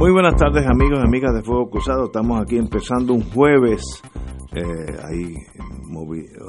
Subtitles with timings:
[0.00, 2.06] Muy buenas tardes amigos y amigas de Fuego Cruzado.
[2.06, 3.82] Estamos aquí empezando un jueves.
[4.54, 5.34] Eh, hay,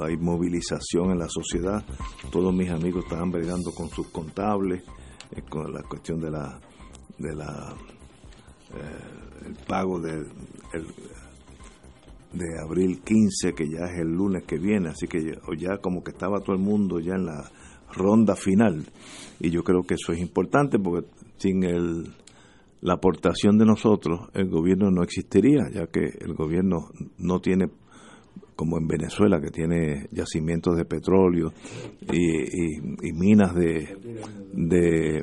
[0.00, 1.84] hay movilización en la sociedad.
[2.30, 4.82] Todos mis amigos están bregando con sus contables,
[5.32, 6.58] eh, con la cuestión de la,
[7.18, 7.76] de la
[8.74, 10.12] eh, el pago de,
[10.72, 10.86] el,
[12.32, 14.88] de abril 15, que ya es el lunes que viene.
[14.88, 15.22] Así que
[15.58, 17.50] ya como que estaba todo el mundo ya en la
[17.92, 18.86] ronda final.
[19.40, 21.06] Y yo creo que eso es importante porque
[21.36, 22.14] sin el
[22.82, 27.70] la aportación de nosotros, el gobierno no existiría, ya que el gobierno no tiene,
[28.56, 31.52] como en Venezuela, que tiene yacimientos de petróleo
[32.12, 33.96] y, minas de,
[34.52, 35.22] de,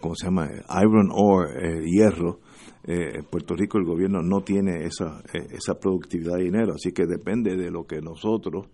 [0.00, 0.50] ¿cómo se llama?
[0.82, 2.40] Iron ore, eh, hierro.
[2.82, 6.92] Eh, en Puerto Rico el gobierno no tiene esa, eh, esa productividad de dinero, así
[6.92, 8.66] que depende de lo que nosotros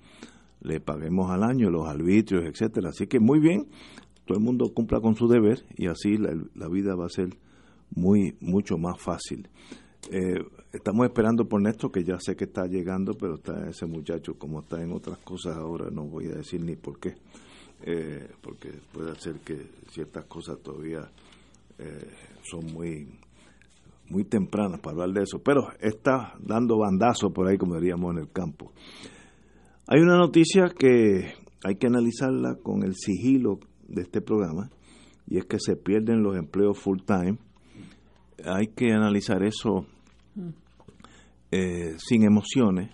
[0.63, 2.91] le paguemos al año, los arbitrios, etcétera.
[2.91, 3.67] Así que muy bien,
[4.25, 7.37] todo el mundo cumpla con su deber y así la vida va a ser
[7.95, 9.49] muy, mucho más fácil.
[10.11, 10.39] Eh,
[10.73, 14.61] estamos esperando por Néstor, que ya sé que está llegando, pero está ese muchacho, como
[14.61, 17.15] está en otras cosas ahora, no voy a decir ni por qué,
[17.83, 19.57] eh, porque puede ser que
[19.91, 21.11] ciertas cosas todavía
[21.79, 22.09] eh,
[22.43, 23.09] son muy,
[24.09, 28.21] muy tempranas para hablar de eso, pero está dando bandazo por ahí, como diríamos en
[28.21, 28.73] el campo.
[29.89, 31.33] Hay una noticia que
[31.65, 34.71] hay que analizarla con el sigilo de este programa,
[35.29, 37.39] y es que se pierden los empleos full time
[38.45, 39.87] hay que analizar eso
[41.51, 42.91] eh, sin emociones.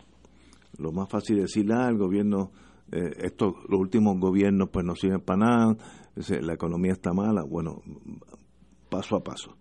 [0.79, 2.53] Lo más fácil es decir, ah, el gobierno,
[2.91, 5.77] eh, esto, los últimos gobiernos pues no sirven para nada,
[6.41, 7.43] la economía está mala.
[7.43, 7.83] Bueno,
[8.89, 9.57] paso a paso.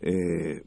[0.00, 0.64] Eh,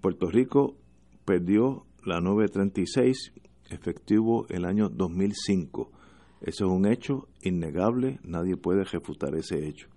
[0.00, 0.76] Puerto Rico
[1.24, 3.32] perdió la 936
[3.70, 5.90] efectivo el año 2005.
[6.40, 9.88] Eso es un hecho innegable, nadie puede refutar ese hecho.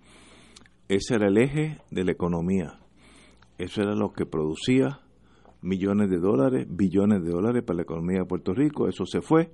[0.88, 2.78] Ese era el eje de la economía.
[3.58, 5.00] Eso era lo que producía
[5.62, 8.88] millones de dólares, billones de dólares para la economía de Puerto Rico.
[8.88, 9.50] Eso se fue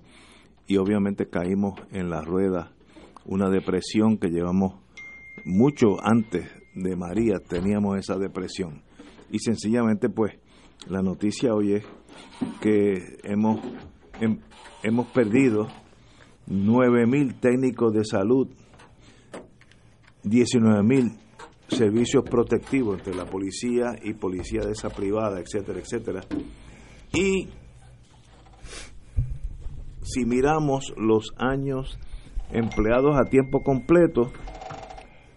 [0.67, 2.73] y obviamente caímos en la rueda,
[3.27, 4.75] una depresión que llevamos
[5.45, 8.83] mucho antes de María, teníamos esa depresión.
[9.31, 10.35] Y sencillamente pues
[10.89, 11.85] la noticia hoy es
[12.61, 13.61] que hemos,
[14.83, 15.69] hemos perdido
[16.49, 18.49] 9.000 técnicos de salud,
[20.25, 21.19] 19.000
[21.71, 26.21] servicios protectivos entre la policía y policía de esa privada, etcétera, etcétera.
[27.13, 27.49] Y
[30.03, 31.99] si miramos los años
[32.53, 34.33] empleados a tiempo completo,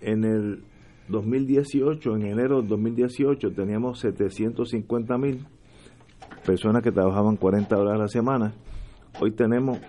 [0.02, 0.64] en el
[1.08, 5.46] 2018, en enero del 2018, teníamos 750 mil
[6.46, 8.54] personas que trabajaban 40 horas a la semana.
[9.22, 9.80] Hoy tenemos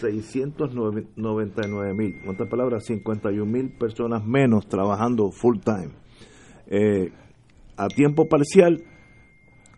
[0.00, 5.90] 699 mil, otras palabras, 51 mil personas menos trabajando full time.
[6.66, 7.12] Eh,
[7.76, 8.82] a tiempo parcial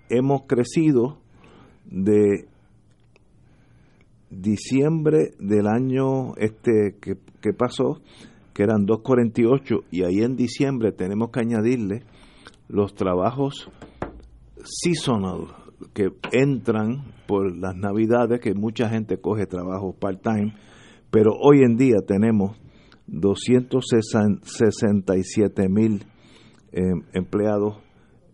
[0.08, 1.18] hemos crecido
[1.84, 2.48] de
[4.30, 8.00] diciembre del año este que, que pasó,
[8.54, 12.02] que eran 248, y ahí en diciembre tenemos que añadirle
[12.68, 13.68] los trabajos
[14.64, 15.48] seasonal,
[15.92, 20.54] que entran por las navidades, que mucha gente coge trabajo part-time,
[21.10, 22.56] pero hoy en día tenemos
[23.06, 26.04] 267 mil
[26.72, 27.78] em, empleados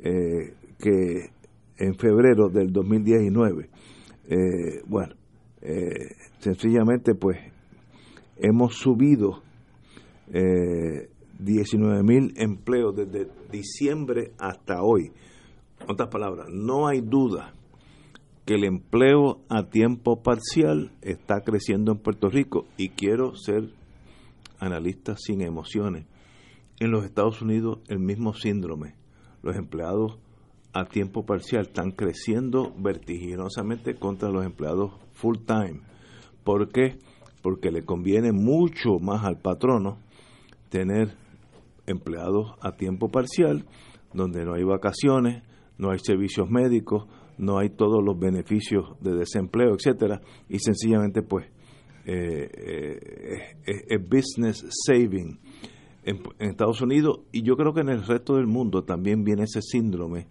[0.01, 1.31] eh, que
[1.79, 3.69] en febrero del 2019.
[4.29, 5.15] Eh, bueno,
[5.63, 7.39] eh, sencillamente pues
[8.37, 9.43] hemos subido
[11.39, 15.13] 19 mil empleos desde diciembre hasta hoy.
[15.89, 17.53] Otras palabras, no hay duda
[18.45, 23.71] que el empleo a tiempo parcial está creciendo en Puerto Rico y quiero ser
[24.59, 26.07] analista sin emociones.
[26.79, 28.95] En los Estados Unidos el mismo síndrome.
[29.43, 30.19] Los empleados
[30.73, 35.81] a tiempo parcial están creciendo vertiginosamente contra los empleados full time.
[36.45, 36.99] ¿Por qué?
[37.43, 39.99] Porque le conviene mucho más al patrono
[40.69, 41.17] tener
[41.87, 43.65] empleados a tiempo parcial,
[44.13, 45.43] donde no hay vacaciones,
[45.79, 47.07] no hay servicios médicos,
[47.39, 51.47] no hay todos los beneficios de desempleo, etcétera, y sencillamente pues
[52.07, 52.49] eh,
[53.67, 55.39] eh, es business saving.
[56.05, 59.61] en, Estados Unidos y yo creo que en el resto del mundo también viene ese
[59.61, 60.29] síndrome.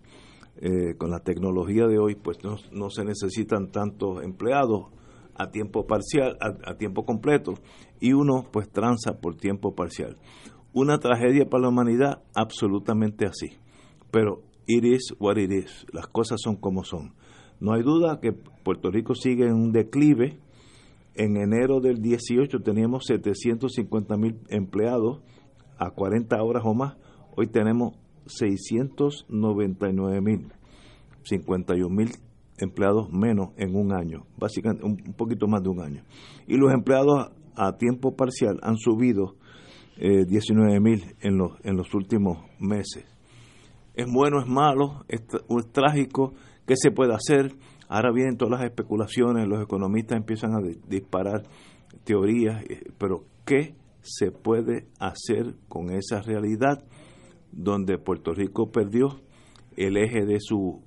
[0.58, 4.86] Eh, con la tecnología de hoy, pues no, se necesitan tantos empleados
[5.36, 7.56] a tiempo parcial, a, tiempo completo,
[8.00, 10.18] y uno pues tranza por tiempo parcial.
[10.72, 13.58] Una tragedia para la humanidad, absolutamente así.
[14.12, 15.86] Pero it is what it is.
[15.94, 17.14] Las cosas son como son.
[17.60, 20.38] No hay duda que Puerto Rico sigue en un declive.
[21.16, 25.22] En enero del 18 teníamos 750 mil empleados
[25.78, 26.98] a 40 horas o más,
[27.36, 27.96] hoy tenemos
[28.28, 30.52] 699 mil,
[31.24, 32.12] 51 mil
[32.58, 36.04] empleados menos en un año, básicamente un, poquito más de un año.
[36.48, 39.36] Y los empleados a, tiempo parcial han subido
[39.98, 43.06] eh, 19 mil en los, en los últimos meses.
[43.96, 45.22] Es bueno, es malo, es,
[45.72, 46.34] trágico,
[46.68, 47.56] ¿qué se puede hacer?
[47.88, 51.44] Ahora vienen todas las especulaciones, los economistas empiezan a disparar
[52.04, 56.84] teorías, eh, pero ¿qué se puede hacer con esa realidad
[57.52, 59.22] donde Puerto Rico perdió
[59.78, 60.82] el eje de su,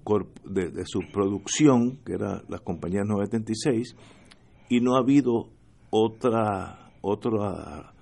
[0.45, 3.97] de, su producción, que era las compañías 976,
[4.69, 5.49] y no ha habido
[5.91, 7.95] otra, otra,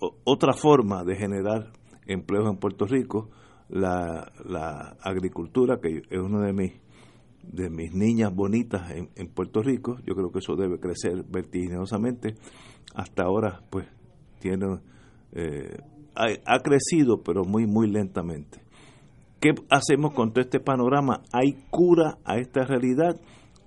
[0.00, 1.72] uh, otra forma de generar
[2.06, 3.30] empleos en Puerto Rico,
[3.68, 6.72] la, la agricultura, que es uno de mis
[7.42, 9.98] de mis niñas bonitas en, en, Puerto Rico.
[10.06, 12.36] Yo creo que eso debe crecer vertiginosamente.
[12.94, 13.88] Hasta ahora, pues,
[14.38, 14.78] tiene
[15.32, 15.76] eh,
[16.14, 18.60] ha, crecido, pero muy, muy lentamente.
[19.40, 21.22] ¿Qué hacemos con todo este panorama?
[21.32, 23.20] ¿Hay cura a esta realidad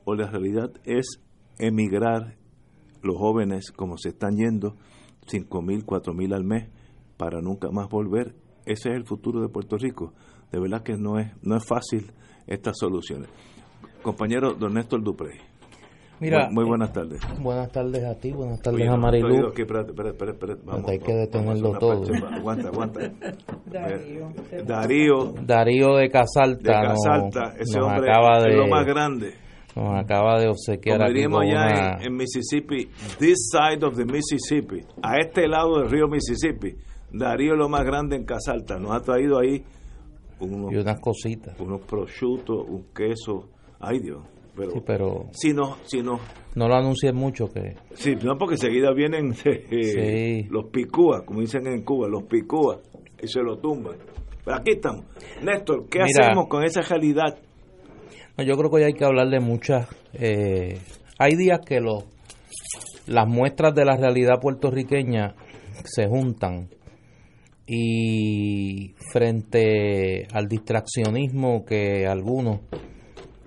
[0.05, 1.19] o la realidad es
[1.57, 2.37] emigrar
[3.01, 4.75] los jóvenes como se están yendo,
[5.27, 6.69] cinco mil, cuatro mil al mes,
[7.17, 8.35] para nunca más volver?
[8.65, 10.13] Ese es el futuro de Puerto Rico.
[10.51, 12.11] De verdad que no es, no es fácil
[12.47, 13.29] estas soluciones
[14.05, 15.31] compañero don Néstor Dupré.
[16.19, 17.19] Mira, muy, buenas tardes.
[17.41, 19.51] Buenas tardes a ti, buenas tardes a Marilu.
[20.87, 22.03] hay que detenerlo todo.
[22.31, 23.01] aguanta, aguanta.
[23.65, 24.31] Darío.
[24.65, 25.33] Darío.
[25.43, 26.81] Darío de Casalta.
[26.81, 29.33] De Casalta, ese hombre acaba de, es lo más grande.
[29.75, 32.85] Nos acaba de obsequiar Como diríamos allá en, Mississippi,
[33.19, 36.77] this side of the Mississippi, a este lado del río Mississippi,
[37.17, 38.77] Darío es lo más grande en Casalta.
[38.77, 39.63] Nos ha traído ahí
[40.39, 41.59] unos, y unas cositas.
[41.59, 44.21] Unos prosciutos, un queso, Ay Dios.
[44.55, 46.19] Pero, sí, pero si no, si no.
[46.55, 47.75] No lo anuncié mucho que.
[47.93, 52.79] Sí, no, porque enseguida vienen eh, los picúas, como dicen en Cuba, los picúas,
[53.21, 53.95] y se lo tumban.
[54.43, 55.05] Pero aquí estamos.
[55.43, 57.37] Néstor, ¿qué hacemos con esa realidad?
[58.37, 59.87] yo creo que hoy hay que hablar de muchas.
[60.13, 60.79] Eh,
[61.17, 62.05] hay días que los
[63.07, 65.35] las muestras de la realidad puertorriqueña
[65.83, 66.69] se juntan
[67.67, 72.59] y frente al distraccionismo que algunos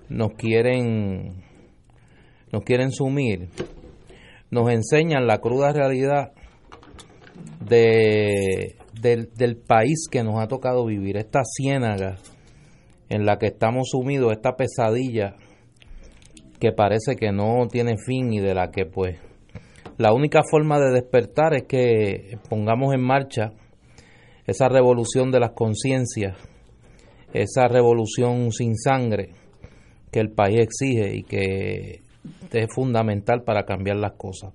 [0.09, 1.43] nos quieren
[2.51, 3.49] nos quieren sumir,
[4.49, 6.31] nos enseñan la cruda realidad
[7.63, 12.17] de, del, del país que nos ha tocado vivir, esta ciénaga
[13.07, 15.35] en la que estamos sumidos, esta pesadilla
[16.59, 19.19] que parece que no tiene fin y de la que pues
[19.97, 23.53] la única forma de despertar es que pongamos en marcha
[24.49, 26.35] esa revolución de las conciencias,
[27.33, 29.29] esa revolución sin sangre,
[30.11, 32.01] que el país exige y que
[32.51, 34.53] es fundamental para cambiar las cosas.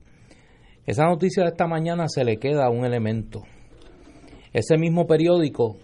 [0.85, 3.43] Esa noticia de esta mañana se le queda un elemento.
[4.52, 5.76] Ese mismo periódico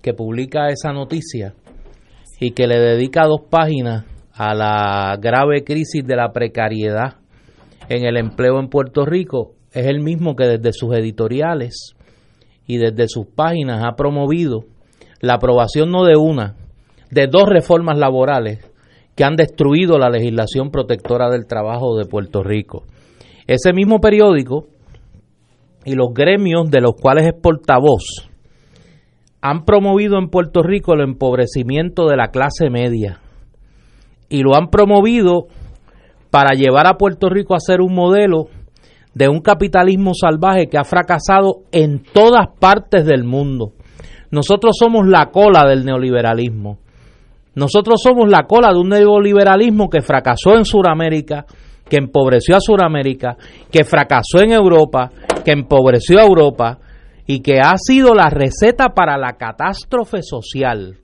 [0.00, 1.54] que publica esa noticia
[2.40, 7.16] y que le dedica dos páginas a la grave crisis de la precariedad
[7.90, 11.97] en el empleo en Puerto Rico, es el mismo que desde sus editoriales
[12.68, 14.66] y desde sus páginas ha promovido
[15.20, 16.54] la aprobación no de una,
[17.10, 18.60] de dos reformas laborales
[19.16, 22.84] que han destruido la legislación protectora del trabajo de Puerto Rico.
[23.48, 24.68] Ese mismo periódico
[25.84, 28.28] y los gremios de los cuales es portavoz
[29.40, 33.20] han promovido en Puerto Rico el empobrecimiento de la clase media
[34.28, 35.46] y lo han promovido
[36.30, 38.48] para llevar a Puerto Rico a ser un modelo
[39.18, 43.72] de un capitalismo salvaje que ha fracasado en todas partes del mundo.
[44.30, 46.78] Nosotros somos la cola del neoliberalismo.
[47.56, 51.46] Nosotros somos la cola de un neoliberalismo que fracasó en Sudamérica,
[51.90, 53.36] que empobreció a Sudamérica,
[53.72, 55.10] que fracasó en Europa,
[55.44, 56.78] que empobreció a Europa
[57.26, 60.98] y que ha sido la receta para la catástrofe social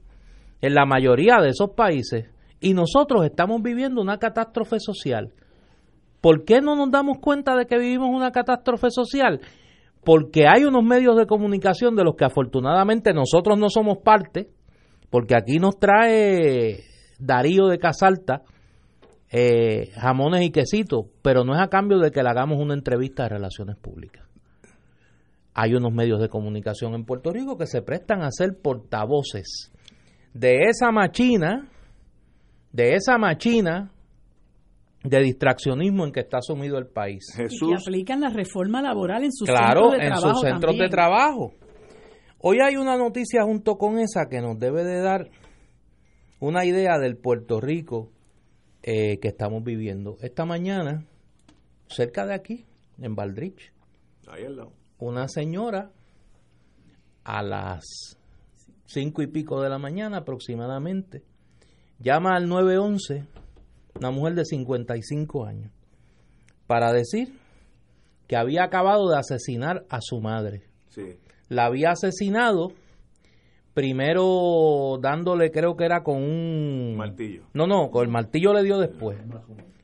[0.61, 2.27] en la mayoría de esos países.
[2.61, 5.33] Y nosotros estamos viviendo una catástrofe social.
[6.25, 9.43] ¿Por qué no nos damos cuenta de que vivimos una catástrofe social?
[10.03, 14.49] Porque hay unos medios de comunicación de los que afortunadamente nosotros no somos parte,
[15.11, 16.83] porque aquí nos trae
[17.19, 18.41] Darío de Casalta
[19.31, 23.25] eh, jamones y quesitos, pero no es a cambio de que le hagamos una entrevista
[23.25, 24.27] de relaciones públicas.
[25.53, 29.71] hay unos medios de comunicación en Puerto Rico que se prestan a ser portavoces
[30.33, 31.69] de esa machina,
[32.73, 33.91] de esa machina
[35.05, 37.27] de distraccionismo en que está sumido el país.
[37.39, 40.79] Y que aplican la reforma laboral en sus claro, centros de en trabajo sus centros
[40.79, 41.53] de trabajo.
[42.41, 45.31] Hoy hay una noticia junto con esa que nos debe de dar
[46.41, 48.11] una idea del Puerto Rico
[48.83, 50.17] eh, que estamos viviendo.
[50.21, 51.07] Esta mañana,
[51.89, 52.65] cerca de aquí,
[52.99, 53.73] en Valdrich,
[54.99, 55.91] una señora
[57.25, 58.19] a las
[58.87, 61.23] cinco y pico de la mañana aproximadamente,
[61.99, 63.27] llama al 911,
[63.99, 65.71] una mujer de 55 años,
[66.67, 67.29] para decir
[68.27, 70.63] que había acabado de asesinar a su madre.
[71.49, 72.73] La había asesinado
[73.75, 77.43] primero dándole, creo que era con un martillo.
[77.53, 79.19] No, no, con el martillo le dio después.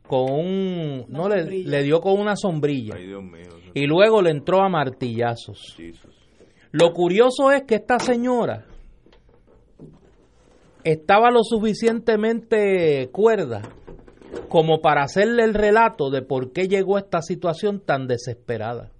[0.06, 2.96] Con un no le, le, dio con una sombrilla.
[3.74, 5.76] Y luego le entró a martillazos.
[6.72, 8.66] Lo curioso es que esta señora
[10.84, 13.62] estaba lo suficientemente cuerda
[14.48, 18.90] como para hacerle el relato de por qué llegó a esta situación tan desesperada.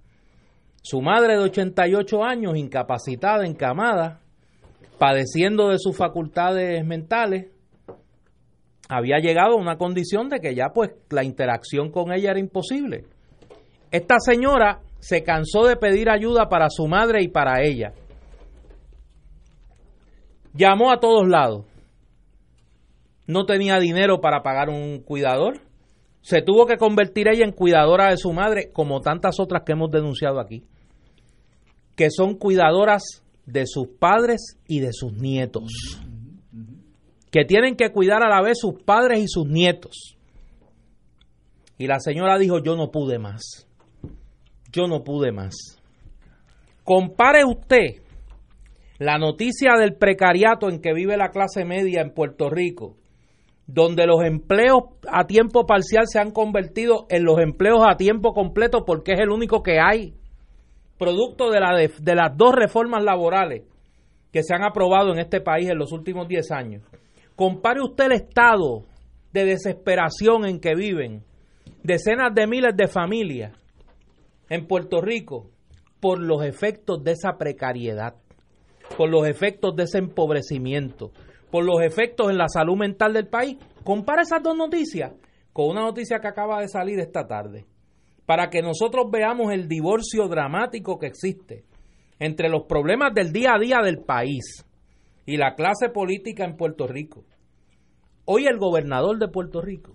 [0.81, 4.21] Su madre de 88 años, incapacitada, encamada,
[4.97, 7.51] padeciendo de sus facultades mentales,
[8.89, 13.05] había llegado a una condición de que ya pues la interacción con ella era imposible.
[13.91, 17.93] Esta señora se cansó de pedir ayuda para su madre y para ella.
[20.53, 21.70] Llamó a todos lados
[23.31, 25.61] no tenía dinero para pagar un cuidador.
[26.21, 29.89] Se tuvo que convertir ella en cuidadora de su madre, como tantas otras que hemos
[29.89, 30.63] denunciado aquí,
[31.95, 35.71] que son cuidadoras de sus padres y de sus nietos,
[37.31, 40.17] que tienen que cuidar a la vez sus padres y sus nietos.
[41.77, 43.67] Y la señora dijo, yo no pude más,
[44.71, 45.55] yo no pude más.
[46.83, 48.03] Compare usted
[48.99, 52.97] la noticia del precariato en que vive la clase media en Puerto Rico
[53.67, 58.83] donde los empleos a tiempo parcial se han convertido en los empleos a tiempo completo
[58.85, 60.13] porque es el único que hay,
[60.97, 63.63] producto de, la de, las dos reformas laborales
[64.31, 66.83] que se han aprobado en este país en los últimos 10 años.
[67.35, 68.83] Compare usted el estado
[69.33, 71.23] de desesperación en que viven
[71.83, 73.53] decenas de miles de familias
[74.49, 75.49] en Puerto Rico
[75.99, 78.15] por los efectos de esa precariedad,
[78.97, 81.11] por los efectos de ese empobrecimiento,
[81.51, 83.57] por los efectos en la salud mental del país.
[83.83, 85.11] Compara esas dos noticias
[85.53, 87.65] con una noticia que acaba de salir esta tarde,
[88.25, 91.65] para que nosotros veamos el divorcio dramático que existe
[92.19, 94.65] entre los problemas del día a día del país
[95.25, 97.25] y la clase política en Puerto Rico.
[98.25, 99.93] Hoy el gobernador de Puerto Rico,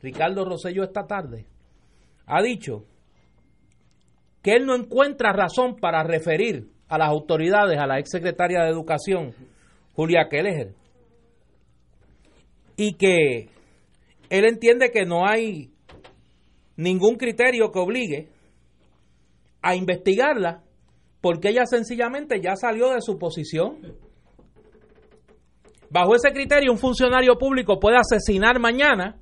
[0.00, 1.46] Ricardo Rosello, esta tarde,
[2.26, 2.84] ha dicho
[4.42, 9.32] que él no encuentra razón para referir a las autoridades, a la exsecretaria de Educación,
[9.94, 10.74] Julia Kelleher,
[12.76, 13.48] y que
[14.30, 15.70] él entiende que no hay
[16.76, 18.28] ningún criterio que obligue
[19.62, 20.62] a investigarla
[21.20, 23.78] porque ella sencillamente ya salió de su posición.
[25.88, 29.16] Bajo ese criterio, un funcionario público puede asesinar mañana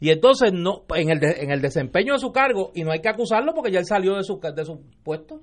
[0.00, 3.08] y entonces no en el, en el desempeño de su cargo y no hay que
[3.08, 5.40] acusarlo porque ya él salió de su, de su puesto.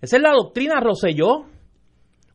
[0.00, 1.46] Esa es la doctrina Roselló.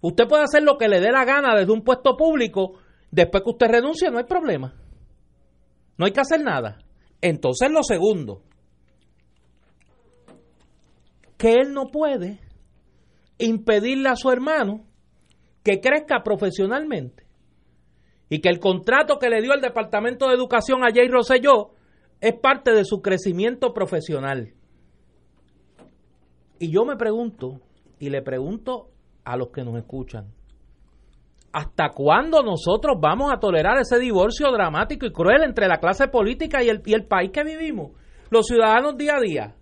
[0.02, 2.80] Usted puede hacer lo que le dé la gana desde un puesto público,
[3.12, 4.74] después que usted renuncie no hay problema.
[5.98, 6.80] No hay que hacer nada.
[7.22, 8.42] Entonces lo segundo,
[11.38, 12.40] que él no puede
[13.38, 14.86] impedirle a su hermano
[15.64, 17.26] que crezca profesionalmente
[18.30, 21.72] y que el contrato que le dio el Departamento de Educación a Jay Rosselló
[22.22, 24.54] es parte de su crecimiento profesional.
[26.60, 27.62] Y yo me pregunto,
[28.00, 28.90] y le pregunto
[29.30, 30.26] a los que nos escuchan.
[31.54, 36.64] ¿Hasta cuándo nosotros vamos a tolerar ese divorcio dramático y cruel entre la clase política
[36.64, 37.92] y el, y el país que vivimos?
[38.30, 39.56] Los ciudadanos día a día.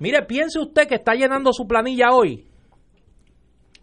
[0.00, 2.46] Mire, piense usted que está llenando su planilla hoy.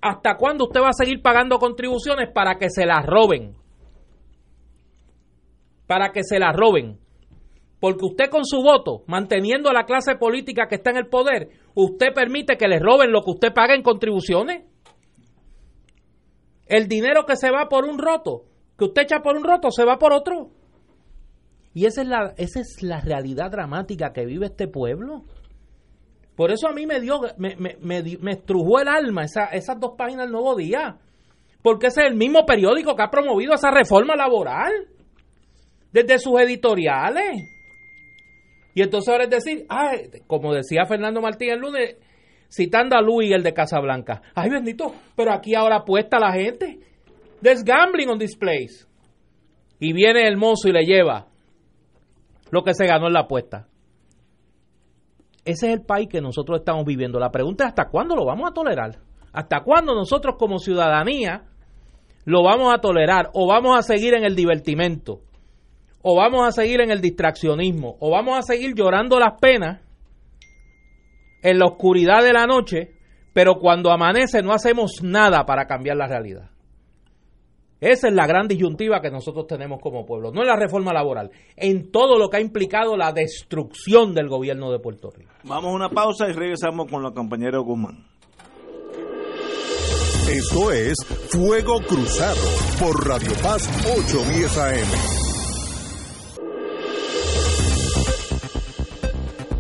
[0.02, 3.56] ¿Hasta cuándo usted va a seguir pagando contribuciones para que se las roben?
[5.88, 7.00] Para que se las roben.
[7.80, 11.50] Porque usted con su voto, manteniendo a la clase política que está en el poder,
[11.74, 14.64] usted permite que le roben lo que usted paga en contribuciones.
[16.66, 18.44] El dinero que se va por un roto,
[18.78, 20.50] que usted echa por un roto, se va por otro.
[21.74, 25.24] Y esa es la, esa es la realidad dramática que vive este pueblo.
[26.36, 29.94] Por eso a mí me dio, me, me, me, estrujó el alma esa, esas dos
[29.98, 30.98] páginas del Nuevo Día.
[31.62, 34.72] Porque ese es el mismo periódico que ha promovido esa reforma laboral.
[35.92, 37.42] Desde sus editoriales.
[38.74, 39.66] Y entonces ahora es decir,
[40.28, 41.96] como decía Fernando Martín el lunes,
[42.50, 46.80] citando a Luis, el de Casablanca, ay bendito, pero aquí ahora apuesta la gente.
[47.42, 48.86] There's gambling on this place.
[49.80, 51.28] Y viene el mozo y le lleva
[52.52, 53.68] lo que se ganó en la apuesta.
[55.44, 57.20] Ese es el país que nosotros estamos viviendo.
[57.20, 58.98] La pregunta es hasta cuándo lo vamos a tolerar.
[59.32, 61.44] ¿Hasta cuándo nosotros como ciudadanía
[62.24, 63.30] lo vamos a tolerar?
[63.34, 65.20] ¿O vamos a seguir en el divertimento?
[66.02, 67.98] ¿O vamos a seguir en el distraccionismo?
[68.00, 69.85] ¿O vamos a seguir llorando las penas
[71.46, 72.92] en la oscuridad de la noche,
[73.32, 76.50] pero cuando amanece no hacemos nada para cambiar la realidad?
[77.80, 81.30] Esa es la gran disyuntiva que nosotros tenemos como pueblo, no en la reforma laboral,
[81.56, 85.30] en todo lo que ha implicado la destrucción del gobierno de Puerto Rico.
[85.44, 88.08] Vamos a una pausa y regresamos con la compañera Guzmán.
[90.28, 90.96] Esto es
[91.30, 92.42] Fuego Cruzado
[92.80, 95.25] por Radio Paz 810 AM.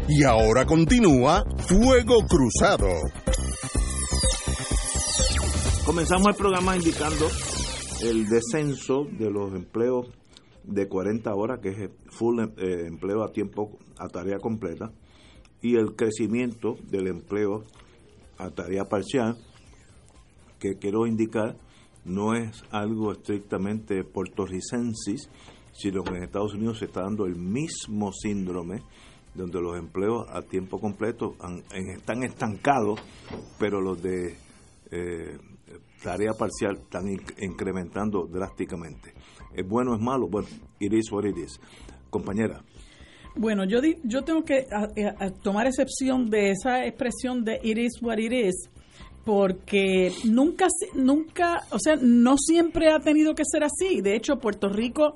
[0.08, 2.90] Y ahora continúa Fuego Cruzado.
[5.84, 7.28] Comenzamos el programa indicando
[8.04, 10.08] el descenso de los empleos
[10.64, 14.92] de 40 horas, que es full eh, empleo a tiempo, a tarea completa,
[15.62, 17.64] y el crecimiento del empleo
[18.38, 19.38] a tarea parcial,
[20.60, 21.58] que quiero indicar
[22.04, 25.30] no es algo estrictamente puertorricensis,
[25.74, 28.84] sino que en Estados Unidos se está dando el mismo síndrome,
[29.36, 31.36] donde los empleos a tiempo completo
[31.74, 33.00] están estancados,
[33.60, 34.36] pero los de
[34.92, 35.38] eh,
[36.02, 37.06] tarea parcial están
[37.42, 39.14] incrementando drásticamente.
[39.54, 40.28] ¿Es bueno o es malo?
[40.28, 40.48] Bueno,
[40.80, 41.60] it is what it is.
[42.10, 42.62] Compañera.
[43.36, 44.66] Bueno, yo, yo tengo que
[45.44, 48.70] tomar excepción de esa expresión de it is what it is,
[49.26, 54.00] porque nunca, nunca, o sea, no siempre ha tenido que ser así.
[54.00, 55.16] De hecho, Puerto Rico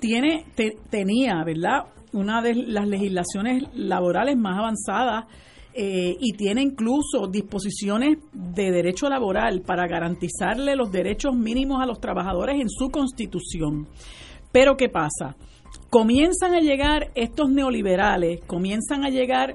[0.00, 0.46] tiene,
[0.88, 1.84] tenía, ¿verdad?
[2.12, 5.26] Una de las legislaciones laborales más avanzadas
[5.78, 12.00] eh, y tiene incluso disposiciones de derecho laboral para garantizarle los derechos mínimos a los
[12.00, 13.86] trabajadores en su constitución.
[14.50, 15.36] Pero ¿qué pasa?
[15.90, 19.54] Comienzan a llegar estos neoliberales, comienzan a llegar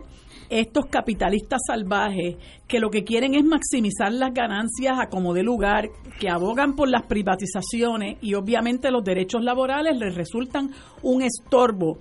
[0.51, 2.35] estos capitalistas salvajes
[2.67, 6.87] que lo que quieren es maximizar las ganancias a como de lugar, que abogan por
[6.87, 10.69] las privatizaciones y obviamente los derechos laborales les resultan
[11.01, 11.99] un estorbo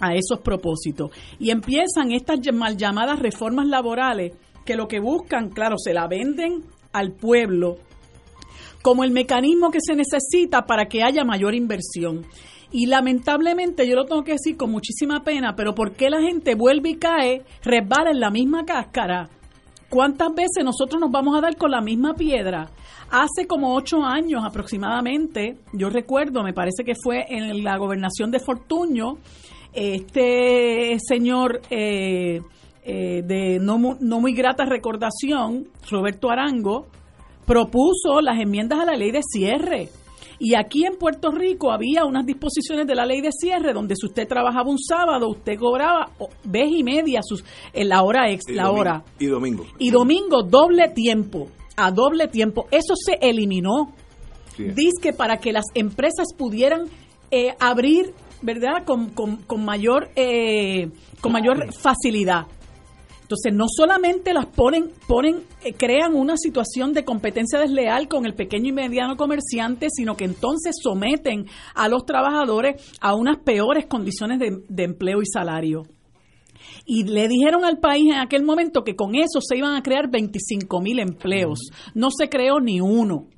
[0.00, 1.10] a esos propósitos.
[1.38, 4.32] Y empiezan estas mal llamadas reformas laborales
[4.64, 7.78] que lo que buscan, claro, se la venden al pueblo
[8.84, 12.26] como el mecanismo que se necesita para que haya mayor inversión.
[12.70, 16.54] Y lamentablemente, yo lo tengo que decir con muchísima pena, pero ¿por qué la gente
[16.54, 19.30] vuelve y cae, resbala en la misma cáscara?
[19.88, 22.68] ¿Cuántas veces nosotros nos vamos a dar con la misma piedra?
[23.10, 28.40] Hace como ocho años aproximadamente, yo recuerdo, me parece que fue en la gobernación de
[28.40, 29.18] Fortuño,
[29.74, 32.40] este señor eh,
[32.84, 36.86] eh, de no, no muy grata recordación, Roberto Arango,
[37.46, 39.88] propuso las enmiendas a la ley de cierre.
[40.38, 44.06] Y aquí en Puerto Rico había unas disposiciones de la ley de cierre donde si
[44.06, 46.10] usted trabajaba un sábado, usted cobraba
[46.44, 48.54] vez y media sus, en la hora extra.
[48.54, 49.04] La hora.
[49.18, 49.64] Y domingo.
[49.78, 52.66] Y domingo doble tiempo, a doble tiempo.
[52.70, 53.92] Eso se eliminó.
[54.58, 56.86] Dice que para que las empresas pudieran
[57.30, 58.12] eh, abrir
[58.44, 58.84] ¿verdad?
[58.84, 62.46] Con, con, mayor, eh, con mayor facilidad.
[63.22, 68.34] Entonces, no solamente las ponen, ponen, eh, crean una situación de competencia desleal con el
[68.34, 74.38] pequeño y mediano comerciante, sino que entonces someten a los trabajadores a unas peores condiciones
[74.38, 75.84] de, de empleo y salario.
[76.84, 80.10] Y le dijeron al país en aquel momento que con eso se iban a crear
[80.10, 81.70] 25 mil empleos.
[81.94, 83.28] No se creó ni uno.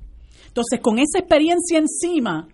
[0.47, 2.49] Entonces, con esa experiencia encima,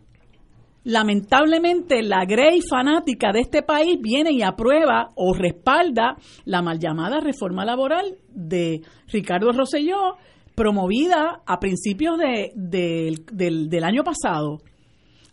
[0.84, 7.19] lamentablemente la Grey fanática de este país viene y aprueba o respalda la mal llamada
[7.19, 10.17] reforma laboral de Ricardo Rosselló,
[10.56, 14.60] promovida a principios de, del, del año pasado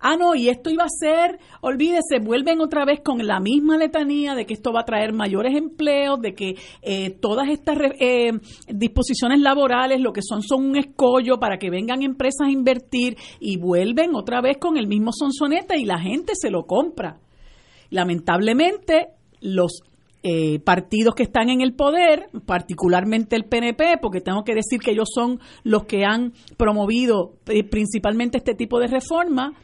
[0.00, 4.34] ah, no, y esto iba a ser, olvídese, vuelven otra vez con la misma letanía
[4.34, 8.32] de que esto va a traer mayores empleos, de que eh, todas estas eh,
[8.68, 13.58] disposiciones laborales lo que son son un escollo para que vengan empresas a invertir y
[13.58, 17.18] vuelven otra vez con el mismo sonsonete y la gente se lo compra.
[17.90, 19.08] Lamentablemente,
[19.40, 19.82] los
[20.22, 24.90] eh, partidos que están en el poder, particularmente el PNP, porque tengo que decir que
[24.90, 27.36] ellos son los que han promovido
[27.70, 29.54] principalmente este tipo de reforma,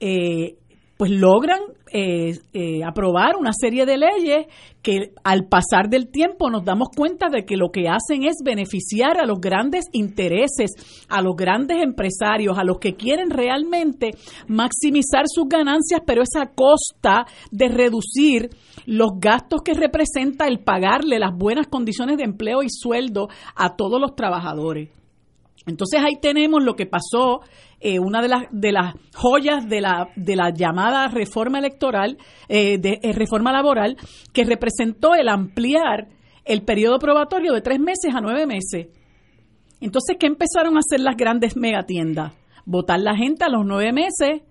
[0.00, 0.56] eh,
[0.98, 1.60] pues logran
[1.92, 4.46] eh, eh, aprobar una serie de leyes
[4.82, 9.20] que al pasar del tiempo nos damos cuenta de que lo que hacen es beneficiar
[9.20, 10.72] a los grandes intereses,
[11.08, 14.10] a los grandes empresarios, a los que quieren realmente
[14.48, 18.50] maximizar sus ganancias, pero es a costa de reducir
[18.84, 24.00] los gastos que representa el pagarle las buenas condiciones de empleo y sueldo a todos
[24.00, 24.90] los trabajadores.
[25.68, 27.42] Entonces ahí tenemos lo que pasó,
[27.80, 32.78] eh, una de las, de las joyas de la, de la llamada reforma electoral, eh,
[32.78, 33.96] de eh, reforma laboral,
[34.32, 36.08] que representó el ampliar
[36.44, 38.88] el periodo probatorio de tres meses a nueve meses.
[39.80, 42.34] Entonces, ¿qué empezaron a hacer las grandes megatiendas?
[42.64, 44.42] Votar la gente a los nueve meses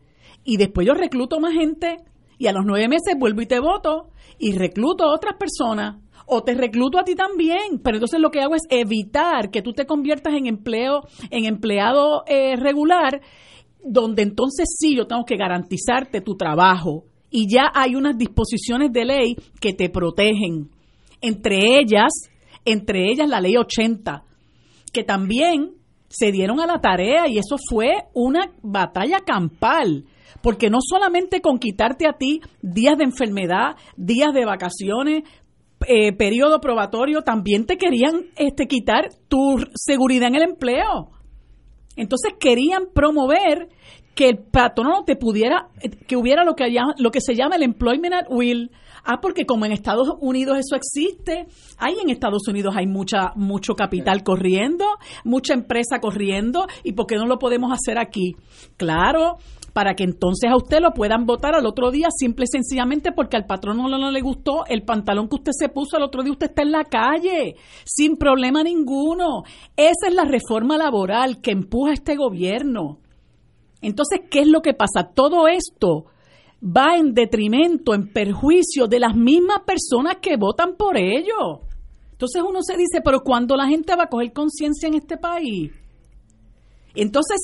[0.43, 1.97] y después yo recluto más gente
[2.37, 4.09] y a los nueve meses vuelvo y te voto
[4.39, 8.41] y recluto a otras personas o te recluto a ti también, pero entonces lo que
[8.41, 13.21] hago es evitar que tú te conviertas en empleo, en empleado eh, regular,
[13.81, 17.05] donde entonces sí yo tengo que garantizarte tu trabajo.
[17.29, 20.69] Y ya hay unas disposiciones de ley que te protegen.
[21.21, 22.11] Entre ellas,
[22.65, 24.23] entre ellas la ley 80,
[24.91, 25.75] que también
[26.09, 30.05] se dieron a la tarea y eso fue una batalla campal.
[30.41, 35.23] Porque no solamente con quitarte a ti días de enfermedad, días de vacaciones,
[35.87, 41.11] eh, periodo probatorio también te querían este, quitar tu seguridad en el empleo.
[41.95, 43.69] Entonces querían promover
[44.13, 45.69] que el patrono te pudiera,
[46.07, 46.65] que hubiera lo que,
[46.97, 48.71] lo que se llama el employment at will.
[49.03, 51.45] Ah, porque como en Estados Unidos eso existe,
[51.77, 54.85] hay en Estados Unidos hay mucha mucho capital corriendo,
[55.23, 58.35] mucha empresa corriendo, y ¿por qué no lo podemos hacer aquí?
[58.75, 59.37] Claro,
[59.77, 63.37] para que entonces a usted lo puedan votar al otro día simple y sencillamente porque
[63.37, 66.47] al patrón no, le gustó el pantalón que usted se puso al otro día usted
[66.47, 69.43] está en la calle sin problema ninguno.
[69.75, 72.97] Esa es la reforma laboral que empuja este gobierno.
[73.83, 75.11] Entonces, ¿qué es lo que pasa?
[75.13, 76.05] Todo esto
[76.59, 81.61] va en detrimento, en perjuicio de las mismas personas que votan por ello.
[82.13, 85.71] Entonces uno se dice, pero ¿cuándo la gente va a coger conciencia en este país?
[86.95, 87.37] Entonces,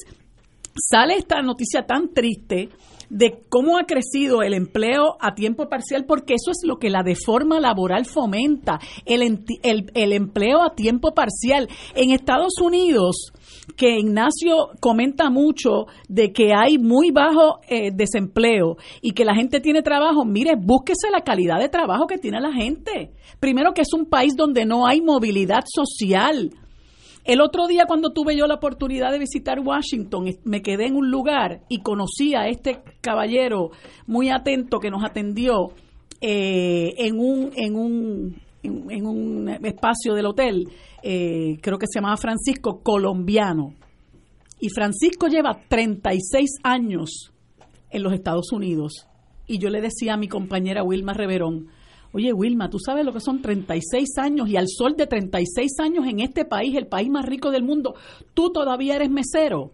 [0.75, 2.69] sale esta noticia tan triste
[3.09, 7.03] de cómo ha crecido el empleo a tiempo parcial, porque eso es lo que la
[7.03, 11.69] deforma laboral fomenta, el, el, empleo a tiempo parcial.
[11.93, 13.31] En Estados Unidos,
[13.77, 19.59] que Ignacio comenta mucho de que hay muy bajo eh, desempleo y que la gente
[19.59, 23.11] tiene trabajo, mire, búsquese la calidad de trabajo que tiene la gente.
[23.39, 26.49] Primero que es un país donde no hay movilidad social
[27.23, 31.09] el otro día cuando tuve yo la oportunidad de visitar Washington, me quedé en un
[31.09, 33.71] lugar y conocí a este caballero
[34.07, 35.71] muy atento que nos atendió
[36.19, 40.69] eh, en, un, en, un, en, un espacio del hotel,
[41.01, 43.73] eh, creo que se llamaba Francisco, colombiano.
[44.59, 47.33] Y Francisco lleva 36 años
[47.89, 49.07] en los Estados Unidos.
[49.47, 51.67] Y yo le decía a mi compañera Wilma Reverón,
[52.13, 56.05] Oye, Wilma, tú sabes lo que son 36 años y al sol de 36 años
[56.07, 57.95] en este país, el país más rico del mundo,
[58.35, 59.71] tú todavía eres mesero.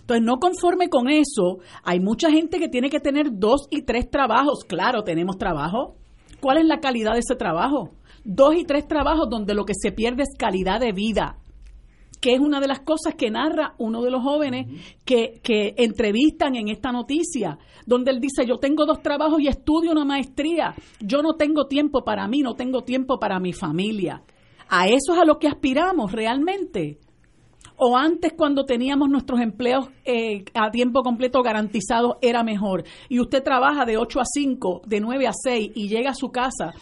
[0.00, 4.10] Entonces, no conforme con eso, hay mucha gente que tiene que tener dos y tres
[4.10, 4.64] trabajos.
[4.66, 5.94] Claro, tenemos trabajo.
[6.40, 7.92] ¿Cuál es la calidad de ese trabajo?
[8.24, 11.38] Dos y tres trabajos donde lo que se pierde es calidad de vida
[12.20, 14.66] que es una de las cosas que narra uno de los jóvenes
[15.04, 19.92] que, que entrevistan en esta noticia, donde él dice, yo tengo dos trabajos y estudio
[19.92, 24.22] una maestría, yo no tengo tiempo para mí, no tengo tiempo para mi familia.
[24.68, 26.98] A eso es a lo que aspiramos realmente.
[27.78, 32.84] O antes cuando teníamos nuestros empleos eh, a tiempo completo garantizados era mejor.
[33.08, 36.30] Y usted trabaja de 8 a 5, de 9 a 6 y llega a su
[36.30, 36.72] casa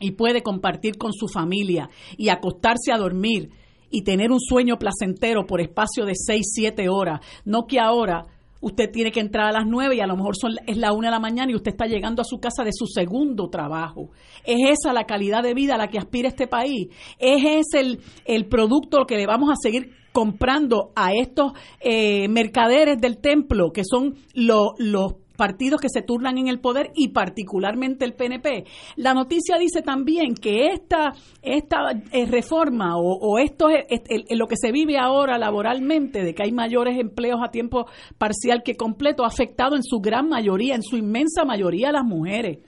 [0.00, 3.50] y puede compartir con su familia y acostarse a dormir
[3.94, 7.20] y tener un sueño placentero por espacio de 6, 7 horas.
[7.44, 8.26] No que ahora
[8.60, 11.06] usted tiene que entrar a las 9 y a lo mejor son, es la 1
[11.06, 14.10] de la mañana y usted está llegando a su casa de su segundo trabajo.
[14.44, 16.88] ¿Es esa la calidad de vida a la que aspira este país?
[17.20, 23.00] ¿Es ese el, el producto que le vamos a seguir comprando a estos eh, mercaderes
[23.00, 28.14] del templo, que son los partidos que se turnan en el poder y particularmente el
[28.14, 28.64] PNP.
[28.96, 34.72] La noticia dice también que esta, esta eh, reforma o, esto es, lo que se
[34.72, 37.86] vive ahora laboralmente, de que hay mayores empleos a tiempo
[38.18, 42.04] parcial que completo, ha afectado en su gran mayoría, en su inmensa mayoría a las
[42.04, 42.58] mujeres.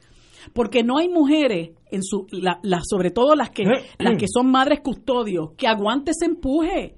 [0.52, 3.64] Porque no hay mujeres en su la, sobre todo las que
[3.98, 6.94] las que son madres custodios que aguante ese empuje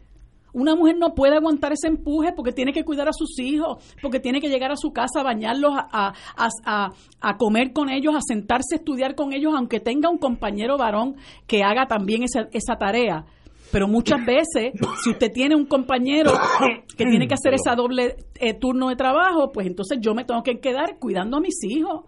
[0.59, 4.21] una mujer no puede aguantar ese empuje porque tiene que cuidar a sus hijos, porque
[4.21, 6.13] tiene que llegar a su casa a bañarlos, a,
[7.21, 11.17] a, comer con ellos, a sentarse a estudiar con ellos, aunque tenga un compañero varón
[11.47, 13.25] que haga también esa, esa tarea.
[13.71, 14.73] Pero muchas veces,
[15.05, 16.33] si usted tiene un compañero
[16.97, 20.43] que tiene que hacer esa doble eh, turno de trabajo, pues entonces yo me tengo
[20.43, 22.05] que quedar cuidando a mis hijos.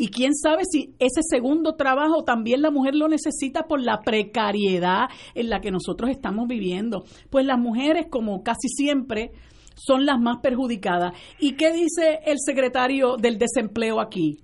[0.00, 5.08] Y quién sabe si ese segundo trabajo también la mujer lo necesita por la precariedad
[5.34, 7.04] en la que nosotros estamos viviendo.
[7.30, 9.32] Pues las mujeres, como casi siempre,
[9.74, 11.14] son las más perjudicadas.
[11.40, 14.38] ¿Y qué dice el secretario del desempleo aquí?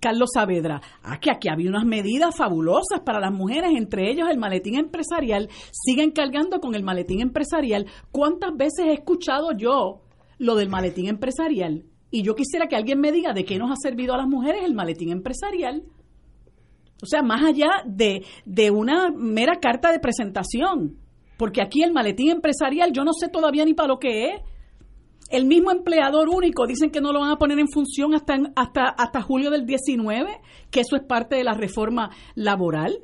[0.00, 4.38] Carlos Saavedra, ah, que aquí había unas medidas fabulosas para las mujeres, entre ellos el
[4.38, 7.86] maletín empresarial, siguen cargando con el maletín empresarial.
[8.12, 10.02] ¿Cuántas veces he escuchado yo
[10.38, 11.84] lo del maletín empresarial?
[12.10, 14.64] Y yo quisiera que alguien me diga de qué nos ha servido a las mujeres
[14.64, 15.84] el maletín empresarial.
[17.02, 20.98] O sea, más allá de, de una mera carta de presentación.
[21.38, 24.40] Porque aquí el maletín empresarial yo no sé todavía ni para lo que es.
[25.30, 28.88] El mismo empleador único dicen que no lo van a poner en función hasta, hasta,
[28.88, 30.28] hasta julio del 19,
[30.70, 32.98] que eso es parte de la reforma laboral.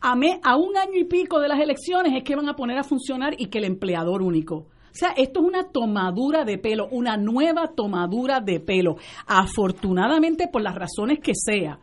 [0.00, 2.84] A, a un año y pico de las elecciones es que van a poner a
[2.84, 4.68] funcionar y que el empleador único.
[4.90, 8.96] O sea, esto es una tomadura de pelo, una nueva tomadura de pelo.
[9.26, 11.78] Afortunadamente, por las razones que sea,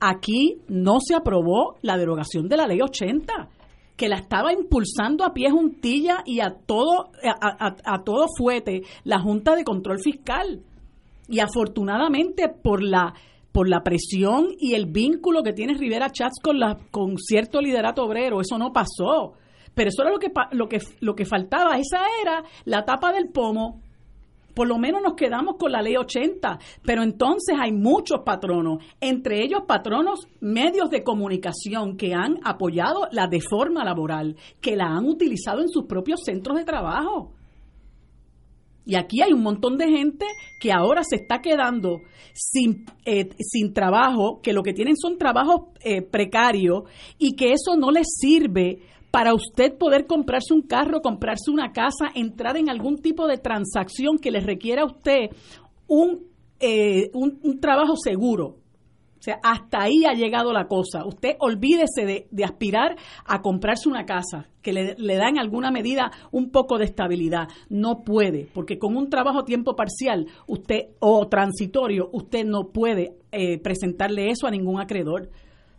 [0.00, 3.48] aquí no se aprobó la derogación de la ley 80
[3.96, 9.54] que la estaba impulsando a pie juntilla y a todo, a, todo fuete la Junta
[9.54, 10.62] de Control Fiscal.
[11.28, 13.14] Y afortunadamente por la
[13.52, 18.02] por la presión y el vínculo que tiene Rivera Chats con, la, con cierto liderato
[18.02, 19.34] obrero, eso no pasó.
[19.74, 23.28] Pero eso era lo que, lo que, lo que faltaba, esa era la tapa del
[23.28, 23.80] pomo
[24.54, 29.42] por lo menos nos quedamos con la ley 80, pero entonces hay muchos patronos, entre
[29.42, 35.60] ellos patronos medios de comunicación que han apoyado la deforma laboral, que la han utilizado
[35.60, 37.32] en sus propios centros de trabajo.
[38.86, 40.26] Y aquí hay un montón de gente
[40.60, 42.00] que ahora se está quedando
[42.34, 46.82] sin, eh, sin trabajo, que lo que tienen son trabajos eh, precarios
[47.18, 48.80] y que eso no les sirve
[49.14, 54.18] para usted poder comprarse un carro, comprarse una casa, entrar en algún tipo de transacción
[54.18, 55.30] que le requiera a usted
[56.58, 58.46] eh, un, un, trabajo seguro.
[58.46, 61.06] O sea, hasta ahí ha llegado la cosa.
[61.06, 66.10] Usted olvídese de, aspirar a comprarse una casa, que le, le, da en alguna medida
[66.32, 67.46] un poco de estabilidad.
[67.68, 73.14] No puede, porque con un trabajo a tiempo parcial usted o transitorio, usted no puede
[73.30, 75.30] eh, presentarle eso a ningún acreedor.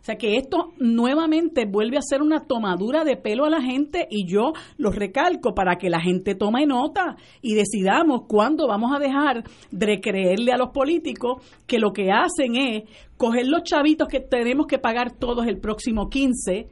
[0.06, 4.24] Sea que esto nuevamente vuelve a ser una tomadura de pelo a la gente y
[4.24, 9.42] yo lo recalco para que la gente tome nota y decidamos cuándo vamos a dejar
[9.72, 12.84] de creerle a los políticos que lo que hacen es
[13.16, 16.68] coger los chavitos que tenemos que pagar todos el próximo 15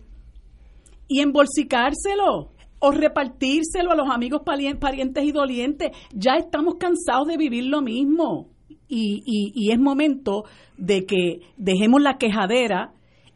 [1.09, 5.91] y embolsicárselo o repartírselo a los amigos parientes y dolientes.
[6.15, 8.51] Ya estamos cansados de vivir lo mismo.
[8.87, 10.45] Y, y, y es momento
[10.77, 12.93] de que dejemos la quejadera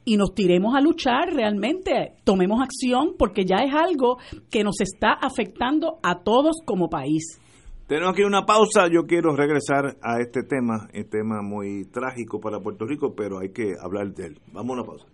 [0.08, 4.16] y nos tiremos a luchar realmente, tomemos acción porque ya es algo
[4.50, 7.38] que nos está afectando a todos como país.
[7.86, 12.58] Tenemos aquí una pausa, yo quiero regresar a este tema, un tema muy trágico para
[12.60, 14.40] Puerto Rico, pero hay que hablar de él.
[14.52, 15.06] Vamos a una pausa.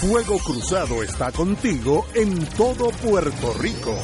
[0.00, 3.96] Fuego Cruzado está contigo en todo Puerto Rico.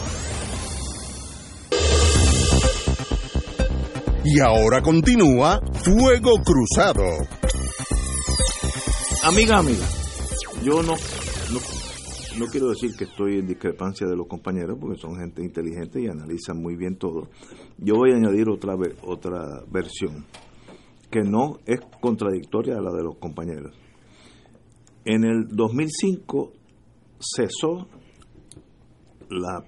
[4.24, 7.28] Y ahora continúa Fuego Cruzado.
[9.22, 9.86] Amiga, amiga,
[10.64, 10.94] yo no,
[12.38, 16.06] no, quiero decir que estoy en discrepancia de los compañeros, porque son gente inteligente y
[16.06, 17.28] analizan muy bien todo.
[17.76, 20.24] Yo voy a añadir otra, otra versión,
[21.10, 23.76] que no es contradictoria a la de los compañeros.
[25.04, 26.52] En el 2005
[27.20, 27.88] cesó
[29.28, 29.62] la,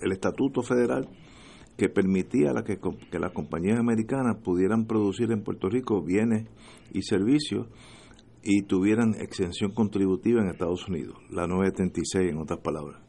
[0.00, 1.08] el, estatuto federal
[1.78, 2.78] que permitía la que,
[3.10, 6.46] que, las compañías americanas pudieran producir en Puerto Rico bienes
[6.94, 7.66] y servicios
[8.42, 13.00] y tuvieran exención contributiva en Estados Unidos, la 976 en otras palabras.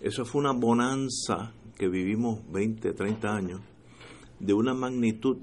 [0.00, 3.60] Eso fue una bonanza que vivimos 20, 30 años
[4.38, 5.38] de una magnitud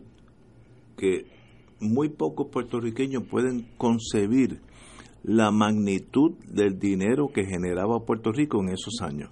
[0.98, 1.26] que
[1.80, 4.62] muy pocos puertorriqueños pueden concebir
[5.24, 9.32] la magnitud del dinero que generaba Puerto Rico en esos años.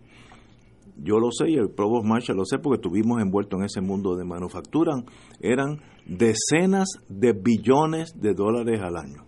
[1.04, 4.16] Yo lo sé y el Provost Marshall lo sé porque estuvimos envueltos en ese mundo
[4.16, 4.94] de manufactura.
[5.40, 9.26] Eran decenas de billones de dólares al año.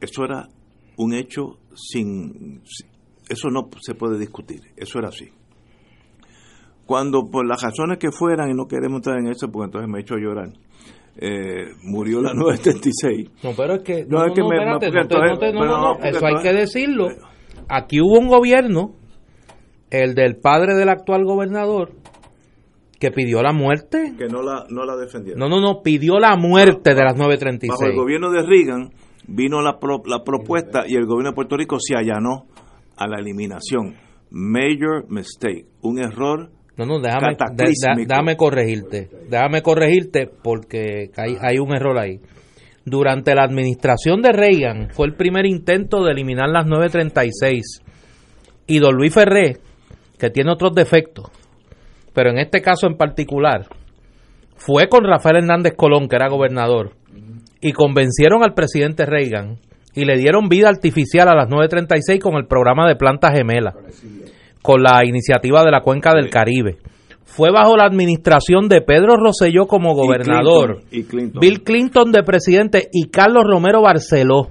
[0.00, 0.48] Eso era
[0.96, 2.62] un hecho sin...
[3.28, 5.28] Eso no se puede discutir, eso era así.
[6.84, 9.98] Cuando por las razones que fueran, y no queremos entrar en eso porque entonces me
[9.98, 10.48] he hecho llorar,
[11.16, 13.44] eh, murió la 976.
[13.44, 14.04] No, pero es que...
[14.06, 14.40] No, es que
[16.08, 17.08] eso hay que decirlo.
[17.68, 18.96] Aquí hubo un gobierno,
[19.90, 21.92] el del padre del actual gobernador,
[22.98, 24.14] que pidió la muerte.
[24.16, 25.38] Que no la, no la defendieron.
[25.38, 27.70] No, no, no, pidió la muerte de las 936.
[27.70, 28.90] Bajo el gobierno de Reagan,
[29.26, 32.46] vino la, la propuesta y el gobierno de Puerto Rico se allanó
[32.96, 33.96] a la eliminación.
[34.30, 37.36] Major mistake, un error no, no, déjame,
[38.06, 39.10] déjame corregirte.
[39.28, 42.20] Déjame corregirte porque hay, hay un error ahí.
[42.86, 47.82] Durante la administración de Reagan fue el primer intento de eliminar las 936.
[48.66, 49.58] Y don Luis Ferré,
[50.20, 51.26] que tiene otros defectos,
[52.12, 53.66] pero en este caso en particular,
[54.56, 56.92] fue con Rafael Hernández Colón, que era gobernador,
[57.60, 59.56] y convencieron al presidente Reagan
[59.94, 63.74] y le dieron vida artificial a las 936 con el programa de planta gemela,
[64.62, 66.78] con la iniciativa de la Cuenca del Caribe.
[67.24, 73.44] Fue bajo la administración de Pedro Rosselló como gobernador, Bill Clinton de presidente y Carlos
[73.46, 74.50] Romero Barceló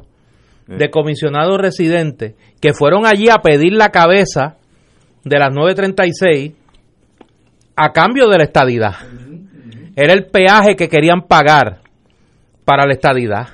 [0.68, 0.90] de eh.
[0.90, 4.59] comisionado residente, que fueron allí a pedir la cabeza
[5.24, 6.54] de las 936
[7.76, 8.96] a cambio de la estadidad.
[9.96, 11.82] Era el peaje que querían pagar
[12.66, 13.48] para la estadidad.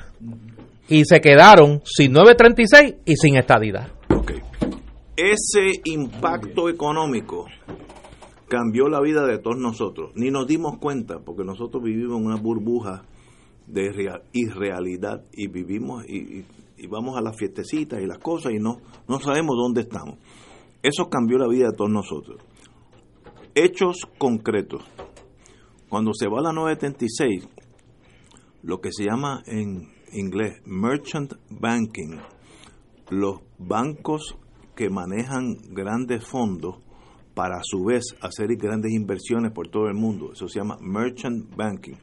[0.87, 3.87] Y se quedaron sin 936 y sin estadidad.
[5.15, 7.45] Ese impacto económico
[8.47, 10.11] cambió la vida de todos nosotros.
[10.15, 13.03] Ni nos dimos cuenta, porque nosotros vivimos en una burbuja
[13.67, 16.45] de irrealidad y vivimos y,
[16.87, 20.17] vamos a las fiestecitas y las cosas y no, no sabemos dónde estamos.
[20.85, 22.39] Eso cambió la vida de todos nosotros.
[23.55, 24.83] Hechos concretos.
[25.89, 27.49] Cuando se va a la 976,
[28.61, 32.19] lo que se llama en inglés merchant banking,
[33.09, 34.37] los bancos
[34.75, 36.75] que manejan grandes fondos
[37.33, 40.33] para a su vez hacer grandes inversiones por todo el mundo.
[40.33, 41.95] Eso se llama merchant banking.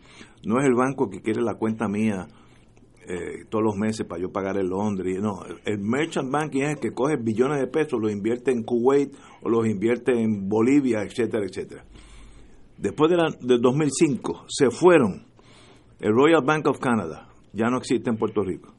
[0.45, 2.27] No es el banco que quiere la cuenta mía
[3.07, 5.19] eh, todos los meses para yo pagar en Londres.
[5.21, 9.13] No, el merchant banking es el que coge billones de pesos, los invierte en Kuwait
[9.43, 11.85] o los invierte en Bolivia, etcétera, etcétera.
[12.79, 15.27] Después de la, del 2005 se fueron
[16.01, 18.73] el Royal Bank of Canada, ya no existe en Puerto Rico.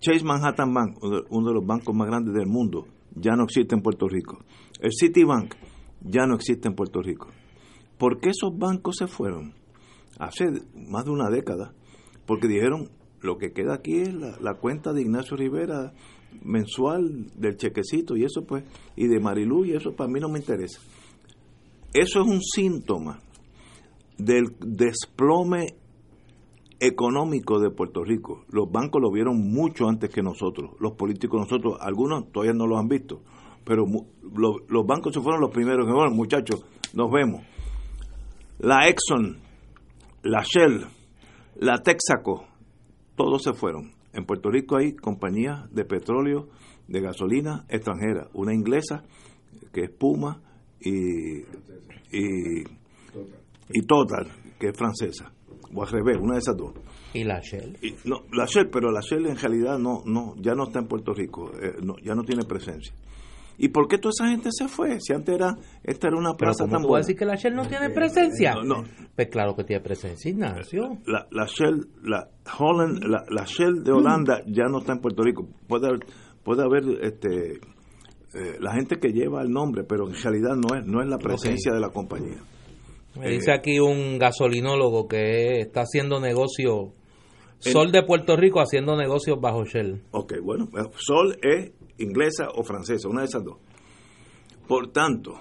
[0.00, 0.98] Chase Manhattan Bank,
[1.30, 4.38] uno de los bancos más grandes del mundo, ya no existe en Puerto Rico.
[4.80, 5.54] El Citibank
[6.02, 7.28] ya no existe en Puerto Rico.
[7.98, 9.54] ¿Por qué esos bancos se fueron?
[10.18, 11.72] Hace más de una década.
[12.26, 12.90] Porque dijeron,
[13.24, 15.94] lo que queda aquí es la, cuenta de Ignacio Rivera
[16.42, 18.64] mensual del chequecito y eso pues,
[18.96, 20.80] y de Marilú y eso para mí no me interesa.
[21.94, 23.18] Eso es un síntoma
[24.18, 25.68] del desplome
[26.78, 28.44] económico de Puerto Rico.
[28.50, 32.76] Los bancos lo vieron mucho antes que nosotros, los políticos nosotros, algunos todavía no lo
[32.76, 33.22] han visto,
[33.64, 37.42] pero los bancos se fueron los primeros que, bueno, muchachos, nos vemos.
[38.58, 39.38] La Exxon,
[40.22, 40.84] la Shell,
[41.56, 42.53] la Texaco,
[43.16, 43.92] todos se fueron.
[44.12, 46.48] En Puerto Rico hay compañías de petróleo,
[46.88, 49.04] de gasolina extranjera, una inglesa
[49.72, 50.40] que es Puma
[50.80, 51.38] y,
[52.12, 52.62] y,
[53.70, 55.32] y Total, que es francesa
[55.74, 56.72] o al revés, una de esas dos.
[57.12, 57.76] ¿Y la Shell?
[58.04, 61.12] no, la Shell, pero la Shell en realidad no, no, ya no está en Puerto
[61.12, 62.94] Rico, eh, no, ya no tiene presencia.
[63.56, 65.00] ¿Y por qué toda esa gente se fue?
[65.00, 66.98] Si antes era, esta era una plaza tan buena.
[66.98, 68.54] decir que la Shell no tiene presencia?
[68.54, 68.84] No, no.
[69.14, 70.98] Pues claro que tiene presencia, Ignacio.
[71.06, 75.46] La, la Shell, la Holland, la, Shell de Holanda ya no está en Puerto Rico.
[75.68, 76.00] Puede haber,
[76.42, 77.54] puede haber este,
[78.34, 81.18] eh, la gente que lleva el nombre, pero en realidad no es, no es la
[81.18, 82.42] presencia de la compañía.
[83.16, 86.92] Me dice eh, aquí un gasolinólogo que está haciendo negocio,
[87.58, 90.02] Sol de Puerto Rico haciendo negocios bajo Shell.
[90.10, 93.58] Ok, bueno, eh, Sol es inglesa o francesa, una de esas dos.
[94.66, 95.34] Por tanto,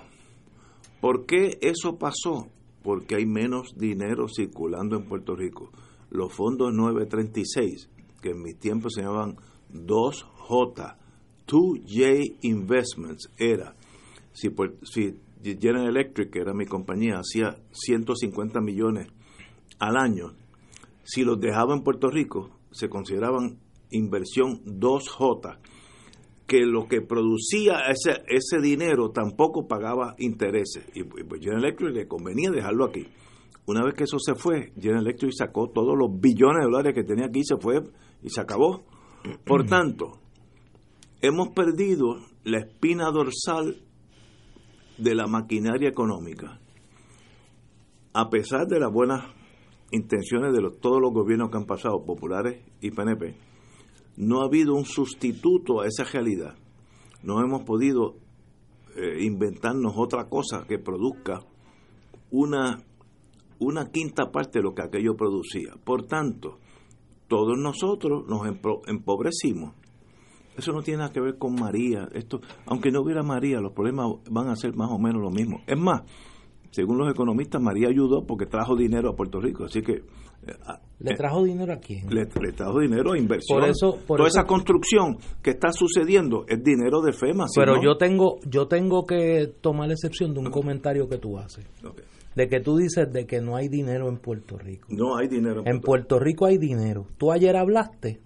[0.99, 2.47] ¿por qué eso pasó?
[2.81, 5.71] Porque hay menos dinero circulando en Puerto Rico.
[6.09, 7.89] Los fondos 936,
[8.21, 9.37] que en mi tiempo se llamaban
[9.73, 10.97] 2J,
[11.47, 13.75] 2J Investments, era,
[14.33, 14.49] si,
[14.83, 19.07] si General Electric, que era mi compañía, hacía 150 millones
[19.79, 20.33] al año.
[21.03, 23.59] Si los dejaba en Puerto Rico, se consideraban
[23.91, 25.57] inversión 2J,
[26.53, 30.85] que lo que producía ese, ese dinero tampoco pagaba intereses.
[30.93, 33.07] Y pues General Electric le convenía dejarlo aquí.
[33.65, 37.03] Una vez que eso se fue, General Electric sacó todos los billones de dólares que
[37.03, 37.81] tenía aquí, se fue
[38.21, 38.83] y se acabó.
[39.43, 40.19] Por tanto,
[41.23, 43.75] hemos perdido la espina dorsal
[44.99, 46.59] de la maquinaria económica,
[48.13, 49.23] a pesar de las buenas
[49.89, 53.52] intenciones de los, todos los gobiernos que han pasado, populares y PNP,
[54.17, 56.55] no ha habido un sustituto a esa realidad.
[57.23, 58.15] No hemos podido
[58.95, 61.39] eh, inventarnos otra cosa que produzca
[62.31, 62.83] una,
[63.59, 65.73] una quinta parte de lo que aquello producía.
[65.83, 66.59] Por tanto,
[67.27, 68.45] todos nosotros nos
[68.87, 69.73] empobrecimos
[70.57, 72.07] eso no tiene nada que ver con María.
[72.13, 75.61] Esto, aunque no hubiera María, los problemas van a ser más o menos lo mismo.
[75.65, 76.03] Es más,
[76.73, 79.65] según los economistas, María ayudó porque trajo dinero a Puerto Rico.
[79.65, 79.93] Así que.
[79.93, 80.53] Eh,
[80.99, 82.07] ¿Le trajo dinero a quién?
[82.09, 83.59] Le, trajo dinero a inversión.
[83.59, 87.45] Por eso, Toda esa construcción que está sucediendo es dinero de FEMA.
[87.55, 91.65] Pero yo tengo yo tengo que tomar la excepción de un comentario que tú haces.
[92.35, 94.87] De que tú dices de que no hay dinero en Puerto Rico.
[94.89, 95.61] No hay dinero.
[95.65, 97.05] En Puerto, Rico hay dinero.
[97.17, 98.19] Tú ayer hablaste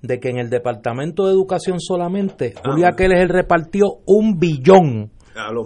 [0.00, 5.10] de que en el Departamento de Educación solamente ah, Julia Keller repartió un billón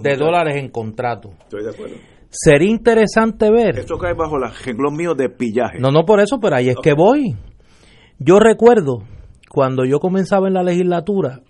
[0.02, 1.30] de dólares en contrato.
[1.42, 1.96] Estoy de acuerdo.
[2.30, 3.78] Sería interesante ver.
[3.78, 5.78] Esto cae bajo la renglón mío de pillaje.
[5.78, 7.36] No, no por eso, pero ahí es que voy.
[8.18, 9.04] Yo recuerdo
[9.48, 11.40] cuando yo comenzaba en la legislatura,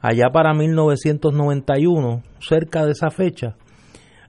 [0.00, 3.56] allá para 1991, cerca de esa fecha,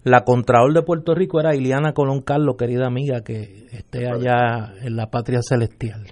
[0.03, 4.95] la Contralor de Puerto Rico era Iliana Colón Carlos, querida amiga, que esté allá en
[4.95, 6.07] la patria celestial.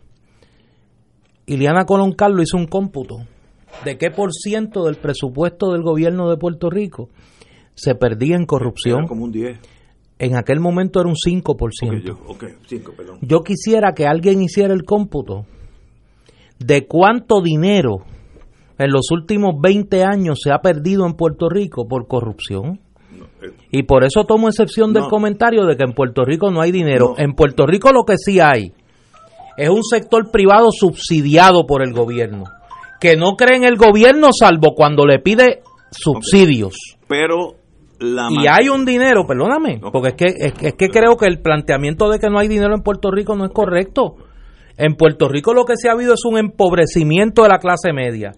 [1.48, 3.26] Iliana Colón Carlos hizo un cómputo
[3.86, 7.10] de qué por ciento del presupuesto del gobierno de Puerto Rico
[7.76, 9.08] se perdía en corrupción.
[9.08, 9.60] como un 10.
[10.20, 12.04] En aquel momento era un 5%.
[12.04, 12.18] yo,
[13.22, 15.46] yo quisiera que alguien hiciera el cómputo
[16.60, 18.04] de cuánto dinero
[18.78, 22.82] en los últimos 20 años se ha perdido en Puerto Rico por corrupción.
[23.42, 26.74] Eh, y por eso tomo excepción del comentario de que en Puerto Rico no hay
[26.74, 27.16] dinero.
[27.18, 28.74] En Puerto Rico lo que sí hay
[29.56, 32.44] es un sector privado subsidiado por el gobierno
[33.00, 36.76] que no cree en el gobierno salvo cuando le pide subsidios.
[37.08, 37.56] Pero
[38.00, 40.26] la y hay un dinero, perdóname, porque es que,
[40.68, 43.46] es, que creo que el planteamiento de que no hay dinero en Puerto Rico no
[43.46, 44.16] es correcto.
[44.78, 48.32] En Puerto Rico lo que se ha habido es un empobrecimiento de la clase media,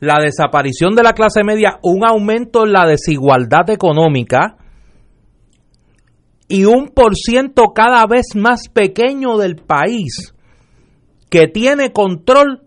[0.00, 4.56] la desaparición de la clase media, un aumento en la desigualdad económica
[6.46, 10.34] y un por ciento cada vez más pequeño del país
[11.30, 12.63] que tiene control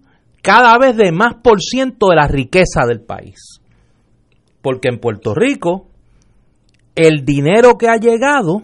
[0.47, 3.59] cada vez de más por ciento de la riqueza del país.
[4.61, 5.87] Porque en Puerto Rico,
[6.95, 8.61] el dinero que ha llegado,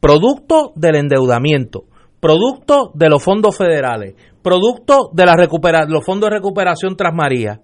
[0.00, 1.84] producto del endeudamiento,
[2.20, 7.60] producto de los fondos federales, producto de la recupera los fondos de recuperación tras María,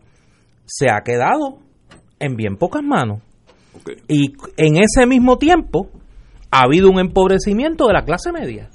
[0.67, 1.61] se ha quedado
[2.21, 3.23] en bien pocas manos.
[4.07, 5.89] Y en ese mismo tiempo
[6.51, 8.69] ha habido un empobrecimiento de la clase media.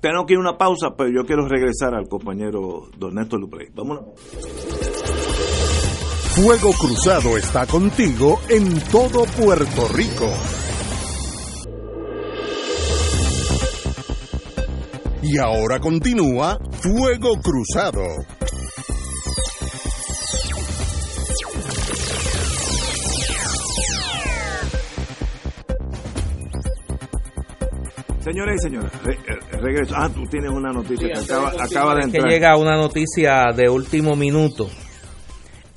[0.00, 3.68] Tengo que ir una pausa, pero yo quiero regresar al compañero Don Néstor Luprey.
[3.74, 4.04] Vámonos.
[6.36, 10.30] Fuego Cruzado está contigo en todo Puerto Rico.
[15.20, 18.04] Y ahora continúa Fuego Cruzado.
[28.20, 29.94] Señores y señores, eh, regreso.
[29.96, 32.24] Ah, tú tienes una noticia que acaba, de entrar.
[32.24, 34.68] Que llega una noticia de último minuto.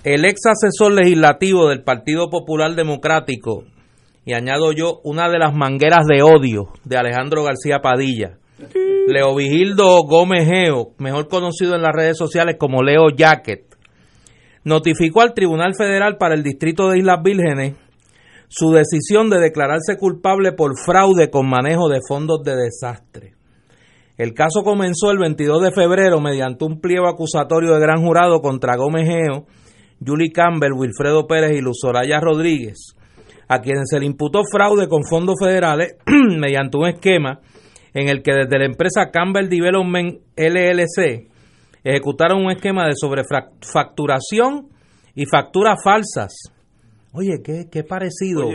[0.03, 3.65] El ex asesor legislativo del Partido Popular Democrático,
[4.25, 8.37] y añado yo, una de las mangueras de odio de Alejandro García Padilla,
[9.07, 13.63] Leo Vigildo Gómez Geo, mejor conocido en las redes sociales como Leo Jacket,
[14.63, 17.75] notificó al Tribunal Federal para el Distrito de Islas Vírgenes
[18.53, 23.33] su decisión de declararse culpable por fraude con manejo de fondos de desastre.
[24.17, 28.75] El caso comenzó el 22 de febrero mediante un pliego acusatorio de gran jurado contra
[28.75, 29.45] Gómez Geo,
[30.05, 32.93] Julie Campbell, Wilfredo Pérez y Luz Soraya Rodríguez,
[33.47, 37.39] a quienes se le imputó fraude con fondos federales mediante un esquema
[37.93, 41.29] en el que desde la empresa Campbell Development LLC
[41.85, 44.67] ejecutaron un esquema de sobrefacturación
[45.15, 46.51] y facturas falsas
[47.13, 48.47] Oye, qué, qué parecido.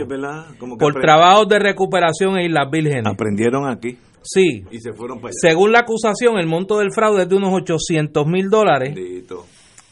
[0.79, 3.05] por trabajos de recuperación en Islas Vírgenes.
[3.05, 3.97] Aprendieron aquí.
[4.23, 4.65] Sí.
[4.71, 8.25] Y se fueron para Según la acusación, el monto del fraude es de unos 800
[8.25, 8.95] mil dólares.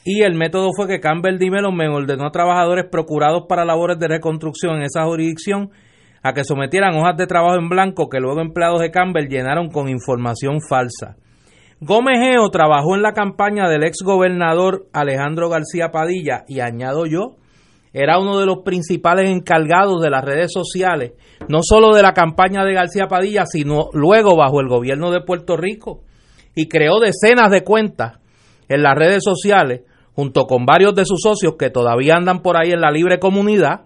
[0.04, 4.08] Y el método fue que Campbell Dimelon me ordenó a trabajadores procurados para labores de
[4.08, 5.72] reconstrucción en esa jurisdicción
[6.22, 9.90] a que sometieran hojas de trabajo en blanco que luego empleados de Campbell llenaron con
[9.90, 11.18] información falsa.
[11.80, 17.36] Gómez Geo trabajó en la campaña del ex gobernador Alejandro García Padilla y añado yo,
[17.98, 21.14] era uno de los principales encargados de las redes sociales,
[21.48, 25.56] no solo de la campaña de García Padilla, sino luego bajo el gobierno de Puerto
[25.56, 26.02] Rico,
[26.54, 28.20] y creó decenas de cuentas
[28.68, 29.84] en las redes sociales,
[30.14, 33.86] junto con varios de sus socios que todavía andan por ahí en la libre comunidad,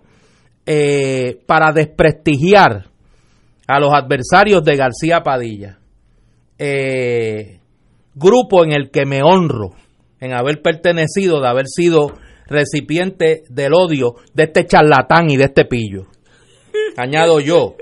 [0.65, 2.85] eh, para desprestigiar
[3.67, 5.77] a los adversarios de García Padilla.
[6.57, 7.59] Eh,
[8.15, 9.75] grupo en el que me honro
[10.19, 12.13] en haber pertenecido, de haber sido
[12.49, 16.07] recipiente del odio de este charlatán y de este pillo.
[16.97, 17.75] Añado yo.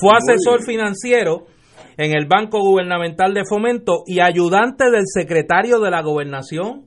[0.00, 1.46] Fue asesor financiero
[1.96, 6.86] en el Banco Gubernamental de Fomento y ayudante del secretario de la Gobernación.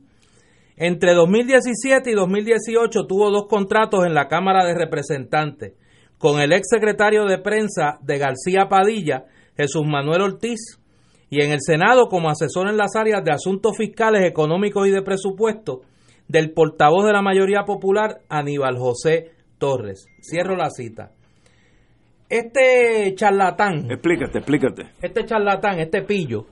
[0.75, 5.73] Entre 2017 y 2018 tuvo dos contratos en la Cámara de Representantes.
[6.17, 9.25] con el ex secretario de prensa de García Padilla,
[9.55, 10.79] Jesús Manuel Ortiz,
[11.29, 15.03] y en el Senado como asesor en las áreas de asuntos fiscales, económicos y de
[15.03, 15.83] presupuesto
[16.27, 20.07] del portavoz de la mayoría popular, Aníbal José Torres.
[20.21, 21.11] Cierro la cita.
[22.29, 23.89] Este charlatán.
[23.89, 24.83] Explícate, explícate.
[25.01, 26.45] Este charlatán, este pillo,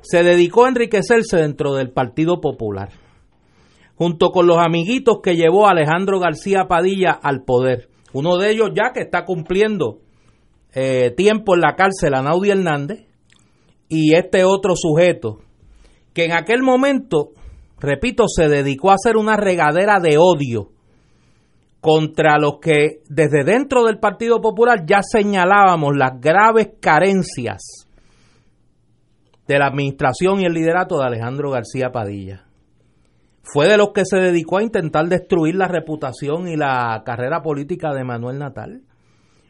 [0.00, 2.88] se dedicó a enriquecerse dentro del Partido Popular,
[3.94, 7.88] junto con los amiguitos que llevó Alejandro García Padilla al poder.
[8.12, 10.00] Uno de ellos ya que está cumpliendo
[10.74, 13.06] eh, tiempo en la cárcel, Anaudi Hernández,
[13.88, 15.38] y este otro sujeto,
[16.12, 17.32] que en aquel momento,
[17.82, 20.70] repito, se dedicó a hacer una regadera de odio
[21.80, 27.88] contra los que desde dentro del Partido Popular ya señalábamos las graves carencias
[29.48, 32.44] de la administración y el liderato de Alejandro García Padilla.
[33.42, 37.92] Fue de los que se dedicó a intentar destruir la reputación y la carrera política
[37.92, 38.82] de Manuel Natal.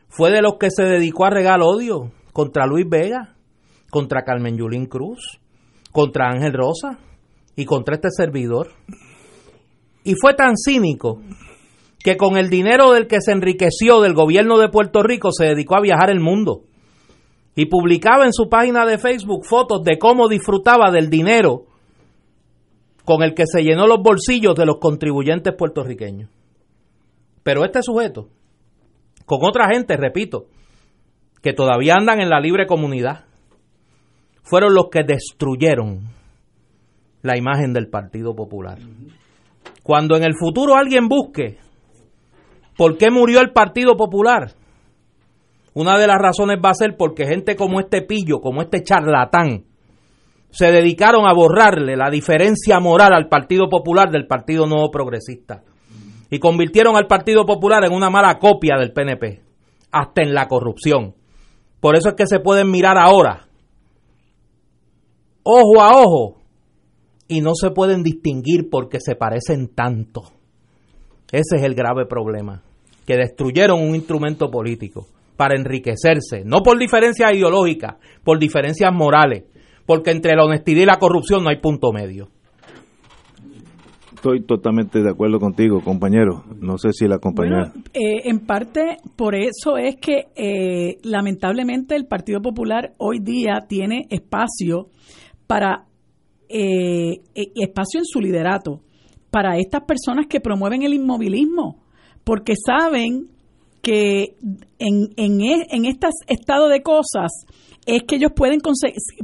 [0.09, 3.35] Fue de los que se dedicó a regar odio contra Luis Vega,
[3.91, 5.39] contra Carmen Yulín Cruz,
[5.93, 6.99] contra Ángel Rosa
[7.57, 8.71] y contra este servidor.
[10.05, 11.21] Y fue tan cínico
[12.03, 15.77] que con el dinero del que se enriqueció del gobierno de Puerto Rico se dedicó
[15.77, 16.63] a viajar el mundo
[17.55, 21.67] y publicaba en su página de Facebook fotos de cómo disfrutaba del dinero
[23.05, 26.31] con el que se llenó los bolsillos de los contribuyentes puertorriqueños.
[27.43, 28.29] Pero este sujeto,
[29.27, 30.47] con otra gente, repito,
[31.43, 33.25] que todavía andan en la libre comunidad,
[34.43, 36.09] fueron los que destruyeron
[37.23, 38.79] la imagen del Partido Popular.
[39.83, 41.59] Cuando en el futuro alguien busque
[42.77, 44.53] por qué murió el Partido Popular,
[45.75, 49.65] una de las razones va a ser porque gente como este pillo, como este charlatán,
[50.51, 55.63] se dedicaron a borrarle la diferencia moral al Partido Popular del Partido Nuevo Progresista
[56.31, 59.43] y convirtieron al Partido Popular en una mala copia del PNP,
[59.91, 61.15] hasta en la corrupción.
[61.81, 63.49] Por eso es que se pueden mirar ahora,
[65.43, 66.42] ojo a ojo,
[67.33, 70.23] y no se pueden distinguir porque se parecen tanto.
[71.33, 72.63] Ese es el grave problema,
[73.07, 75.07] que destruyeron un instrumento político
[75.39, 79.45] para enriquecerse, no por diferencias ideológicas, por diferencias morales,
[79.87, 82.29] porque entre la honestidad y la corrupción no hay punto medio.
[84.15, 86.45] Estoy totalmente de acuerdo contigo, compañero.
[86.61, 87.73] No sé si la compañera.
[87.93, 94.07] Eh, en parte, por eso es que eh, lamentablemente el Partido Popular hoy día tiene
[94.11, 94.91] espacio
[95.49, 95.87] para
[96.53, 98.81] eh, espacio en su liderato
[99.31, 101.83] para estas personas que promueven el inmovilismo,
[102.23, 103.29] porque saben
[103.81, 104.37] que
[104.79, 107.33] en, en, e, en este estado de cosas
[107.87, 108.61] es que ellos pueden,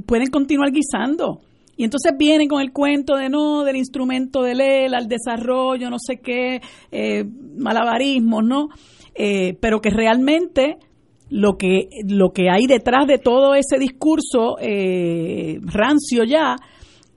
[0.07, 1.41] pueden continuar guisando.
[1.77, 5.99] Y entonces vienen con el cuento de no, del instrumento de ley, al desarrollo, no
[6.05, 6.61] sé qué,
[6.91, 7.25] eh,
[7.57, 8.69] malabarismos, ¿no?
[9.15, 10.79] Eh, pero que realmente
[11.31, 16.57] lo que, lo que hay detrás de todo ese discurso eh, rancio ya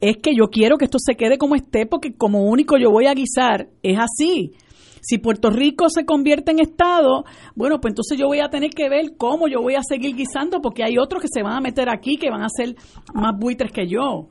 [0.01, 3.05] es que yo quiero que esto se quede como esté, porque como único yo voy
[3.05, 4.51] a guisar, es así.
[4.99, 7.23] Si Puerto Rico se convierte en Estado,
[7.55, 10.59] bueno, pues entonces yo voy a tener que ver cómo yo voy a seguir guisando,
[10.61, 12.75] porque hay otros que se van a meter aquí que van a ser
[13.13, 14.27] más buitres que yo.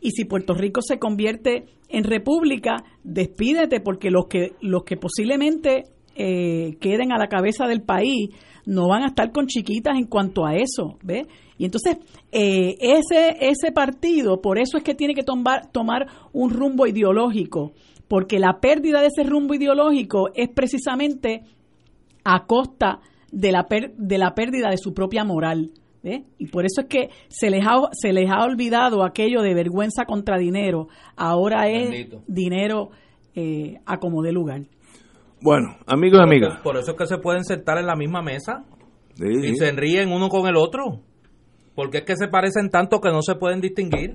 [0.00, 5.84] Y si Puerto Rico se convierte en república, despídete, porque los que, los que posiblemente
[6.14, 8.30] eh, queden a la cabeza del país
[8.66, 11.26] no van a estar con chiquitas en cuanto a eso, ¿ves?
[11.56, 11.96] Y entonces,
[12.30, 17.72] eh, ese, ese partido, por eso es que tiene que tomar, tomar un rumbo ideológico
[18.08, 21.42] porque la pérdida de ese rumbo ideológico es precisamente
[22.24, 23.00] a costa
[23.32, 25.72] de la, de la pérdida de su propia moral.
[26.38, 30.04] Y por eso es que se les, ha, se les ha olvidado aquello de vergüenza
[30.04, 30.86] contra dinero.
[31.16, 32.90] Ahora es dinero
[33.34, 34.62] eh, a como de lugar.
[35.40, 36.60] Bueno, amigos y amigas.
[36.62, 38.64] Por eso es que se pueden sentar en la misma mesa
[39.18, 41.00] y se ríen uno con el otro.
[41.74, 44.14] Porque es que se parecen tanto que no se pueden distinguir.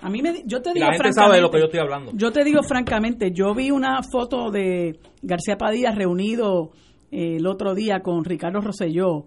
[0.00, 2.12] A mí me, yo te digo la gente sabe de lo que yo estoy hablando.
[2.14, 6.72] Yo te digo francamente, yo vi una foto de García Padilla reunido
[7.10, 9.24] eh, el otro día con Ricardo Rosselló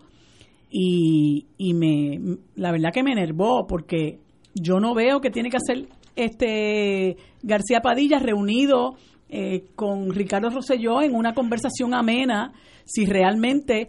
[0.70, 4.20] y, y me, la verdad que me enervó porque
[4.54, 8.98] yo no veo que tiene que hacer este García Padilla reunido
[9.30, 12.54] eh, con Ricardo Rosselló en una conversación amena
[12.86, 13.88] si realmente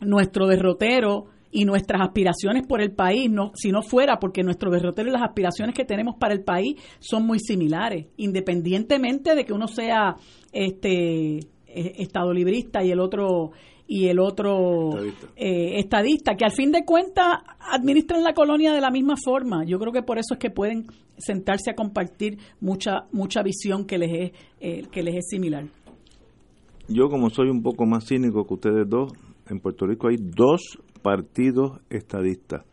[0.00, 5.08] nuestro derrotero y nuestras aspiraciones por el país, no, si no fuera porque nuestro derrotero
[5.08, 9.68] y las aspiraciones que tenemos para el país son muy similares, independientemente de que uno
[9.68, 10.16] sea
[10.52, 13.52] este e, estado librista y el otro
[13.86, 15.26] y el otro estadista.
[15.36, 16.34] Eh, estadista.
[16.36, 19.64] que al fin de cuentas administran la colonia de la misma forma.
[19.64, 20.86] Yo creo que por eso es que pueden
[21.18, 25.64] sentarse a compartir mucha mucha visión que les es eh, que les es similar.
[26.88, 29.12] yo como soy un poco más cínico que ustedes dos,
[29.48, 32.64] en Puerto Rico hay dos partidos estadistas.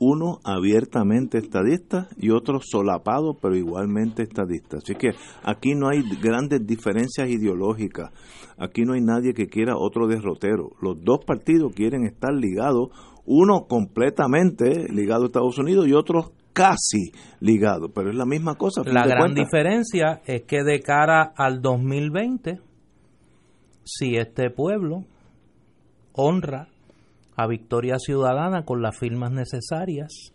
[0.00, 4.78] Uno abiertamente estadista y otro solapado pero igualmente estadista.
[4.78, 5.10] Así que
[5.42, 8.12] aquí no hay grandes diferencias ideológicas.
[8.56, 10.70] Aquí no hay nadie que quiera otro derrotero.
[10.80, 12.90] Los dos partidos quieren estar ligados,
[13.24, 18.82] uno completamente ligado a Estados Unidos y otro casi ligado, pero es la misma cosa.
[18.84, 22.58] La gran diferencia es que de cara al 2020,
[23.84, 25.04] si este pueblo
[26.12, 26.68] honra
[27.38, 30.34] a Victoria Ciudadana con las firmas necesarias,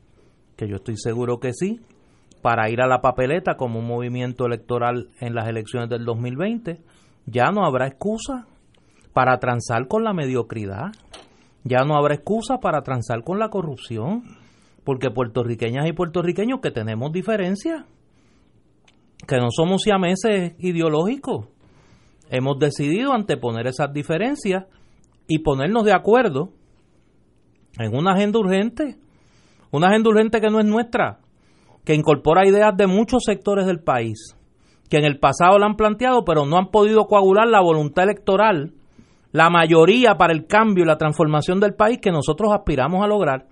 [0.56, 1.82] que yo estoy seguro que sí,
[2.42, 6.80] para ir a la papeleta como un movimiento electoral en las elecciones del 2020,
[7.26, 8.48] ya no habrá excusa
[9.12, 10.94] para transar con la mediocridad,
[11.66, 14.24] ya no habrá excusa para transar con la corrupción,
[14.86, 17.84] porque puertorriqueñas y puertorriqueños que tenemos diferencias,
[19.28, 21.48] que no somos siameses ideológicos,
[22.30, 24.68] hemos decidido anteponer esas diferencias
[25.28, 26.54] y ponernos de acuerdo
[27.78, 28.98] en una agenda urgente,
[29.72, 31.20] una agenda urgente que no es nuestra,
[31.84, 34.38] que incorpora ideas de muchos sectores del país,
[34.90, 38.74] que en el pasado la han planteado, pero no han podido coagular la voluntad electoral,
[39.32, 43.48] la mayoría para el cambio y la transformación del país que nosotros aspiramos a lograr.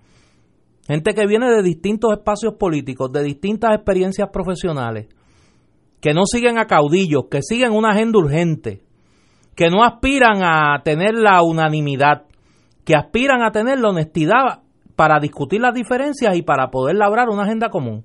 [0.88, 5.08] Gente que viene de distintos espacios políticos, de distintas experiencias profesionales,
[6.00, 8.82] que no siguen a caudillos, que siguen una agenda urgente,
[9.56, 12.26] que no aspiran a tener la unanimidad,
[12.92, 14.64] que aspiran a tener la honestidad
[14.98, 18.04] para discutir las diferencias y para poder labrar una agenda común.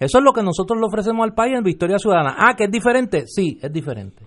[0.00, 2.34] Eso es lo que nosotros le ofrecemos al país en Victoria Ciudadana.
[2.36, 3.28] Ah, que es diferente.
[3.28, 4.26] Sí, es diferente.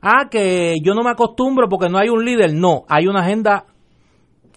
[0.00, 2.52] Ah, que yo no me acostumbro porque no hay un líder.
[2.52, 3.66] No, hay una agenda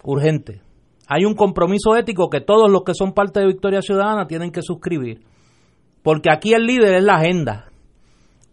[0.02, 0.62] urgente.
[1.06, 4.62] Hay un compromiso ético que todos los que son parte de Victoria Ciudadana tienen que
[4.62, 5.20] suscribir.
[6.02, 7.70] Porque aquí el líder es la agenda.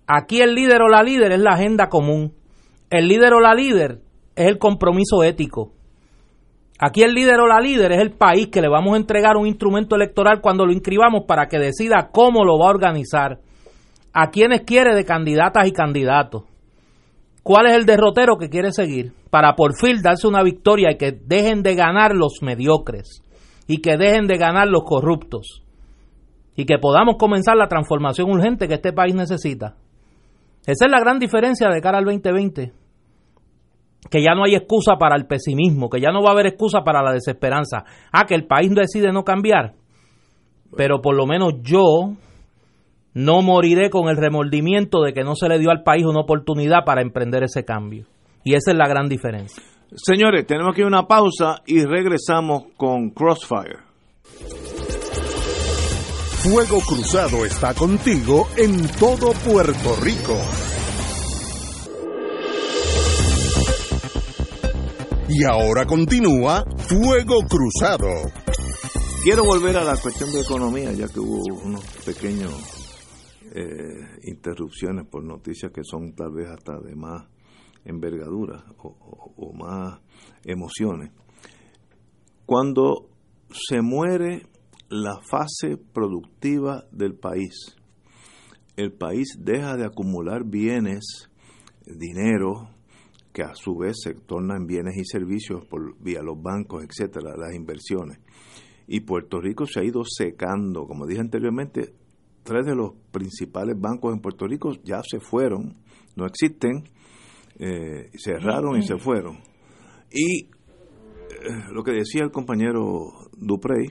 [0.05, 2.35] Aquí el líder o la líder es la agenda común.
[2.91, 4.03] El líder o la líder
[4.35, 5.73] es el compromiso ético.
[6.79, 9.47] Aquí el líder o la líder es el país que le vamos a entregar un
[9.47, 13.39] instrumento electoral cuando lo inscribamos para que decida cómo lo va a organizar,
[14.11, 16.43] a quienes quiere de candidatas y candidatos,
[17.43, 21.11] cuál es el derrotero que quiere seguir, para por fin darse una victoria y que
[21.11, 23.21] dejen de ganar los mediocres
[23.67, 25.63] y que dejen de ganar los corruptos
[26.55, 29.75] y que podamos comenzar la transformación urgente que este país necesita.
[30.65, 32.82] Esa es la gran diferencia de cara al 2020
[34.09, 36.83] que ya no hay excusa para el pesimismo, que ya no va a haber excusa
[36.83, 37.83] para la desesperanza.
[38.11, 39.73] Ah, que el país decide no cambiar.
[40.75, 42.13] Pero por lo menos yo
[43.13, 46.83] no moriré con el remordimiento de que no se le dio al país una oportunidad
[46.85, 48.05] para emprender ese cambio.
[48.43, 49.63] Y esa es la gran diferencia.
[49.95, 53.77] Señores, tenemos aquí una pausa y regresamos con Crossfire.
[56.43, 60.72] Fuego Cruzado está contigo en todo Puerto Rico.
[65.29, 68.29] Y ahora continúa Fuego Cruzado.
[69.23, 72.51] Quiero volver a la cuestión de economía, ya que hubo unos pequeños
[73.55, 77.25] eh, interrupciones por noticias que son tal vez hasta de más
[77.85, 80.01] envergadura o más
[80.43, 81.11] emociones.
[82.45, 83.09] Cuando
[83.49, 84.45] se muere
[84.89, 87.77] la fase productiva del país,
[88.75, 91.29] el país deja de acumular bienes,
[91.85, 92.69] dinero,
[93.33, 97.55] que a su vez se tornan bienes y servicios por vía los bancos, etcétera, las
[97.55, 98.19] inversiones.
[98.87, 101.93] Y Puerto Rico se ha ido secando, como dije anteriormente,
[102.43, 105.77] tres de los principales bancos en Puerto Rico ya se fueron,
[106.15, 106.83] no existen,
[107.57, 109.39] eh, cerraron y se fueron.
[110.11, 110.49] Y eh,
[111.71, 113.87] lo que decía el compañero Duprey,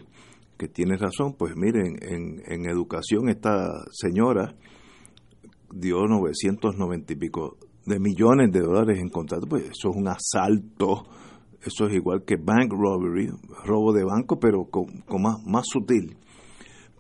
[0.57, 4.55] que tiene razón, pues miren, en, en educación esta señora
[5.73, 7.57] dio 990 y pico
[7.87, 11.05] de millones de dólares en contratos, pues eso es un asalto,
[11.65, 13.31] eso es igual que bank robbery,
[13.65, 14.87] robo de banco, pero con,
[15.21, 16.17] más, más sutil.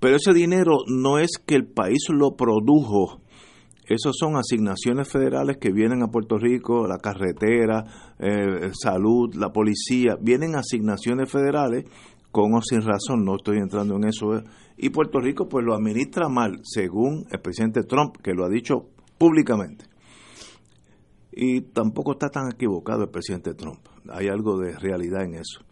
[0.01, 3.21] Pero ese dinero no es que el país lo produjo,
[3.89, 7.85] esos son asignaciones federales que vienen a Puerto Rico, la carretera,
[8.19, 11.85] eh, salud, la policía, vienen asignaciones federales
[12.31, 14.37] con o sin razón, no estoy entrando en eso.
[14.37, 14.45] Eh.
[14.79, 18.87] Y Puerto Rico pues lo administra mal, según el presidente Trump, que lo ha dicho
[19.19, 19.92] públicamente.
[21.33, 23.81] Y tampoco está tan equivocado el presidente Trump.
[24.11, 25.65] Hay algo de realidad en eso.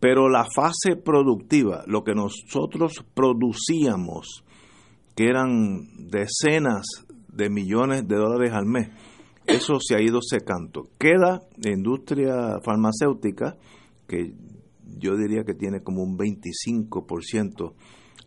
[0.00, 4.44] Pero la fase productiva, lo que nosotros producíamos,
[5.14, 6.86] que eran decenas
[7.28, 8.88] de millones de dólares al mes,
[9.46, 10.88] eso se ha ido secando.
[10.98, 13.56] Queda la industria farmacéutica,
[14.08, 14.32] que
[14.98, 17.74] yo diría que tiene como un 25%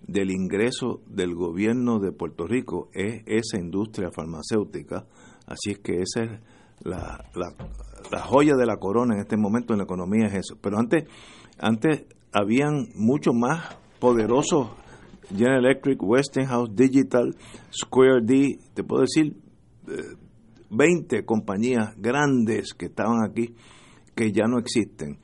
[0.07, 5.07] del ingreso del gobierno de Puerto Rico, es esa industria farmacéutica.
[5.45, 6.39] Así es que esa es
[6.83, 10.57] la, la, joya de la corona en este momento en la economía es eso.
[10.61, 11.05] Pero antes,
[11.57, 14.69] antes habían mucho más poderosos
[15.29, 17.35] General Electric, Westinghouse, Digital,
[17.71, 19.35] Square D, te puedo decir,
[20.69, 23.55] 20 eh, compañías grandes que estaban aquí
[24.15, 25.17] que ya no existen.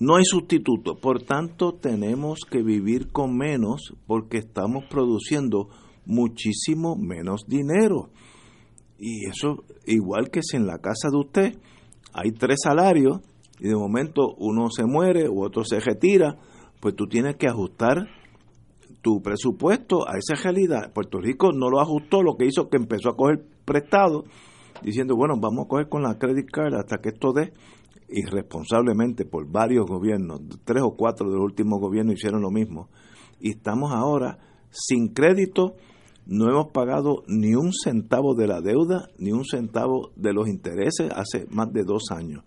[0.00, 5.68] No hay sustituto, por tanto tenemos que vivir con menos porque estamos produciendo
[6.04, 8.10] muchísimo menos dinero.
[8.98, 11.58] Y eso, igual que si en la casa de usted
[12.12, 13.20] hay tres salarios
[13.58, 16.36] y de momento uno se muere u otro se retira,
[16.80, 18.08] pues tú tienes que ajustar
[19.02, 20.92] tu presupuesto a esa realidad.
[20.92, 24.24] Puerto Rico no lo ajustó, lo que hizo que empezó a coger prestado,
[24.82, 27.52] diciendo, bueno, vamos a coger con la credit card hasta que esto dé
[28.08, 32.88] irresponsablemente por varios gobiernos, tres o cuatro de los últimos gobiernos hicieron lo mismo,
[33.40, 34.38] y estamos ahora
[34.70, 35.74] sin crédito,
[36.26, 41.10] no hemos pagado ni un centavo de la deuda, ni un centavo de los intereses
[41.14, 42.42] hace más de dos años.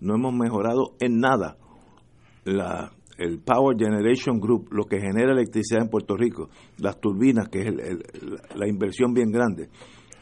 [0.00, 1.58] No hemos mejorado en nada
[2.44, 6.48] la, el Power Generation Group, lo que genera electricidad en Puerto Rico,
[6.78, 7.74] las turbinas, que es
[8.54, 9.68] la inversión bien grande.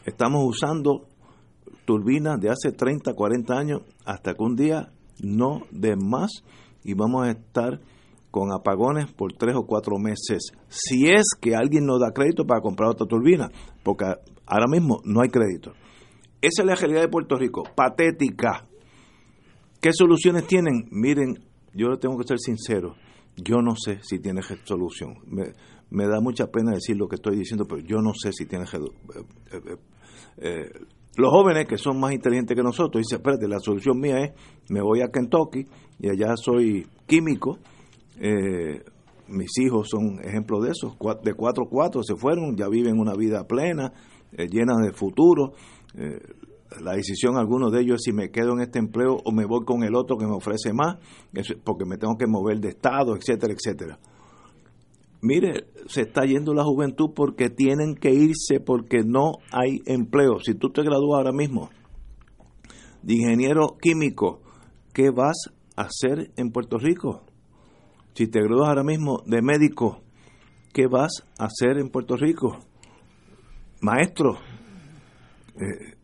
[0.05, 1.07] Estamos usando
[1.84, 4.90] turbinas de hace 30, 40 años hasta que un día
[5.22, 6.42] no de más
[6.82, 7.80] y vamos a estar
[8.39, 12.61] con apagones por tres o cuatro meses, si es que alguien nos da crédito para
[12.61, 13.51] comprar otra turbina,
[13.82, 14.05] porque
[14.47, 15.72] ahora mismo no hay crédito.
[16.41, 18.64] Esa es la realidad de Puerto Rico, patética.
[19.80, 20.86] ¿Qué soluciones tienen?
[20.93, 22.95] Miren, yo tengo que ser sincero,
[23.36, 25.14] yo no sé si tiene solución.
[25.26, 25.53] Me,
[25.91, 28.66] me da mucha pena decir lo que estoy diciendo, pero yo no sé si tiene
[28.66, 29.20] eh,
[29.53, 29.76] eh,
[30.39, 30.70] eh,
[31.16, 34.30] los jóvenes que son más inteligentes que nosotros dicen, espérate, la solución mía es,
[34.70, 35.66] me voy a Kentucky
[35.99, 37.59] y allá soy químico.
[38.21, 38.83] Eh,
[39.29, 43.47] mis hijos son ejemplos de eso, de cuatro cuatro se fueron, ya viven una vida
[43.47, 43.93] plena,
[44.33, 45.53] eh, llena de futuro.
[45.95, 46.19] Eh,
[46.81, 49.64] la decisión algunos de ellos es si me quedo en este empleo o me voy
[49.64, 50.97] con el otro que me ofrece más,
[51.64, 53.99] porque me tengo que mover de estado, etcétera, etcétera.
[55.21, 60.39] Mire, se está yendo la juventud porque tienen que irse porque no hay empleo.
[60.41, 61.71] Si tú te gradúas ahora mismo
[63.03, 64.41] de ingeniero químico,
[64.93, 67.23] ¿qué vas a hacer en Puerto Rico?
[68.19, 70.01] Si te gradúas ahora mismo de médico,
[70.73, 72.59] ¿qué vas a hacer en Puerto Rico?
[73.81, 74.39] Maestro,
[75.55, 75.95] eh,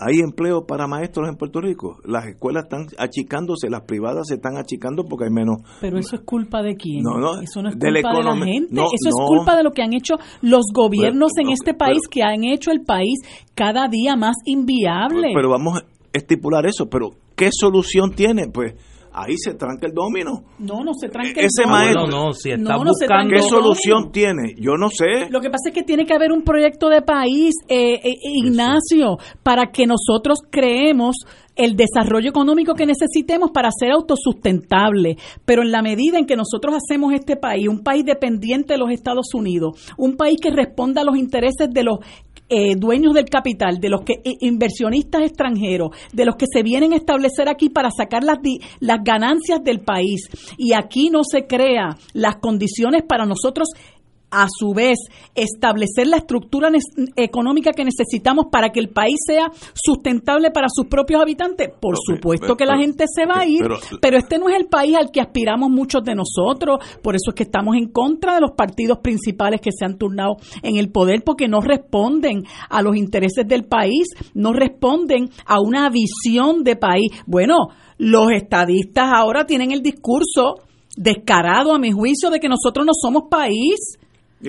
[0.00, 1.98] hay empleo para maestros en Puerto Rico.
[2.06, 5.58] Las escuelas están achicándose, las privadas se están achicando porque hay menos.
[5.80, 7.04] Pero eso es culpa de quién?
[7.04, 8.74] No, no, eso no es culpa de la, gente.
[8.74, 12.42] eso es culpa de lo que han hecho los gobiernos en este país que han
[12.42, 13.20] hecho el país
[13.54, 15.28] cada día más inviable.
[15.32, 16.88] Pero vamos a estipular eso.
[16.90, 18.48] Pero ¿qué solución tiene?
[18.52, 18.74] Pues
[19.14, 20.42] ahí se tranca el domino.
[20.58, 24.54] No, no se tranca el Ese maestro, no, si está buscando ¿qué solución tiene?
[24.58, 25.30] Yo no sé.
[25.30, 29.18] Lo que pasa es que tiene que haber un proyecto de país, eh, eh, Ignacio,
[29.42, 31.16] para que nosotros creemos
[31.56, 35.16] el desarrollo económico que necesitemos para ser autosustentable.
[35.44, 38.90] Pero en la medida en que nosotros hacemos este país, un país dependiente de los
[38.90, 41.98] Estados Unidos, un país que responda a los intereses de los
[42.48, 46.92] eh, dueños del capital, de los que eh, inversionistas extranjeros, de los que se vienen
[46.92, 48.38] a establecer aquí para sacar las,
[48.80, 50.28] las ganancias del país.
[50.58, 53.68] Y aquí no se crea las condiciones para nosotros
[54.34, 54.98] a su vez
[55.34, 56.70] establecer la estructura
[57.16, 62.56] económica que necesitamos para que el país sea sustentable para sus propios habitantes, por supuesto
[62.56, 63.62] que la gente se va a ir,
[64.00, 67.34] pero, este no es el país al que aspiramos muchos de nosotros, por eso es
[67.34, 71.22] que estamos en contra de los partidos principales que se han turnado en el poder
[71.24, 77.10] porque no responden a los intereses del país, no responden a una visión de país.
[77.26, 77.68] Bueno,
[77.98, 80.56] los estadistas ahora tienen el discurso
[80.96, 83.98] descarado a mi juicio de que nosotros no somos país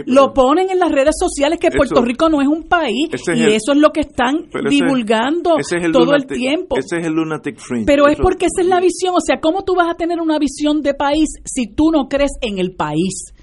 [0.05, 3.71] lo ponen en las redes sociales que Puerto Rico no es un país y eso
[3.73, 5.57] es lo que están divulgando
[5.91, 6.77] todo el tiempo.
[6.77, 7.85] Ese es el lunatic fringe.
[7.85, 10.39] Pero es porque esa es la visión, o sea, ¿cómo tú vas a tener una
[10.39, 13.34] visión de país si tú no crees en el país?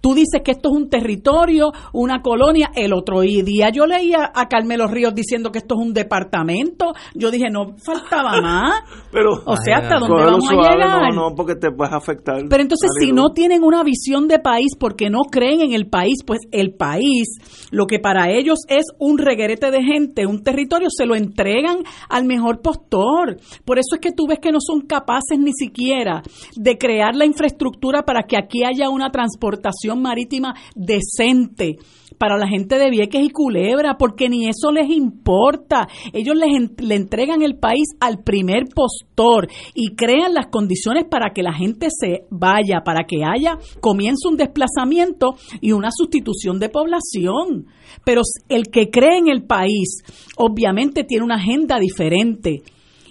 [0.00, 2.70] Tú dices que esto es un territorio, una colonia.
[2.74, 6.92] El otro día yo leía a Carmelo Ríos diciendo que esto es un departamento.
[7.14, 8.82] Yo dije, no faltaba más.
[9.10, 11.14] Pero, o sea, ¿hasta dónde vamos a llegar?
[11.14, 12.36] No, no, porque te vas a afectar.
[12.48, 16.18] Pero entonces, si no tienen una visión de país porque no creen en el país,
[16.24, 17.26] pues el país,
[17.70, 21.78] lo que para ellos es un reguerete de gente, un territorio, se lo entregan
[22.08, 23.38] al mejor postor.
[23.64, 26.22] Por eso es que tú ves que no son capaces ni siquiera
[26.54, 31.76] de crear la infraestructura para que aquí haya una transportación marítima decente
[32.18, 35.88] para la gente de Vieques y Culebra, porque ni eso les importa.
[36.12, 41.42] Ellos les le entregan el país al primer postor y crean las condiciones para que
[41.42, 47.66] la gente se vaya, para que haya, comience un desplazamiento y una sustitución de población.
[48.04, 50.02] Pero el que cree en el país,
[50.36, 52.62] obviamente tiene una agenda diferente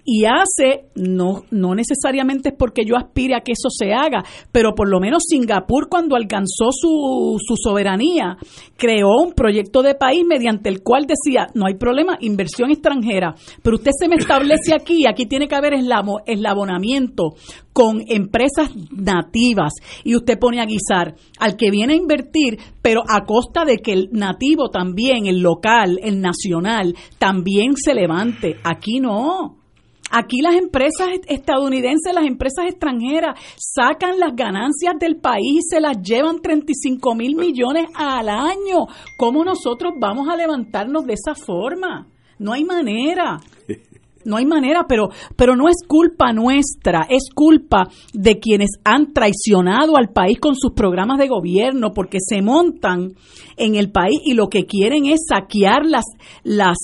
[0.06, 4.76] y hace, no, no necesariamente es porque yo aspire a que eso se haga, pero
[4.76, 8.38] por lo menos Singapur cuando alcanzó su, su soberanía,
[8.78, 13.34] creó un proyecto de país mediante el cual decía, no hay problema, inversión extranjera,
[13.64, 17.34] pero usted se me establece aquí, aquí tiene que haber eslabonamiento
[17.74, 23.26] con empresas nativas y usted pone a guisar al que viene a invertir, pero a
[23.26, 28.56] costa de que el nativo también, el local, el nacional, también se levante.
[28.64, 29.65] Aquí no.
[30.12, 36.02] Aquí las empresas estadounidenses, las empresas extranjeras sacan las ganancias del país y se las
[36.02, 38.86] llevan 35 mil millones al año.
[39.18, 42.08] ¿Cómo nosotros vamos a levantarnos de esa forma?
[42.40, 43.40] No hay manera.
[44.26, 49.98] No hay manera, pero, pero no es culpa nuestra, es culpa de quienes han traicionado
[49.98, 53.14] al país con sus programas de gobierno, porque se montan
[53.56, 56.06] en el país y lo que quieren es saquear las,
[56.44, 56.76] las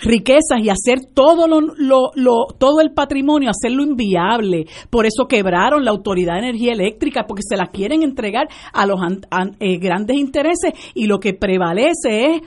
[0.00, 4.66] riquezas y hacer todo lo, lo, todo el patrimonio, hacerlo inviable.
[4.90, 9.00] Por eso quebraron la Autoridad de Energía Eléctrica, porque se la quieren entregar a los
[9.60, 12.42] eh, grandes intereses y lo que prevalece es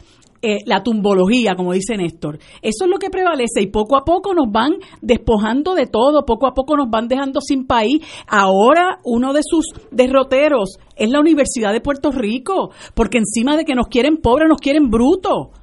[0.45, 2.38] eh, la tumbología, como dice Néstor.
[2.62, 6.47] Eso es lo que prevalece y poco a poco nos van despojando de todo, poco
[6.47, 8.01] a poco nos van dejando sin país.
[8.28, 13.74] Ahora uno de sus derroteros es la Universidad de Puerto Rico, porque encima de que
[13.74, 15.62] nos quieren pobres, nos quieren brutos.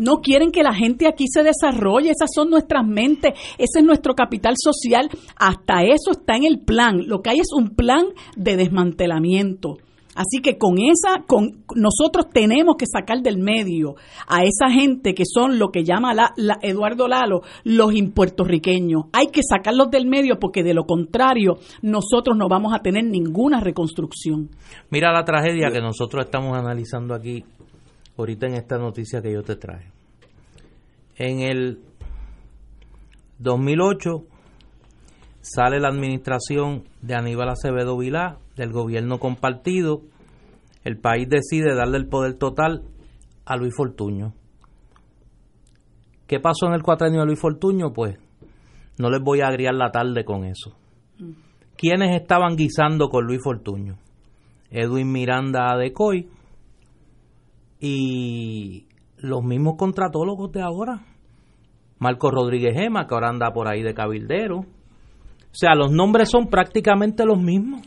[0.00, 4.14] No quieren que la gente aquí se desarrolle, esas son nuestras mentes, ese es nuestro
[4.14, 5.10] capital social.
[5.36, 7.06] Hasta eso está en el plan.
[7.06, 9.76] Lo que hay es un plan de desmantelamiento.
[10.14, 13.96] Así que con esa, con nosotros tenemos que sacar del medio
[14.26, 16.32] a esa gente que son lo que llama la,
[16.62, 19.04] Eduardo Lalo los impuertorriqueños.
[19.12, 23.60] Hay que sacarlos del medio porque de lo contrario nosotros no vamos a tener ninguna
[23.60, 24.48] reconstrucción.
[24.90, 27.44] Mira la tragedia que nosotros estamos analizando aquí
[28.16, 29.90] ahorita en esta noticia que yo te traje.
[31.16, 31.80] En el
[33.38, 34.24] 2008
[35.40, 40.02] sale la administración de Aníbal Acevedo Vilá, del gobierno compartido,
[40.84, 42.82] el país decide darle el poder total
[43.44, 44.32] a Luis Fortuño.
[46.26, 47.92] ¿Qué pasó en el cuatrenio de Luis Fortuño?
[47.92, 48.16] Pues
[48.98, 50.76] no les voy a agriar la tarde con eso.
[51.76, 53.98] ¿Quiénes estaban guisando con Luis Fortuño?
[54.70, 56.28] Edwin Miranda Adecoy
[57.80, 61.00] y los mismos contratólogos de ahora.
[61.98, 64.58] Marco Rodríguez Gema, que ahora anda por ahí de cabildero.
[64.58, 67.82] O sea, los nombres son prácticamente los mismos.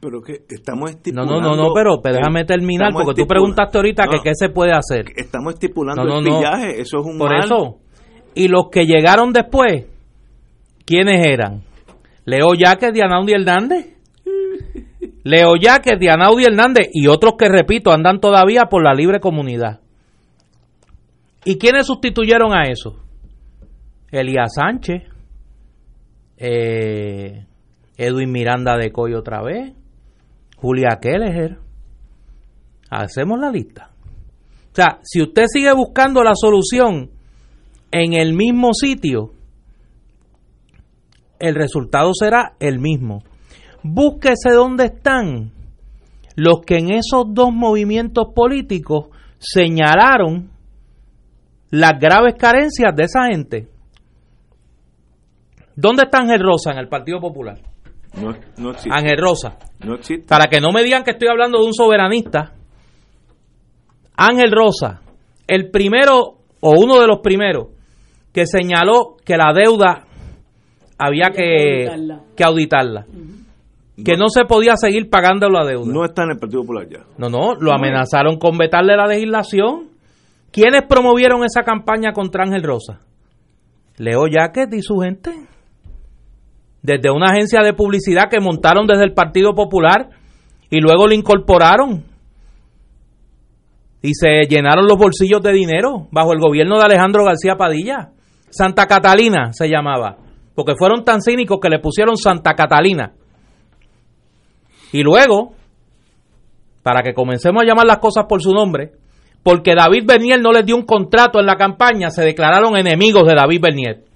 [0.00, 1.34] Pero que estamos estipulando...
[1.34, 4.72] No, no, no, no pero, déjame terminar, porque tú preguntaste ahorita que qué se puede
[4.72, 5.06] hacer.
[5.16, 7.78] Estamos estipulando el pillaje, eso es un Por eso,
[8.34, 9.86] y los que llegaron después,
[10.84, 11.62] ¿quiénes eran?
[12.24, 13.97] Leo Yaques, Dianaudi Hernández.
[15.28, 19.80] Leo Yaques, Dianaudi Hernández y otros que, repito, andan todavía por la libre comunidad.
[21.44, 22.96] ¿Y quiénes sustituyeron a eso?
[24.10, 25.02] Elías Sánchez,
[26.38, 27.44] eh,
[27.98, 29.74] Edwin Miranda de Coy otra vez,
[30.56, 31.58] Julia Kelleher.
[32.88, 33.90] Hacemos la lista.
[34.72, 37.10] O sea, si usted sigue buscando la solución
[37.90, 39.34] en el mismo sitio,
[41.38, 43.22] el resultado será el mismo.
[43.82, 45.52] Búsquese dónde están
[46.36, 49.06] los que en esos dos movimientos políticos
[49.38, 50.50] señalaron
[51.70, 53.68] las graves carencias de esa gente.
[55.74, 57.58] ¿Dónde está Ángel Rosa en el Partido Popular?
[58.14, 58.90] No, no existe.
[58.92, 59.58] Ángel Rosa.
[59.84, 60.26] No existe.
[60.26, 62.52] Para que no me digan que estoy hablando de un soberanista.
[64.16, 65.00] Ángel Rosa,
[65.46, 67.68] el primero o uno de los primeros
[68.32, 70.04] que señaló que la deuda
[70.98, 71.86] había que,
[72.36, 73.06] que auditarla.
[73.06, 73.37] Que
[74.16, 75.92] no se podía seguir pagando la deuda.
[75.92, 77.04] No está en el Partido Popular ya.
[77.18, 79.88] No, no, lo amenazaron con vetarle la legislación.
[80.52, 83.00] ¿Quiénes promovieron esa campaña contra Ángel Rosa?
[83.96, 85.32] Leo Jacket y su gente
[86.82, 90.10] desde una agencia de publicidad que montaron desde el Partido Popular
[90.70, 92.04] y luego lo incorporaron
[94.00, 98.10] y se llenaron los bolsillos de dinero bajo el gobierno de Alejandro García Padilla.
[98.50, 100.16] Santa Catalina se llamaba,
[100.54, 103.12] porque fueron tan cínicos que le pusieron Santa Catalina.
[104.92, 105.54] Y luego,
[106.82, 108.92] para que comencemos a llamar las cosas por su nombre,
[109.42, 113.34] porque David Bernier no les dio un contrato en la campaña, se declararon enemigos de
[113.34, 114.08] David Bernier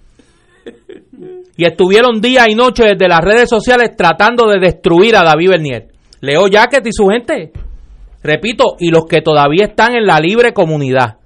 [1.56, 5.88] y estuvieron día y noche desde las redes sociales tratando de destruir a David Bernier.
[6.20, 7.52] Leo Jacket y su gente.
[8.22, 11.18] Repito, y los que todavía están en la libre comunidad,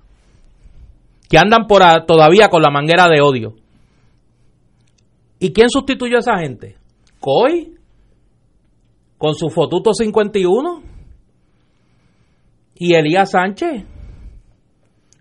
[1.29, 3.55] que andan por todavía con la manguera de odio.
[5.39, 6.77] ¿Y quién sustituyó a esa gente?
[7.21, 7.76] ¿Coy?
[9.19, 10.83] ¿Con su fotuto 51?
[12.75, 13.85] ¿Y Elías Sánchez?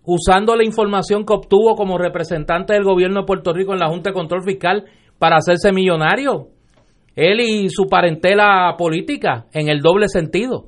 [0.03, 4.09] Usando la información que obtuvo como representante del gobierno de Puerto Rico en la Junta
[4.09, 4.85] de Control Fiscal
[5.17, 6.49] para hacerse millonario.
[7.15, 10.65] Él y su parentela política, en el doble sentido.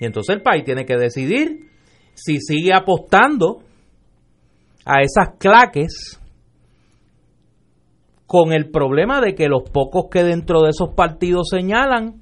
[0.00, 1.68] Y entonces el país tiene que decidir
[2.14, 3.62] si sigue apostando
[4.84, 6.18] a esas claques
[8.28, 12.20] con el problema de que los pocos que dentro de esos partidos señalan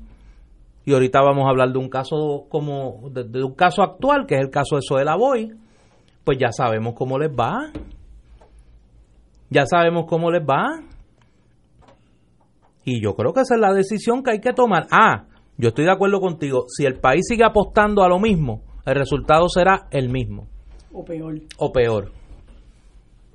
[0.86, 4.40] y ahorita vamos a hablar de un caso como de, un caso actual que es
[4.40, 5.50] el caso de la Boy
[6.24, 7.70] pues ya sabemos cómo les va.
[9.48, 10.80] Ya sabemos cómo les va.
[12.84, 14.86] Y yo creo que esa es la decisión que hay que tomar.
[14.90, 15.26] Ah
[15.58, 16.64] yo estoy de acuerdo contigo.
[16.68, 20.46] Si el país sigue apostando a lo mismo el resultado será el mismo.
[20.92, 21.34] O peor.
[21.58, 22.12] O peor.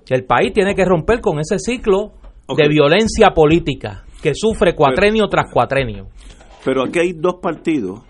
[0.09, 2.13] El país tiene que romper con ese ciclo
[2.55, 6.07] de violencia política que sufre cuatrenio tras cuatrenio.
[6.63, 8.01] Pero aquí hay dos partidos,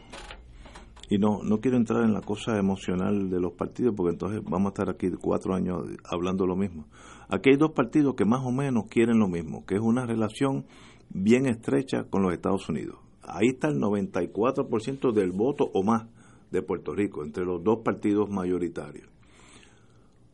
[1.09, 4.67] y no, no quiero entrar en la cosa emocional de los partidos, porque entonces vamos
[4.67, 6.87] a estar aquí cuatro años hablando lo mismo.
[7.29, 10.65] Aquí hay dos partidos que más o menos quieren lo mismo, que es una relación
[11.09, 12.97] bien estrecha con los Estados Unidos.
[13.23, 16.07] Ahí está el 94% del voto o más
[16.51, 19.07] de Puerto Rico, entre los dos partidos mayoritarios.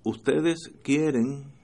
[0.03, 1.56] Ustedes quieren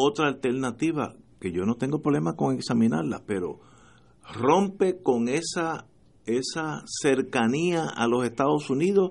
[0.00, 3.60] otra alternativa que yo no tengo problema con examinarla, pero
[4.34, 5.86] rompe con esa
[6.26, 9.10] esa cercanía a los Estados Unidos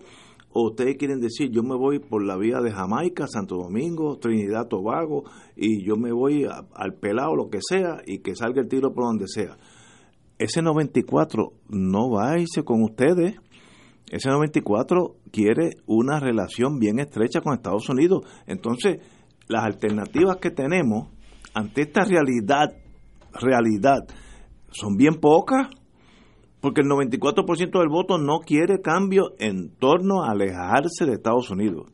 [0.52, 4.68] o ustedes quieren decir yo me voy por la vía de Jamaica, Santo Domingo, Trinidad,
[4.68, 5.24] Tobago
[5.56, 9.06] y yo me voy al pelado lo que sea y que salga el tiro por
[9.06, 9.58] donde sea.
[10.38, 13.36] Ese 94 no va a irse con ustedes.
[14.10, 18.24] Ese 94 quiere una relación bien estrecha con Estados Unidos.
[18.48, 19.00] Entonces,
[19.50, 21.10] las alternativas que tenemos
[21.54, 22.72] ante esta realidad,
[23.34, 24.08] realidad,
[24.72, 25.68] son bien pocas,
[26.62, 31.88] porque el 94% del voto no quiere cambio en torno a alejarse de Estados Unidos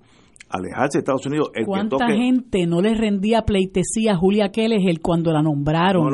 [0.56, 1.50] alejarse de Estados Unidos.
[1.66, 6.14] ¿Cuánta gente no le rendía pleitesía a Julia Keller cuando la nombraron?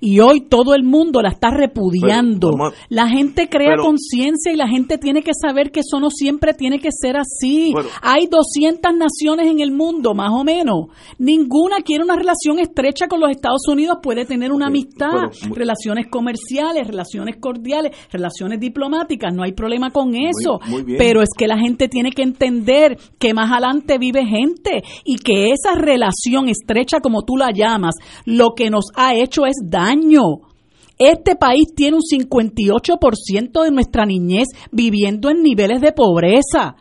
[0.00, 2.50] y hoy todo el mundo la está repudiando.
[2.88, 6.78] la gente crea conciencia y la gente tiene que saber que eso no siempre tiene
[6.78, 7.72] que ser así.
[8.02, 10.86] Hay 200 naciones en el mundo, más o menos.
[11.18, 16.86] Ninguna quiere una relación estrecha con los Estados Unidos, puede tener una amistad, relaciones comerciales,
[16.86, 20.58] relaciones cordiales, relaciones diplomáticas, no hay problema con eso.
[20.98, 25.50] pero es que la gente tiene que entender que más adelante vive gente y que
[25.50, 30.50] esa relación estrecha, como tú la llamas, lo que nos ha hecho es daño.
[30.98, 36.76] Este país tiene un 58% de nuestra niñez viviendo en niveles de pobreza.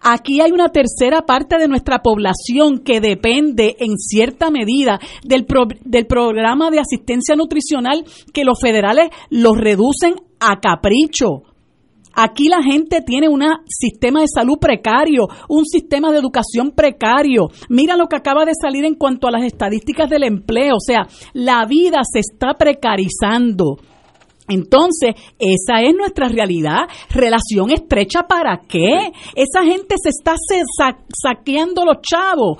[0.00, 5.46] Aquí hay una tercera parte de nuestra población que depende en cierta medida del,
[5.84, 11.42] del programa de asistencia nutricional que los federales los reducen a capricho.
[12.14, 17.48] Aquí la gente tiene un sistema de salud precario, un sistema de educación precario.
[17.68, 20.76] Mira lo que acaba de salir en cuanto a las estadísticas del empleo.
[20.76, 23.78] O sea, la vida se está precarizando.
[24.48, 26.88] Entonces, esa es nuestra realidad.
[27.10, 29.12] Relación estrecha para qué?
[29.34, 30.34] Esa gente se está
[31.22, 32.58] saqueando los chavos.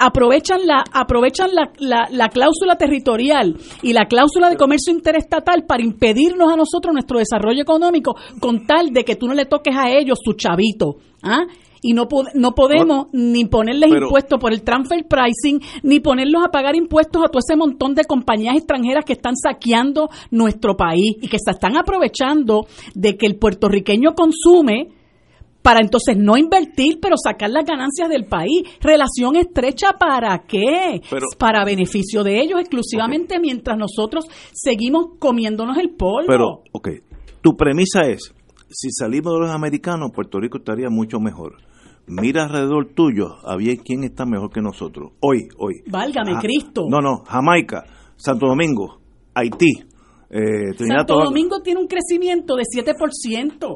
[0.00, 6.52] aprovechan la, aprovechan la, la, cláusula territorial y la cláusula de comercio interestatal para impedirnos
[6.52, 10.18] a nosotros nuestro desarrollo económico con tal de que tú no le toques a ellos
[10.22, 10.96] su chavito.
[11.22, 11.44] ¿Ah?
[11.82, 16.76] Y no, no podemos ni ponerles impuestos por el transfer pricing, ni ponerlos a pagar
[16.76, 21.38] impuestos a todo ese montón de compañías extranjeras que están saqueando nuestro país y que
[21.38, 24.88] se están aprovechando de que el puertorriqueño consume
[25.66, 28.62] para entonces no invertir, pero sacar las ganancias del país.
[28.80, 31.00] Relación estrecha para qué?
[31.38, 36.28] para beneficio de ellos exclusivamente mientras nosotros seguimos comiéndonos el polvo.
[36.28, 36.88] Pero, ok,
[37.42, 38.32] tu premisa es,
[38.76, 41.56] si salimos de los americanos, Puerto Rico estaría mucho mejor
[42.06, 45.12] mira alrededor tuyo, había quien está mejor que nosotros.
[45.20, 45.82] Hoy, hoy.
[45.86, 46.84] Válgame Cristo.
[46.88, 47.84] No, no, Jamaica,
[48.16, 49.00] Santo Domingo,
[49.34, 49.72] Haití.
[50.30, 53.74] Eh, Santo Domingo tiene un crecimiento de 7%.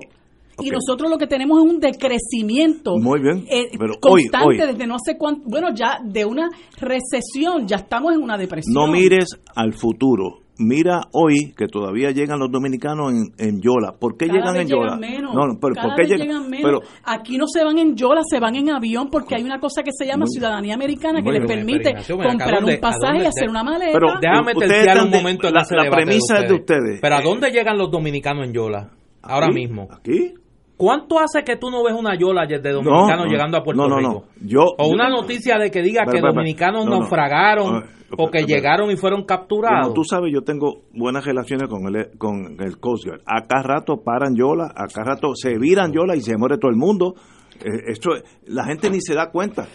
[0.63, 5.17] Y nosotros lo que tenemos es un decrecimiento Muy bien, eh, constante desde no sé
[5.17, 8.75] cuánto, bueno, ya de una recesión, ya estamos en una depresión.
[8.75, 13.95] No mires al futuro, mira hoy que todavía llegan los dominicanos en, Yola.
[13.99, 14.97] ¿Por qué llegan en Yola?
[14.97, 16.81] No, pero ¿por qué llegan, menos.
[16.81, 19.83] Pero, Aquí no se van en Yola, se van en avión porque hay una cosa
[19.83, 23.93] que se llama ciudadanía americana que les permite comprar un pasaje y hacer una maleta.
[23.93, 27.01] Pero déjame terciar un momento la, la premisa es de ustedes.
[27.01, 28.91] Pero ¿a dónde llegan los dominicanos en Yola?
[29.23, 29.89] ahora Aquí, mismo.
[29.91, 30.35] Aquí.
[30.81, 33.89] ¿Cuánto hace que tú no ves una yola de dominicanos no, llegando a Puerto no,
[33.89, 34.25] no, Rico?
[34.41, 34.49] no.
[34.49, 36.99] Yo- o yo- una noticia de que diga que dominicanos no, no.
[37.01, 37.85] naufragaron
[38.17, 38.57] porque espera.
[38.57, 39.83] llegaron y fueron capturados.
[39.89, 43.21] Como tú sabes, yo tengo buenas relaciones con el, con el Coast Guard.
[43.27, 47.15] Acá rato paran yola, acá rato se viran yola y se muere todo el mundo.
[47.63, 48.13] Eh, esto,
[48.47, 49.69] la gente ni se da cuenta.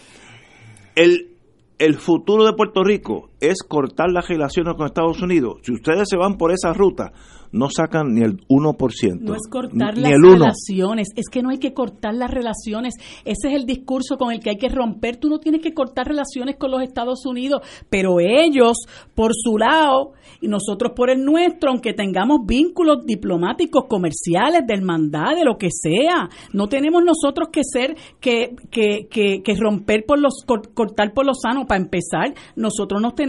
[0.96, 1.36] El,
[1.78, 5.58] el futuro de Puerto Rico es cortar las relaciones con Estados Unidos.
[5.62, 7.12] Si ustedes se van por esa ruta,
[7.52, 9.20] no sacan ni el 1%.
[9.20, 10.32] No es cortar ni las el 1.
[10.34, 12.94] relaciones, es que no hay que cortar las relaciones.
[13.24, 15.16] Ese es el discurso con el que hay que romper.
[15.18, 18.76] Tú no tienes que cortar relaciones con los Estados Unidos, pero ellos
[19.14, 25.36] por su lado y nosotros por el nuestro, aunque tengamos vínculos diplomáticos, comerciales, de hermandad,
[25.36, 30.18] de lo que sea, no tenemos nosotros que ser, que, que, que, que romper por
[30.18, 31.66] los, cor- cortar por los sanos.
[31.66, 33.25] Para empezar, nosotros nos tenemos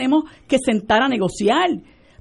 [0.48, 1.70] que sentar a negociar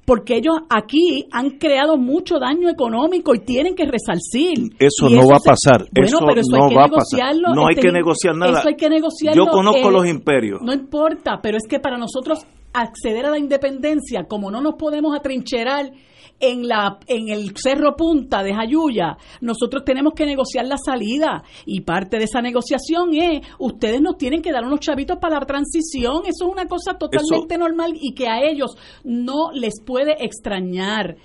[0.07, 4.69] porque ellos aquí han creado mucho daño económico y tienen que resarcir.
[4.79, 5.85] Eso Y no va a pasar.
[5.91, 7.19] Bueno, Eso pero eso no hay que va a pasar.
[7.19, 7.53] negociarlo.
[7.53, 8.59] No hay este, que negociar nada.
[8.59, 9.45] Eso hay que negociarlo.
[9.45, 10.61] Yo conozco eh, los imperios.
[10.61, 15.13] No importa, pero es que para nosotros acceder a la independencia, como no nos podemos
[15.13, 15.91] atrincherar
[16.39, 21.81] en la en el Cerro Punta de Jayuya, nosotros tenemos que negociar la salida y
[21.81, 26.21] parte de esa negociación es ustedes nos tienen que dar unos chavitos para la transición,
[26.25, 31.17] eso es una cosa totalmente normal y que a ellos no les puede extrañar.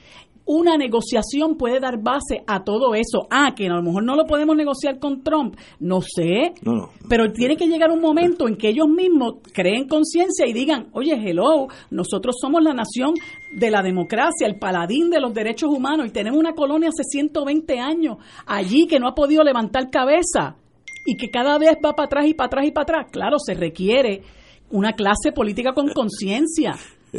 [0.45, 3.27] Una negociación puede dar base a todo eso.
[3.31, 6.53] Ah, que a lo mejor no lo podemos negociar con Trump, no sé.
[6.63, 6.91] No, no.
[7.09, 11.15] Pero tiene que llegar un momento en que ellos mismos creen conciencia y digan, oye,
[11.15, 13.15] hello, nosotros somos la nación
[13.53, 17.79] de la democracia, el paladín de los derechos humanos y tenemos una colonia hace 120
[17.79, 18.17] años
[18.47, 20.57] allí que no ha podido levantar cabeza
[21.05, 23.07] y que cada vez va para atrás y para atrás y para atrás.
[23.13, 24.23] Claro, se requiere
[24.71, 26.75] una clase política con conciencia,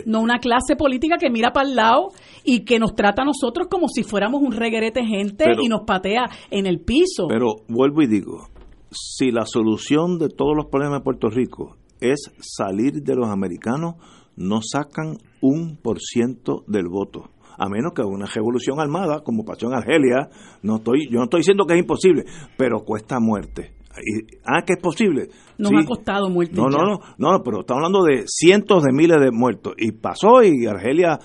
[0.05, 2.09] no una clase política que mira para el lado
[2.43, 5.81] y que nos trata a nosotros como si fuéramos un reguerete gente Pero- y nos
[5.85, 7.27] patea en el piso.
[7.27, 8.47] Pero vuelvo y digo,
[8.91, 13.95] si la solución de todos los problemas de Puerto Rico es salir de los americanos,
[14.35, 17.29] no sacan un por ciento del voto.
[17.55, 20.27] A menos que una revolución armada, como pasó en Argelia,
[20.63, 22.25] no estoy, yo no estoy diciendo que es imposible,
[22.57, 23.72] pero cuesta muerte.
[24.01, 25.27] Y- ah, que es posible.
[25.57, 25.75] Nos Sí.
[25.77, 26.55] ha costado muerte.
[26.55, 26.77] No, ya.
[26.77, 29.73] no, no, no, pero estamos hablando de cientos de miles de muertos.
[29.77, 31.19] Y pasó y Argelia,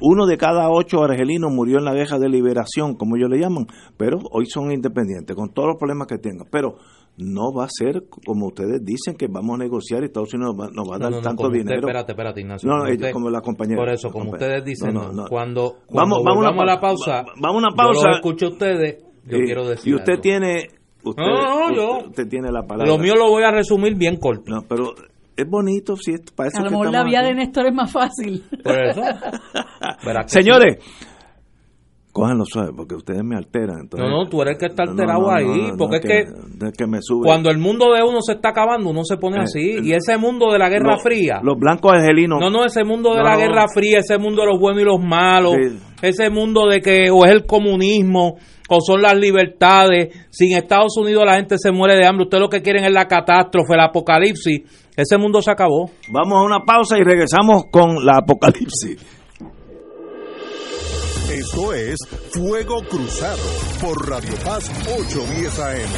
[0.00, 3.66] uno de cada ocho argelinos murió en la guerra de liberación, como ellos le llaman,
[3.96, 6.46] pero hoy son independientes, con todos los problemas que tengan.
[6.50, 6.76] Pero
[7.18, 10.66] no va a ser como ustedes dicen que vamos a negociar y Estados Unidos nos
[10.66, 11.80] va, nos va a No, dar no, no, tanto como usted- dinero.
[11.80, 12.68] espérate, espérate, Ignacio.
[12.68, 13.76] No, como ella- usted- como la compañera.
[13.80, 15.28] Por eso, como ustedes dicen, No, no, no, no.
[15.28, 18.08] cuando, Vamos- vamos a la pa- pausa, va- vamos a una yo pausa.
[18.08, 20.22] los escucho a ustedes, yo Eh, quiero decir Y usted algo.
[20.22, 20.68] tiene...
[21.10, 22.86] Usted, No, no, usted, yo- usted tiene la palabra.
[22.92, 24.44] Lo mío lo voy a resumir bien corto.
[24.50, 24.94] No, pero
[25.36, 27.28] es bonito, si es, parece A lo mejor la vía aquí.
[27.28, 28.42] de Néstor es más fácil.
[28.62, 29.02] Por eso.
[30.26, 30.78] Señores,
[32.16, 33.80] cójanlo suave porque ustedes me alteran.
[33.82, 36.02] entonces- No, no, tú eres el que está no, alterado no, ahí, no, porque es
[36.02, 36.24] que
[36.58, 37.24] no, es que me sube.
[37.26, 39.70] Cuando el mundo de uno se está acabando, uno se pone Eh, así.
[39.72, 41.40] el- Y ese mundo de la Guerra Los- Fría.
[41.42, 42.40] Los blancos argelinos.
[42.40, 43.36] No, no, ese mundo de la.
[43.36, 45.78] Guerra Fría, ese mundo de los buenos y los malos, Sí.
[46.02, 48.36] ese mundo de que o es el comunismo
[48.68, 50.26] o son las libertades.
[50.30, 52.24] Sin Estados Unidos la gente se muere de hambre.
[52.24, 54.62] Ustedes lo que quieren es la catástrofe, el apocalipsis.
[54.96, 55.90] Ese mundo se acabó.
[56.10, 58.96] Vamos a una pausa y regresamos con la apocalipsis.
[61.30, 61.98] Esto es
[62.30, 63.42] Fuego Cruzado
[63.80, 65.90] por Radio Paz 810 AM.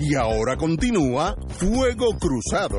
[0.00, 2.78] Y ahora continúa Fuego Cruzado.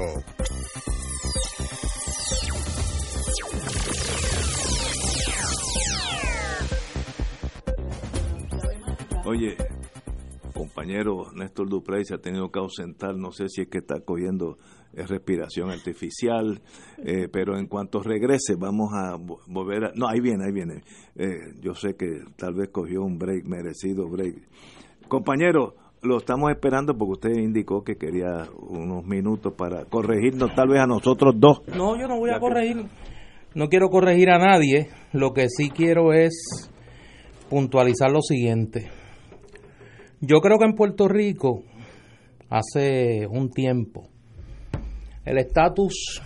[9.24, 9.56] Oye,
[10.54, 14.58] compañero Néstor Duprey se ha tenido que ausentar, no sé si es que está cogiendo
[14.94, 16.62] eh, respiración artificial,
[17.04, 19.92] eh, pero en cuanto regrese vamos a vo- volver a...
[19.96, 20.82] No, ahí viene, ahí viene.
[21.16, 24.36] Eh, yo sé que tal vez cogió un break, merecido break.
[25.08, 30.80] Compañero, lo estamos esperando porque usted indicó que quería unos minutos para corregirnos tal vez
[30.80, 31.62] a nosotros dos.
[31.76, 32.86] No, yo no voy a corregir.
[33.54, 34.88] No quiero corregir a nadie.
[35.14, 36.72] Lo que sí quiero es
[37.50, 38.90] puntualizar lo siguiente.
[40.22, 41.64] Yo creo que en Puerto Rico,
[42.50, 44.08] hace un tiempo,
[45.26, 46.22] el estatus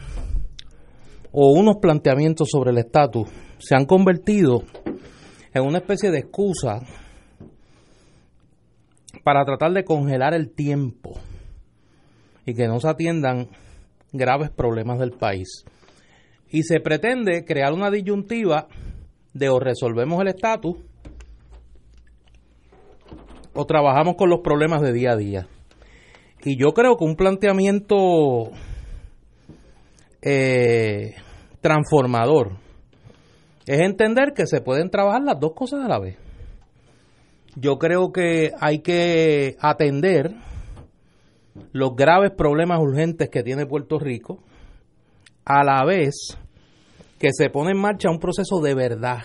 [1.31, 4.63] o unos planteamientos sobre el estatus se han convertido
[5.53, 6.81] en una especie de excusa
[9.23, 11.19] para tratar de congelar el tiempo
[12.45, 13.49] y que no se atiendan
[14.13, 15.65] graves problemas del país.
[16.49, 18.67] Y se pretende crear una disyuntiva
[19.34, 20.77] de o resolvemos el estatus
[23.53, 25.47] o trabajamos con los problemas de día a día.
[26.43, 28.51] Y yo creo que un planteamiento
[30.26, 31.14] eh,
[31.61, 32.57] transformador
[33.68, 36.18] es entender que se pueden trabajar las dos cosas a la vez.
[37.56, 40.35] Yo creo que hay que atender
[41.72, 44.43] los graves problemas urgentes que tiene Puerto Rico,
[45.45, 46.15] a la vez
[47.19, 49.19] que se pone en marcha un proceso de verdad,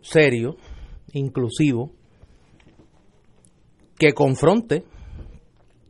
[0.00, 0.56] serio,
[1.12, 1.92] inclusivo,
[3.98, 4.84] que confronte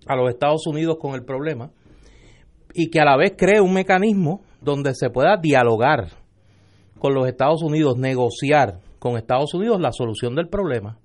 [0.07, 1.71] a los Estados Unidos con el problema
[2.79, 6.11] y que a la vez cree un mecanismo donde se pueda dialogar
[6.99, 10.97] con los Estados Unidos, negociar con Estados Unidos la solución del problema.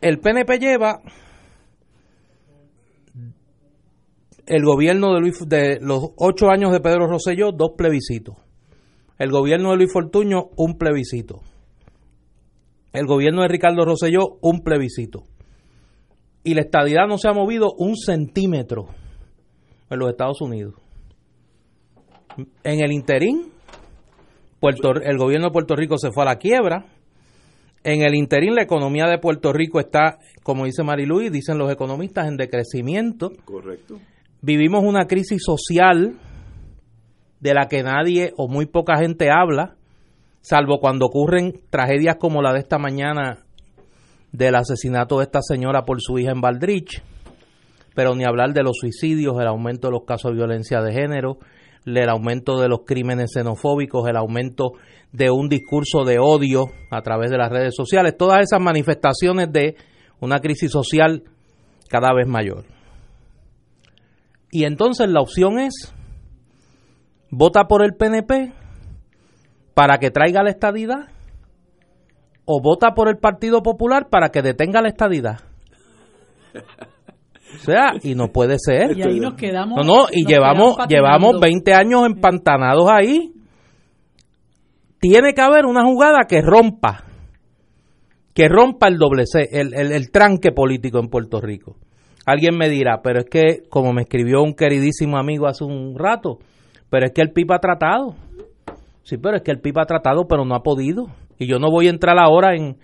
[0.00, 1.00] El PNP lleva
[4.46, 8.36] el gobierno de, Luis, de los ocho años de Pedro Rosselló, dos plebiscitos.
[9.18, 11.40] El gobierno de Luis Fortuño, un plebiscito.
[12.92, 15.24] El gobierno de Ricardo Rosselló, un plebiscito.
[16.42, 18.86] Y la estadidad no se ha movido un centímetro
[19.94, 20.74] en los Estados Unidos.
[22.62, 23.52] En el interín,
[24.60, 26.86] Puerto, el gobierno de Puerto Rico se fue a la quiebra.
[27.82, 32.28] En el interín, la economía de Puerto Rico está, como dice Mariluis, dicen los economistas,
[32.28, 33.30] en decrecimiento.
[33.44, 33.98] Correcto
[34.44, 36.16] vivimos una crisis social
[37.40, 39.76] de la que nadie o muy poca gente habla,
[40.42, 43.38] salvo cuando ocurren tragedias como la de esta mañana
[44.32, 47.02] del asesinato de esta señora por su hija en Valdrich,
[47.94, 51.38] pero ni hablar de los suicidios, el aumento de los casos de violencia de género,
[51.86, 54.72] el aumento de los crímenes xenofóbicos, el aumento
[55.12, 59.76] de un discurso de odio a través de las redes sociales, todas esas manifestaciones de
[60.20, 61.22] una crisis social
[61.88, 62.64] cada vez mayor.
[64.50, 65.94] Y entonces la opción es,
[67.30, 68.52] vota por el PNP
[69.74, 71.08] para que traiga la estadidad
[72.44, 75.40] o vota por el Partido Popular para que detenga la estadidad.
[77.54, 78.96] O sea, y no puede ser.
[78.96, 79.78] Y ahí nos quedamos.
[79.78, 83.32] No, no, y llevamos, llevamos 20 años empantanados ahí.
[85.00, 87.04] Tiene que haber una jugada que rompa,
[88.32, 91.76] que rompa el doble C, el, el, el tranque político en Puerto Rico.
[92.26, 96.38] Alguien me dirá, pero es que, como me escribió un queridísimo amigo hace un rato,
[96.88, 98.14] pero es que el PIB ha tratado.
[99.02, 101.08] Sí, pero es que el PIB ha tratado, pero no ha podido.
[101.38, 102.78] Y yo no voy a entrar ahora en,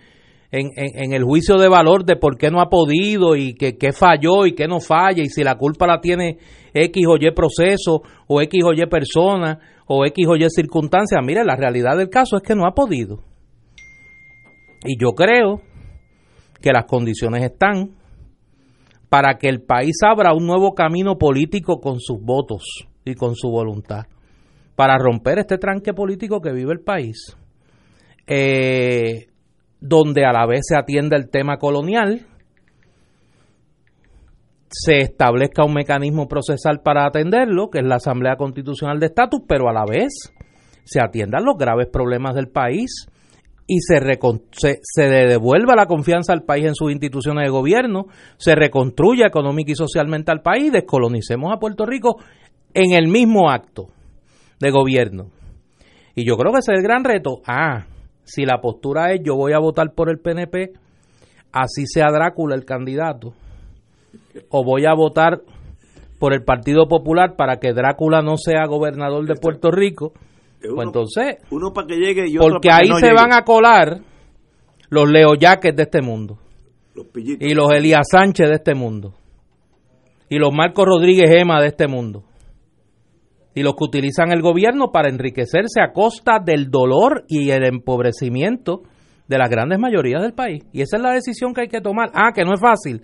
[0.53, 4.55] en, el juicio de valor de por qué no ha podido y qué falló y
[4.55, 6.39] qué no falla y si la culpa la tiene
[6.75, 11.21] X o Y proceso o X o Y persona o X o Y circunstancia.
[11.23, 13.21] Mire, la realidad del caso es que no ha podido.
[14.85, 15.61] Y yo creo
[16.61, 17.91] que las condiciones están
[19.09, 22.63] para que el país abra un nuevo camino político con sus votos
[23.05, 24.05] y con su voluntad,
[24.77, 27.37] para romper este tranque político que vive el país,
[28.27, 29.30] eh,
[29.81, 32.27] donde a la vez se atienda el tema colonial,
[34.69, 39.69] se establezca un mecanismo procesal para atenderlo, que es la Asamblea Constitucional de Estatus, pero
[39.69, 40.33] a la vez
[40.85, 43.09] se atiendan los graves problemas del país
[43.67, 44.01] y se,
[45.03, 50.33] devuelva la confianza al país en sus instituciones de gobierno, se reconstruya económica y socialmente
[50.33, 52.17] al país, descolonicemos a Puerto Rico
[52.75, 53.89] en el mismo acto
[54.59, 55.29] de gobierno.
[56.17, 57.43] Y yo creo que ese es el gran reto.
[57.47, 57.87] Ah,
[58.31, 60.73] si la postura es yo voy a votar por el PNP,
[61.53, 63.35] así sea Drácula el candidato,
[64.51, 65.41] o voy a votar
[66.21, 70.13] por el Partido Popular para que Drácula no sea gobernador de Puerto Rico,
[70.61, 74.01] pues entonces, uno para que llegue y otro porque ahí se van a colar
[74.91, 76.39] los Leo Jaques de este mundo
[77.25, 79.15] y los Elías Sánchez de este mundo
[80.29, 82.25] y los Marcos Rodríguez Ema de este mundo
[83.55, 88.83] y los que utilizan el gobierno para enriquecerse a costa del dolor y el empobrecimiento
[89.27, 90.65] de las grandes mayorías del país.
[90.73, 92.11] Y esa es la decisión que hay que tomar.
[92.15, 93.03] Ah, que no es fácil.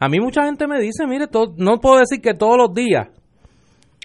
[0.00, 1.26] A mí mucha gente me dice, mire,
[1.56, 3.08] no puedo decir que todos los días,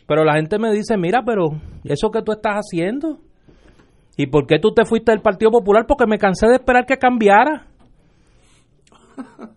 [0.08, 1.50] pero la gente me dice, mira, pero
[1.84, 3.20] ¿eso que tú estás haciendo?
[4.18, 5.86] ¿Y por qué tú te fuiste del Partido Popular?
[5.88, 7.68] Porque me cansé de esperar que cambiara.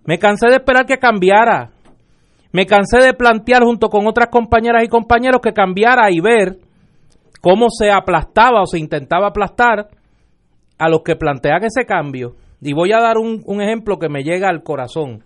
[0.04, 1.70] Me cansé de esperar que cambiara.
[2.56, 6.56] Me cansé de plantear junto con otras compañeras y compañeros que cambiara y ver
[7.42, 9.88] cómo se aplastaba o se intentaba aplastar
[10.78, 12.36] a los que plantean ese cambio.
[12.62, 15.22] Y voy a dar un, un ejemplo que me llega al corazón.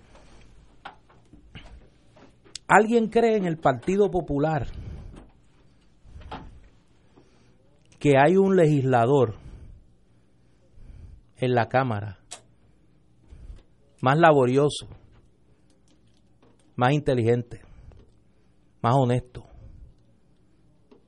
[2.66, 4.66] ¿Alguien cree en el Partido Popular?
[8.00, 9.36] que hay un legislador
[11.36, 12.18] en la Cámara
[14.00, 14.88] más laborioso,
[16.80, 17.60] más inteligente,
[18.80, 19.44] más honesto,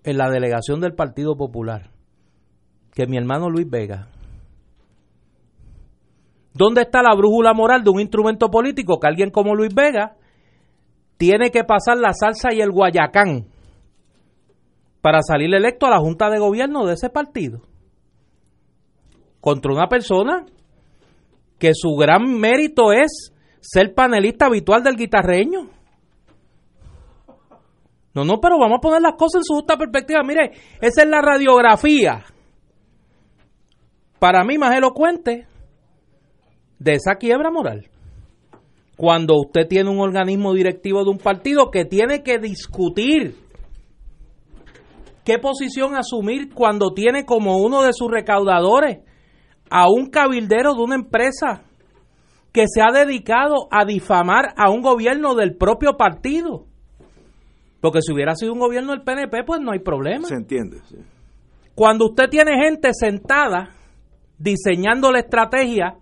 [0.04, 1.88] en la delegación del Partido Popular,
[2.92, 4.08] que mi hermano Luis Vega.
[6.52, 10.16] ¿Dónde está la brújula moral de un instrumento político que alguien como Luis Vega
[11.16, 13.46] tiene que pasar la salsa y el guayacán
[15.00, 17.62] para salir electo a la Junta de Gobierno de ese partido.
[19.40, 20.44] contra una persona
[21.58, 23.31] que su gran mérito es
[23.62, 25.70] ser panelista habitual del guitarreño.
[28.14, 30.22] No, no, pero vamos a poner las cosas en su justa perspectiva.
[30.22, 30.50] Mire,
[30.82, 32.24] esa es la radiografía,
[34.18, 35.46] para mí más elocuente,
[36.78, 37.88] de esa quiebra moral.
[38.96, 43.36] Cuando usted tiene un organismo directivo de un partido que tiene que discutir
[45.24, 48.98] qué posición asumir cuando tiene como uno de sus recaudadores
[49.70, 51.62] a un cabildero de una empresa
[52.52, 56.66] que se ha dedicado a difamar a un gobierno del propio partido.
[57.80, 60.28] Porque si hubiera sido un gobierno del PNP, pues no hay problema.
[60.28, 60.80] Se entiende.
[61.74, 63.70] Cuando usted tiene gente sentada
[64.38, 65.96] diseñando la estrategia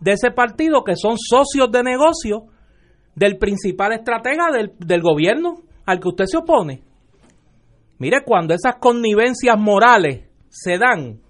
[0.00, 2.46] de ese partido que son socios de negocio
[3.14, 6.82] del principal estratega del, del gobierno al que usted se opone.
[7.98, 11.20] Mire, cuando esas connivencias morales se dan,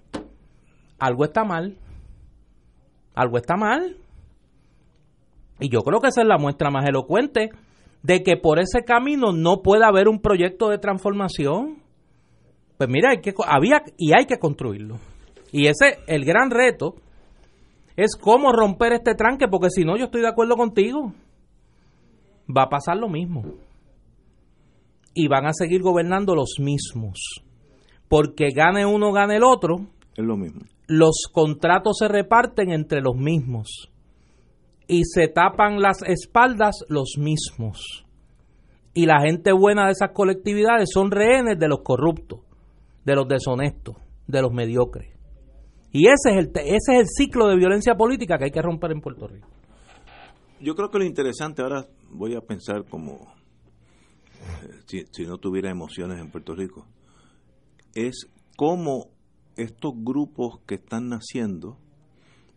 [0.97, 1.77] algo está mal.
[3.13, 3.97] Algo está mal.
[5.59, 7.49] Y yo creo que esa es la muestra más elocuente
[8.01, 11.81] de que por ese camino no puede haber un proyecto de transformación.
[12.77, 14.99] Pues mira, hay que, había y hay que construirlo.
[15.51, 16.95] Y ese, el gran reto,
[17.95, 21.13] es cómo romper este tranque, porque si no, yo estoy de acuerdo contigo.
[22.49, 23.43] Va a pasar lo mismo.
[25.13, 27.19] Y van a seguir gobernando los mismos.
[28.09, 29.75] Porque gane uno, gane el otro.
[30.15, 30.61] Es lo mismo.
[30.87, 33.92] Los contratos se reparten entre los mismos.
[34.93, 38.05] Y se tapan las espaldas los mismos.
[38.93, 42.41] Y la gente buena de esas colectividades son rehenes de los corruptos,
[43.03, 43.95] de los deshonestos,
[44.27, 45.11] de los mediocres.
[45.91, 48.91] Y ese es el, ese es el ciclo de violencia política que hay que romper
[48.91, 49.47] en Puerto Rico.
[50.59, 53.33] Yo creo que lo interesante, ahora voy a pensar como
[54.85, 56.85] si, si no tuviera emociones en Puerto Rico,
[57.95, 59.07] es cómo
[59.57, 61.77] estos grupos que están naciendo,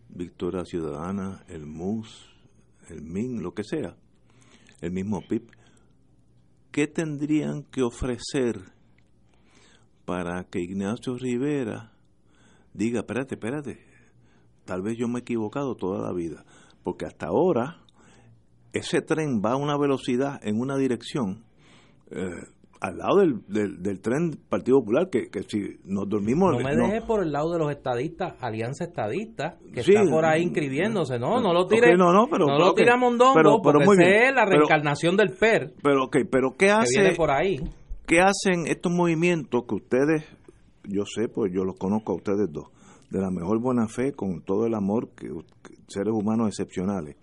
[0.08, 2.26] Victoria Ciudadana, el MUS,
[2.88, 3.96] el MIN, lo que sea,
[4.80, 5.50] el mismo PIP,
[6.70, 8.60] ¿qué tendrían que ofrecer
[10.04, 11.92] para que Ignacio Rivera
[12.72, 13.78] diga, espérate, espérate,
[14.64, 16.44] tal vez yo me he equivocado toda la vida,
[16.82, 17.82] porque hasta ahora
[18.72, 21.44] ese tren va a una velocidad en una dirección
[22.10, 22.46] eh,
[22.80, 26.52] al lado del, del, tren Partido Popular, que, que si nos dormimos...
[26.52, 30.42] No me dejes por el lado de los estadistas, Alianza Estadista, que está por ahí
[30.42, 34.28] inscribiéndose, no, no lo tire, no, no, pero, no lo tira Mondongo, pero, pero porque
[34.28, 35.74] es la reencarnación del PER.
[35.82, 37.14] Pero, okay, pero ¿qué hace?
[37.16, 37.56] por ahí.
[38.06, 40.24] ¿Qué hacen estos movimientos que ustedes,
[40.84, 42.66] yo sé, pues yo los conozco a ustedes dos,
[43.10, 45.28] de la mejor buena fe, con todo el amor, que
[45.88, 47.16] seres humanos excepcionales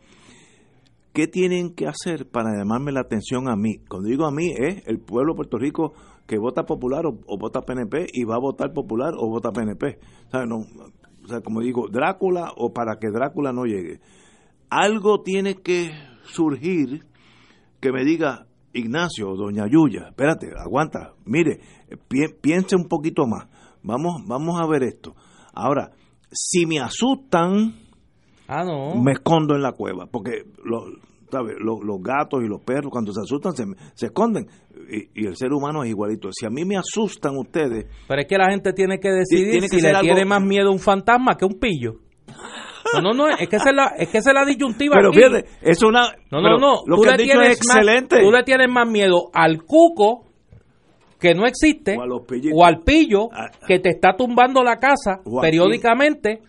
[1.14, 3.77] ¿Qué tienen que hacer para llamarme la atención a mí?
[3.88, 5.94] Cuando digo a mí, es el pueblo de Puerto Rico
[6.26, 9.99] que vota popular o, vota PNP y va a votar popular o vota PNP.
[10.34, 13.99] o sea, como digo, Drácula o para que Drácula no llegue.
[14.72, 15.91] Algo tiene que
[16.23, 17.06] surgir
[17.80, 21.60] que me diga, Ignacio, doña Yuya, espérate, aguanta, mire,
[22.41, 23.48] piense un poquito más.
[23.84, 25.14] Vamos, vamos a ver esto.
[25.53, 25.91] Ahora,
[26.31, 27.82] si me asustan,
[28.48, 28.95] Ah, no.
[29.02, 30.84] Me escondo en la cueva, porque los,
[31.32, 33.65] Los, gatos y los perros cuando se asustan se,
[33.95, 34.45] se esconden
[34.90, 36.30] y, el ser humano es igualito.
[36.32, 37.86] Si a mí me asustan ustedes...
[38.07, 41.36] Pero es que la gente tiene que decidir si le tiene más miedo un fantasma
[41.38, 41.95] que un pillo.
[43.02, 44.95] No, no, es que esa es la, es que es la disyuntiva.
[44.98, 46.14] Pero fíjate, es una.
[46.32, 46.82] No, no, no.
[46.86, 48.20] Lo tú que le tienes es excelente.
[48.22, 50.26] tú le tienes más miedo al cuco
[51.20, 53.49] que no existe o, al pillo ah.
[53.65, 56.41] que te está tumbando la casa periódicamente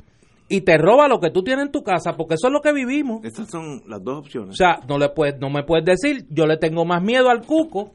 [0.48, 2.72] y te roba lo que tú tienes en tu casa, porque eso es lo que
[2.72, 3.24] vivimos.
[3.24, 4.50] Estas son las dos opciones.
[4.50, 7.46] O sea, no le puedes, no me puedes decir, yo le tengo más miedo al
[7.46, 7.94] cuco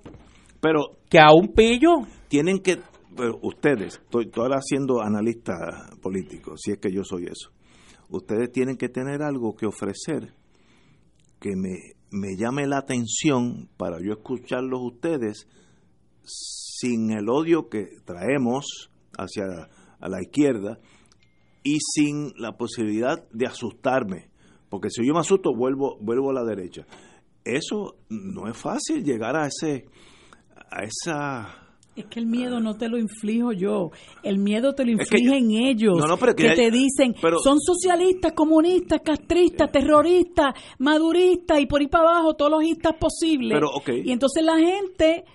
[0.60, 2.08] pero que a un pillo.
[2.28, 2.80] Tienen que,
[3.16, 5.54] pero ustedes, estoy, estoy ahora siendo analista
[6.02, 7.52] político, si es que yo soy eso.
[8.10, 10.34] Ustedes tienen que tener algo que ofrecer
[11.40, 15.48] que me, me llame la atención para yo escucharlos ustedes
[16.24, 19.70] sin el odio que traemos hacia
[20.02, 20.80] a la izquierda
[21.64, 24.30] y sin la posibilidad de asustarme,
[24.70, 26.86] porque si yo me asusto vuelvo vuelvo a la derecha.
[27.44, 29.86] Eso no es fácil llegar a ese
[30.72, 31.70] a esa
[32.00, 33.92] es que el miedo no te lo inflijo yo,
[34.24, 35.98] el miedo te lo infligen ellos,
[36.36, 37.14] que, te dicen,
[37.44, 43.60] son socialistas, comunistas, castristas, terroristas, maduristas y por ahí para abajo todos los istas posibles.
[44.06, 45.26] Y entonces la gente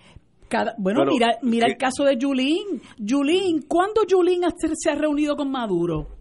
[0.79, 2.81] bueno, mira, mira el caso de Yulín.
[2.99, 4.43] Yulín, ¿cuándo Yulín
[4.77, 6.15] se ha reunido con Maduro?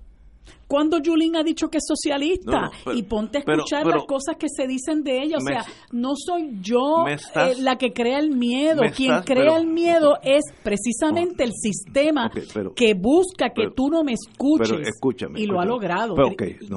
[0.73, 4.65] cuando Yulín ha dicho que es socialista y ponte a escuchar las cosas que se
[4.65, 5.37] dicen de ella.
[5.37, 8.81] O sea, no soy yo eh, la que crea el miedo.
[8.95, 12.31] Quien crea el miedo es precisamente el sistema
[12.75, 14.89] que busca que tú no me escuches.
[15.35, 16.15] y lo ha logrado,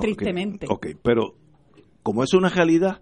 [0.00, 0.66] tristemente.
[0.68, 1.34] Ok, pero
[2.02, 3.00] como es una realidad,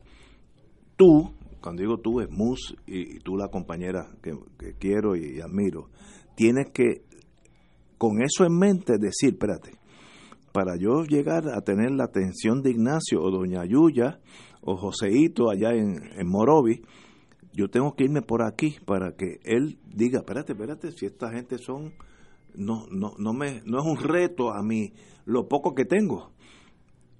[0.97, 1.33] tú,
[1.65, 4.35] cuando digo tú, es Mus y, tú la compañera que,
[4.78, 5.89] quiero y admiro,
[6.35, 7.07] tienes que,
[7.97, 9.70] con eso en mente, decir, espérate,
[10.53, 14.20] para yo llegar a tener la atención de Ignacio o Doña Yuya
[14.61, 16.31] o Joseito allá en, en
[17.55, 21.57] yo tengo que irme por aquí para que él diga, espérate, espérate, si esta gente
[21.57, 21.95] son,
[22.55, 24.93] no, no, no, me, no es un reto a mí
[25.24, 26.34] lo poco que tengo.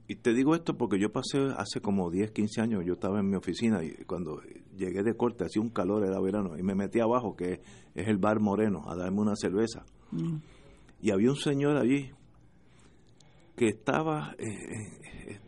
[0.07, 3.31] Y te digo esto porque yo pasé hace como 10, 15 años, yo estaba en
[3.31, 4.43] mi oficina y cuando
[4.77, 7.63] llegué de corte hacía un calor, era verano, y me metí abajo, que
[7.95, 9.87] es el bar Moreno, a darme una cerveza.
[10.11, 10.37] Mm.
[11.01, 12.11] Y había un señor allí,
[13.57, 15.41] que estaba eh, eh,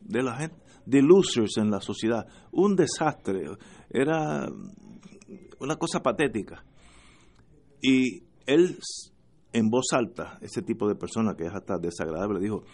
[0.00, 0.56] de la gente,
[0.86, 3.46] de losers en la sociedad, un desastre,
[3.90, 4.48] era
[5.60, 6.64] una cosa patética.
[7.80, 8.76] Y él,
[9.52, 12.64] en voz alta, ese tipo de persona que es hasta desagradable, dijo,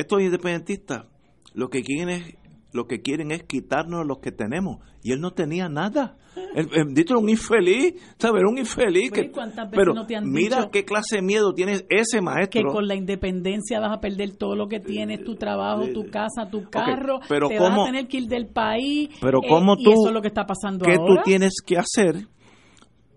[0.00, 1.06] estos independentistas
[1.54, 2.34] lo que quieren es
[2.72, 4.78] lo que quieren es quitarnos lo que tenemos.
[5.02, 6.16] Y él no tenía nada.
[6.54, 8.42] El, era un infeliz, ¿sabes?
[8.48, 9.10] un infeliz.
[9.10, 9.32] Que,
[9.72, 12.62] pero mira qué clase de miedo tiene ese maestro.
[12.62, 16.48] Que con la independencia vas a perder todo lo que tienes, tu trabajo, tu casa,
[16.50, 19.10] tu carro, pero te vas a tener que ir del país.
[19.20, 22.28] Pero ¿cómo tú, y eso es lo que está pasando ¿qué tú tienes que hacer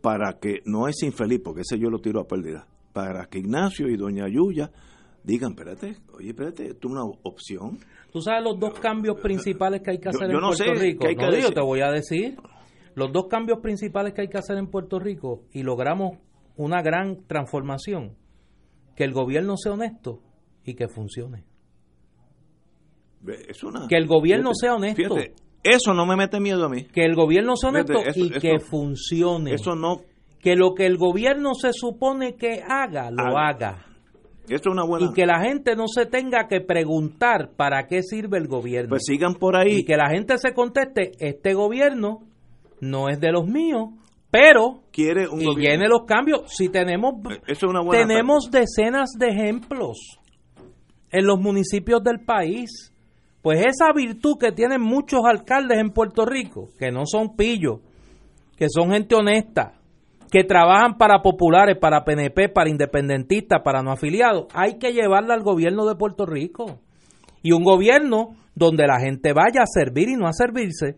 [0.02, 1.42] para que no es infeliz?
[1.44, 2.66] Porque ese yo lo tiro a pérdida.
[2.94, 4.72] Para que Ignacio y Doña Yuya
[5.24, 7.80] digan, espérate, oye, espérate, tú una opción.
[8.12, 11.06] Tú sabes los dos cambios principales que hay que hacer en Puerto Rico.
[11.06, 12.38] no, yo te voy a decir.
[12.96, 16.20] Los dos cambios principales que hay que hacer en Puerto Rico y logramos
[16.58, 18.16] una gran transformación,
[18.96, 20.20] que el gobierno sea honesto
[20.64, 21.44] y que funcione.
[23.90, 25.16] que el gobierno sea honesto.
[25.64, 26.84] eso no me mete miedo a mí.
[26.86, 29.56] Que el gobierno sea honesto y que funcione.
[29.56, 30.02] Eso no.
[30.40, 33.93] Que lo que el gobierno se supone que haga, lo haga
[34.48, 38.90] y que la gente no se tenga que preguntar para qué sirve el gobierno.
[38.90, 39.80] Pues sigan por ahí.
[39.80, 42.20] Y que la gente se conteste, este gobierno
[42.82, 43.90] no es de los míos,
[44.30, 46.52] pero quiere un y viene los cambios.
[46.54, 47.14] Si tenemos
[47.92, 50.20] tenemos decenas de ejemplos
[51.12, 52.92] en los municipios del país.
[53.42, 57.82] Pues esa virtud que tienen muchos alcaldes en Puerto Rico, que no son pillos,
[58.56, 59.74] que son gente honesta,
[60.34, 65.44] que trabajan para populares, para PNP, para independentistas, para no afiliados, hay que llevarla al
[65.44, 66.80] gobierno de Puerto Rico.
[67.44, 70.98] Y un gobierno donde la gente vaya a servir y no a servirse,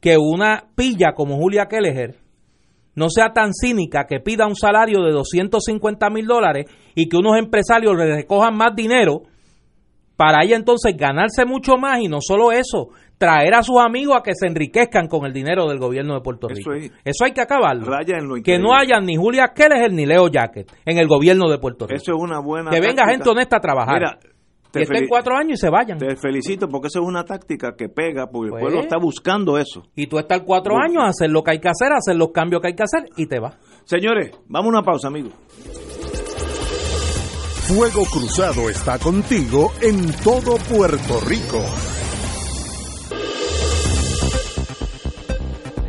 [0.00, 2.16] que una pilla como Julia Kelleher
[2.96, 7.38] no sea tan cínica que pida un salario de 250 mil dólares y que unos
[7.38, 9.22] empresarios le recojan más dinero
[10.16, 12.88] para ella entonces ganarse mucho más y no solo eso,
[13.22, 16.48] traer a sus amigos a que se enriquezcan con el dinero del gobierno de Puerto
[16.48, 16.72] Rico.
[17.04, 17.86] Eso, hay que acabarlo.
[18.42, 21.94] que no haya ni Julia Keller ni Leo Jacket en el gobierno de Puerto Rico.
[21.94, 23.94] Eso es una buena Que venga gente honesta a trabajar.
[24.00, 24.18] Mira,
[24.72, 25.98] que estén cuatro años y se vayan.
[25.98, 29.56] Te felicito porque eso es una táctica que pega, porque el pues, pueblo está buscando
[29.56, 29.84] eso.
[29.94, 32.60] Y tú estás cuatro años a hacer lo que hay que hacer, hacer los cambios
[32.60, 33.56] que hay que hacer y te vas.
[33.84, 35.32] Señores, vamos a una pausa, amigos.
[37.68, 41.62] Fuego Cruzado está contigo en todo Puerto Rico.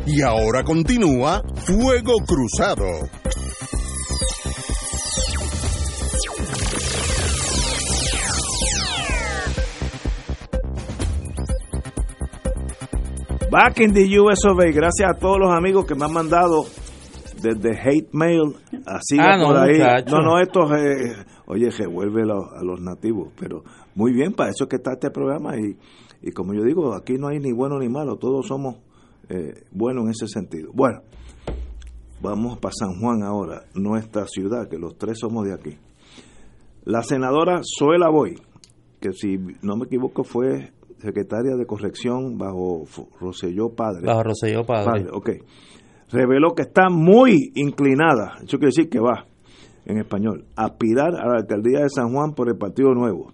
[0.06, 2.84] Y ahora continúa Fuego Cruzado.
[13.50, 14.40] Back in the US
[14.74, 16.64] Gracias a todos los amigos que me han mandado
[17.40, 19.78] desde hate mail, así ah, por ahí.
[20.10, 21.16] No, no, esto, eh,
[21.46, 23.62] oye, revuelve a los nativos, pero
[23.94, 25.78] muy bien, para eso es que está este programa y,
[26.20, 28.76] y como yo digo, aquí no hay ni bueno ni malo, todos somos
[29.28, 30.70] eh, bueno en ese sentido.
[30.72, 31.00] Bueno,
[32.20, 35.76] vamos para San Juan ahora, nuestra ciudad, que los tres somos de aquí.
[36.84, 38.34] La senadora Zoela Boy,
[39.00, 42.84] que si no me equivoco fue secretaria de corrección bajo
[43.20, 44.06] Roselló Padre.
[44.06, 45.06] Bajo Roselló Padre.
[45.12, 45.30] ok.
[46.10, 49.26] Reveló que está muy inclinada, eso quiere decir que va,
[49.84, 53.32] en español, a aspirar a la alcaldía de San Juan por el Partido Nuevo.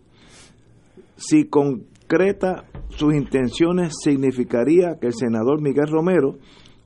[1.16, 6.38] Si con concreta sus intenciones significaría que el senador Miguel Romero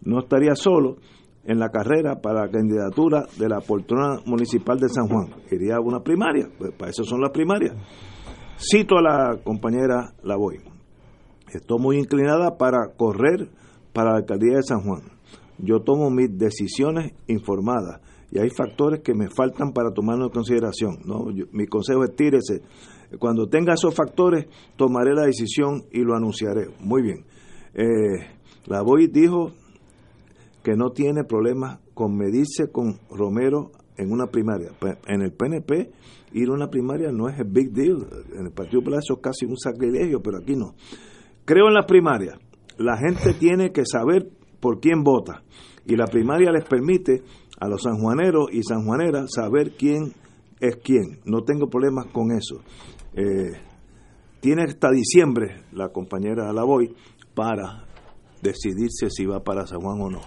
[0.03, 0.97] no estaría solo
[1.45, 5.35] en la carrera para la candidatura de la poltrona municipal de San Juan.
[5.51, 7.75] Iría a una primaria, pues para eso son las primarias.
[8.59, 10.61] Cito a la compañera Lavoy.
[11.53, 13.49] Estoy muy inclinada para correr
[13.95, 15.03] para la alcaldía de San Juan.
[15.59, 20.99] Yo tomo mis decisiones informadas y hay factores que me faltan para tomarlo en consideración.
[21.05, 21.27] ¿no?
[21.53, 22.61] mi consejo es tírese
[23.19, 24.47] Cuando tenga esos factores,
[24.77, 26.69] tomaré la decisión y lo anunciaré.
[26.81, 27.24] Muy bien.
[27.74, 28.27] Eh,
[28.66, 29.53] la Boy dijo
[30.62, 34.70] que no tiene problema con medirse con Romero en una primaria.
[35.07, 35.91] En el PNP,
[36.32, 38.07] ir a una primaria no es el big deal.
[38.35, 40.74] En el Partido Popular eso es casi un sacrilegio, pero aquí no.
[41.45, 42.39] Creo en las primarias.
[42.78, 44.28] La gente tiene que saber
[44.61, 45.43] por quién vota.
[45.86, 47.23] Y la primaria les permite
[47.61, 50.12] a los sanjuaneros y sanjuaneras saber quién
[50.61, 51.20] es quién.
[51.24, 52.61] No tengo problemas con eso.
[53.16, 53.53] Eh,
[54.41, 56.95] tiene hasta diciembre la compañera Lavoy
[57.35, 57.85] para
[58.43, 60.20] decidirse si va para San Juan o no.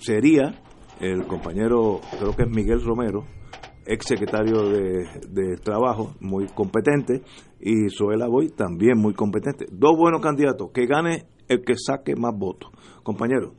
[0.00, 0.54] Sería
[1.00, 3.26] el compañero, creo que es Miguel Romero,
[3.86, 7.22] ex secretario de, Trabajo, muy competente,
[7.60, 9.66] y Zoela Boy también muy competente.
[9.70, 12.70] Dos buenos candidatos, que gane el que saque más votos.
[13.02, 13.54] Compañero.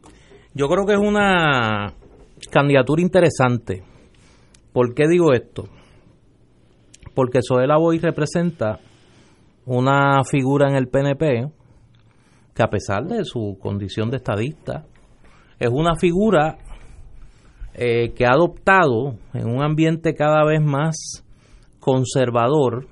[0.54, 1.94] Yo creo que es una
[2.50, 3.84] candidatura interesante.
[4.74, 5.66] ¿Por qué digo esto?
[7.14, 8.80] Porque Zoela Boy representa
[9.66, 11.52] una figura en el PNP
[12.54, 14.86] que a pesar de su condición de estadista,
[15.60, 16.58] es una figura
[17.74, 21.24] eh, que ha adoptado en un ambiente cada vez más
[21.80, 22.88] conservador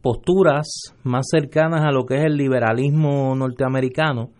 [0.00, 4.30] posturas más cercanas a lo que es el liberalismo norteamericano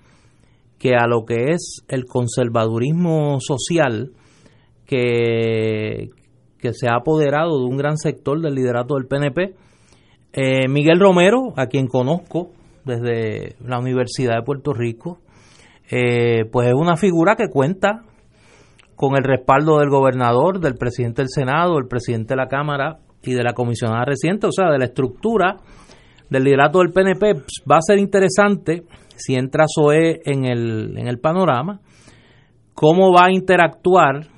[0.79, 4.13] que a lo que es el conservadurismo social
[4.87, 6.11] que,
[6.65, 9.55] que se ha apoderado de un gran sector del liderato del PNP.
[10.33, 12.53] Eh, Miguel Romero, a quien conozco
[12.87, 15.19] desde la Universidad de Puerto Rico,
[15.91, 18.01] eh, pues es una figura que cuenta
[18.97, 23.35] con el respaldo del gobernador, del presidente del Senado, del presidente de la Cámara y
[23.35, 25.57] de la comisionada reciente, o sea, de la estructura
[26.31, 27.43] del liderato del PNP.
[27.71, 28.85] Va a ser interesante
[29.17, 31.81] si entra SOE en el, en el panorama,
[32.73, 34.34] cómo va a interactuar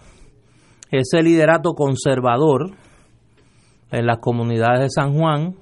[0.91, 2.73] ese liderato conservador
[3.91, 5.55] en las comunidades de San Juan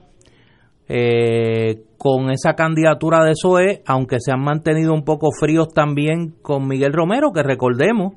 [0.89, 6.69] eh, con esa candidatura de SOE, aunque se han mantenido un poco fríos también con
[6.69, 8.15] Miguel Romero, que recordemos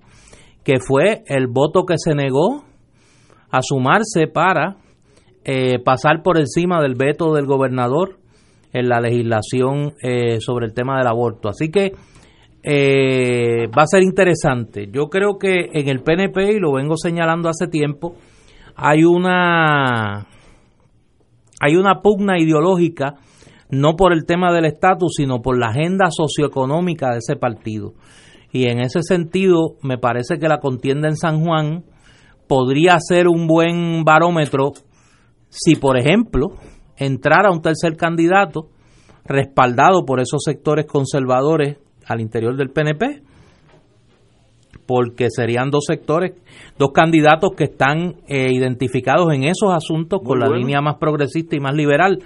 [0.64, 2.66] que fue el voto que se negó
[3.50, 4.76] a sumarse para
[5.46, 8.18] eh, pasar por encima del veto del gobernador
[8.74, 11.48] en la legislación eh, sobre el tema del aborto.
[11.48, 11.94] Así que
[12.64, 14.90] eh, va a ser interesante.
[14.92, 18.16] Yo creo que en el PNP, y lo vengo señalando hace tiempo,
[18.76, 20.28] hay una
[21.60, 23.16] hay una pugna ideológica
[23.70, 27.94] no por el tema del estatus, sino por la agenda socioeconómica de ese partido.
[28.52, 31.84] Y en ese sentido, me parece que la contienda en San Juan
[32.48, 34.72] podría ser un buen barómetro
[35.50, 36.52] si, por ejemplo,
[36.96, 38.70] entrara un tercer candidato
[39.26, 41.78] respaldado por esos sectores conservadores
[42.08, 43.22] al interior del PNP,
[44.86, 46.34] porque serían dos sectores,
[46.78, 51.60] dos candidatos que están eh, identificados en esos asuntos con la línea más progresista y
[51.60, 52.20] más liberal.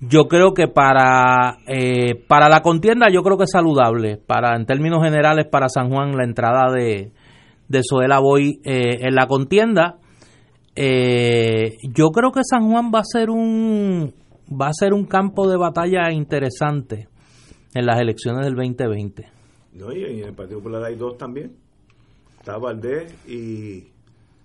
[0.00, 4.16] Yo creo que para, eh, para la contienda yo creo que es saludable.
[4.16, 7.12] Para, en términos generales, para San Juan, la entrada de,
[7.68, 9.98] de Soela Boy eh, en la contienda.
[10.74, 14.12] Eh, yo creo que San Juan va a ser un
[14.50, 17.08] va a ser un campo de batalla interesante
[17.74, 19.28] en las elecciones del 2020.
[19.74, 21.56] No, y en el Partido Popular hay dos también.
[22.38, 23.82] Está Valdés y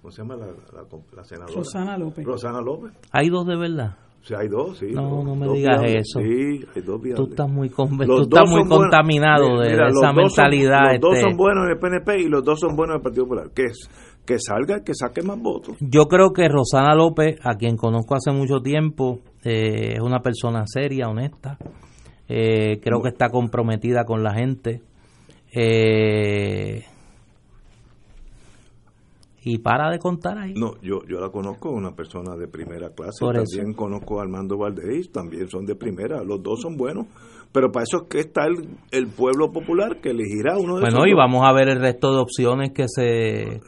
[0.02, 0.48] ¿cómo se llama la,
[1.16, 1.56] la senadora?
[1.56, 2.26] Rosana López.
[2.26, 2.94] Rosana López.
[3.12, 3.98] Hay dos de verdad.
[4.28, 4.88] Sí, hay dos, sí.
[4.92, 6.20] No, no me digas eso.
[6.20, 10.92] Sí, hay dos Tú estás muy, tú estás muy contaminado de, esa mentalidad.
[10.92, 11.30] los dos este.
[11.30, 13.52] son buenos en el PNP y los dos son buenos en el Partido Popular.
[13.56, 13.90] Que, es,
[14.26, 15.78] que salga, que saque más votos.
[15.80, 20.64] Yo creo que Rosana López, a quien conozco hace mucho tiempo, eh, es una persona
[20.66, 21.58] seria, honesta.
[22.30, 24.82] Eh, creo que está comprometida con la gente.
[25.54, 26.84] Eh,
[29.44, 30.54] y para de contar ahí.
[30.56, 33.26] No, yo, yo la conozco, una persona de primera clase.
[33.26, 36.22] también conozco a Armando Valdez, también son de primera.
[36.22, 37.08] Los dos son buenos.
[37.58, 41.08] Pero para eso es que está el, el pueblo popular que elegirá uno de Bueno,
[41.08, 43.62] y vamos a ver el resto de opciones que se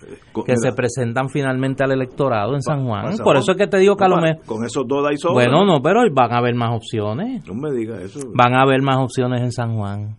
[0.45, 3.17] que se presentan finalmente al electorado en San Juan.
[3.23, 4.45] Por eso es que te digo que a lo mejor...
[4.45, 7.43] Con esos dos hay Bueno, no, pero van a haber más opciones.
[7.47, 8.19] No me digas eso.
[8.31, 10.17] Van a haber más opciones en San Juan.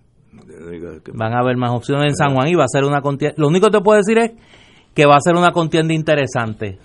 [1.14, 3.36] Van a haber más opciones en San Juan y va a ser una contienda.
[3.38, 4.32] Lo único que te puedo decir es
[4.96, 6.80] que va a ser una contienda interesante.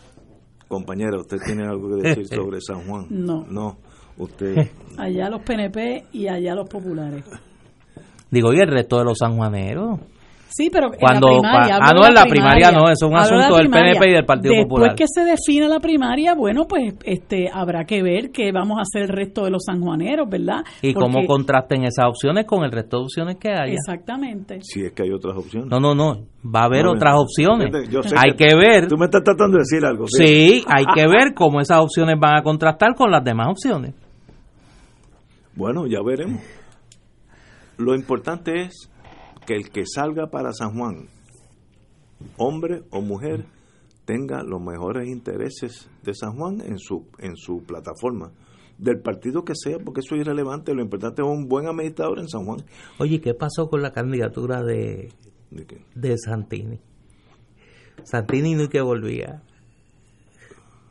[0.68, 3.07] Compañero, ¿usted tiene algo que decir sobre San Juan?
[3.10, 3.44] No.
[3.49, 3.78] No,
[4.17, 4.69] usted...
[4.97, 7.23] allá los PNP y allá los populares.
[8.31, 9.99] Digo, ¿y el resto de los sanjuaneros?
[10.57, 11.79] Sí, pero Cuando, en la primaria.
[11.81, 14.53] Ah, no, en la primaria, no, eso es un asunto del PNP y del Partido
[14.63, 14.91] Popular.
[14.91, 18.83] Después que se define la primaria, bueno, pues este habrá que ver qué vamos a
[18.83, 20.63] hacer el resto de los sanjuaneros, ¿verdad?
[20.81, 23.73] Y cómo contrasten esas opciones con el resto de opciones que haya.
[23.73, 24.59] Exactamente.
[24.61, 25.69] Si es que hay otras opciones.
[25.69, 27.67] No, no, no, va a haber otras opciones.
[28.15, 28.87] hay que, ver.
[28.87, 30.05] Tú me estás tratando de decir algo.
[30.07, 33.93] Sí, hay que ver cómo esas opciones van a contrastar con las demás opciones.
[35.56, 36.41] Bueno, ya veremos.
[37.77, 38.90] Lo importante es
[39.45, 41.07] que el que salga para San Juan,
[42.38, 43.45] hombre o mujer,
[44.06, 48.32] tenga los mejores intereses de San Juan en su, en su plataforma
[48.77, 50.73] del partido que sea, porque eso es irrelevante.
[50.73, 52.60] Lo importante es un buen administrador en San Juan.
[52.99, 55.10] Oye, ¿qué pasó con la candidatura de,
[55.95, 56.80] ¿De Santini?
[58.03, 59.41] Santini no que volvía.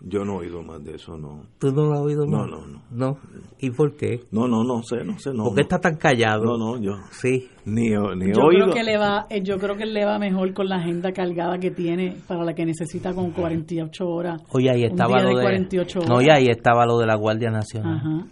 [0.06, 1.44] Yo no he oído más de eso, no.
[1.58, 2.50] ¿Tú no lo has oído No, más?
[2.50, 2.82] no, no.
[2.90, 3.18] ¿No?
[3.58, 4.20] ¿Y por qué?
[4.32, 5.44] No, no, no sé, no sé, no.
[5.44, 5.62] ¿Por qué no.
[5.62, 6.44] está tan callado?
[6.44, 7.48] No, no, yo Sí.
[7.64, 8.64] ni, ni he Yo oído.
[8.66, 11.58] creo que le va, eh, yo creo que le va mejor con la agenda cargada
[11.58, 14.42] que tiene para la que necesita con 48 horas.
[14.50, 15.42] Oye, ahí Un estaba día lo de de...
[15.42, 16.26] 48 No, horas.
[16.26, 17.96] y ahí estaba lo de la Guardia Nacional.
[17.96, 18.26] Ajá.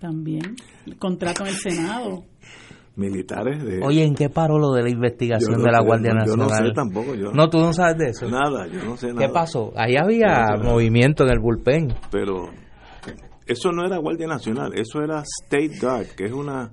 [0.00, 0.54] También.
[0.86, 2.22] El contrato en el Senado.
[2.98, 3.80] Militares de...
[3.82, 6.36] Oye, ¿en qué paró lo de la investigación no de la sé, Guardia no, yo
[6.36, 6.68] no Nacional?
[6.68, 8.28] sé tampoco, yo- No, tú no sabes de eso.
[8.28, 9.26] Nada, yo no sé nada.
[9.26, 9.72] ¿Qué pasó?
[9.76, 11.94] Ahí había no sé movimiento en el bullpen.
[12.10, 12.50] Pero
[13.46, 16.70] eso no era Guardia Nacional, eso era State Guard, que es una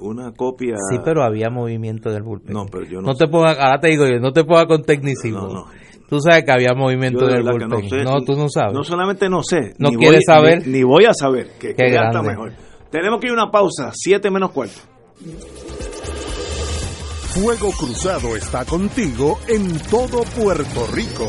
[0.00, 0.76] una copia...
[0.90, 2.52] Sí, pero había movimiento en el bullpen.
[2.54, 4.84] No, pero yo no No te pongas, ahora te digo yo, no te pongas con
[4.84, 5.40] tecnicismo.
[5.40, 5.64] No, no.
[6.08, 8.04] Tú sabes que había movimiento de en el verdad que bullpen.
[8.04, 8.24] no No, sé.
[8.26, 8.74] tú no sabes.
[8.74, 9.74] No solamente no sé.
[9.78, 10.66] No ni quieres voy- saber.
[10.68, 11.48] Ni, ni voy a saber.
[11.58, 12.52] Que, Qué que está mejor.
[12.92, 13.90] Tenemos que ir a una pausa.
[13.92, 14.80] Siete menos cuarto.
[17.34, 21.26] Fuego Cruzado está contigo en todo Puerto Rico.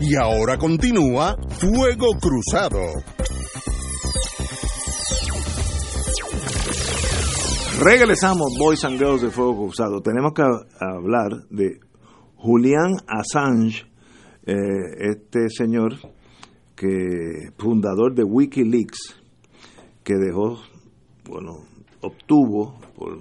[0.00, 2.80] Y ahora continúa Fuego Cruzado.
[7.82, 10.02] Regresamos, Boys and Girls de Fuego Cruzado.
[10.02, 10.42] Tenemos que
[10.78, 11.80] hablar de
[12.36, 13.86] Julian Assange,
[14.46, 14.54] eh,
[15.10, 15.94] este señor
[16.80, 19.20] que fundador de WikiLeaks,
[20.02, 20.56] que dejó,
[21.28, 21.58] bueno,
[22.00, 23.18] obtuvo por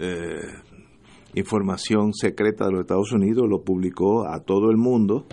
[0.00, 0.40] eh,
[1.34, 5.26] información secreta de los Estados Unidos, lo publicó a todo el mundo.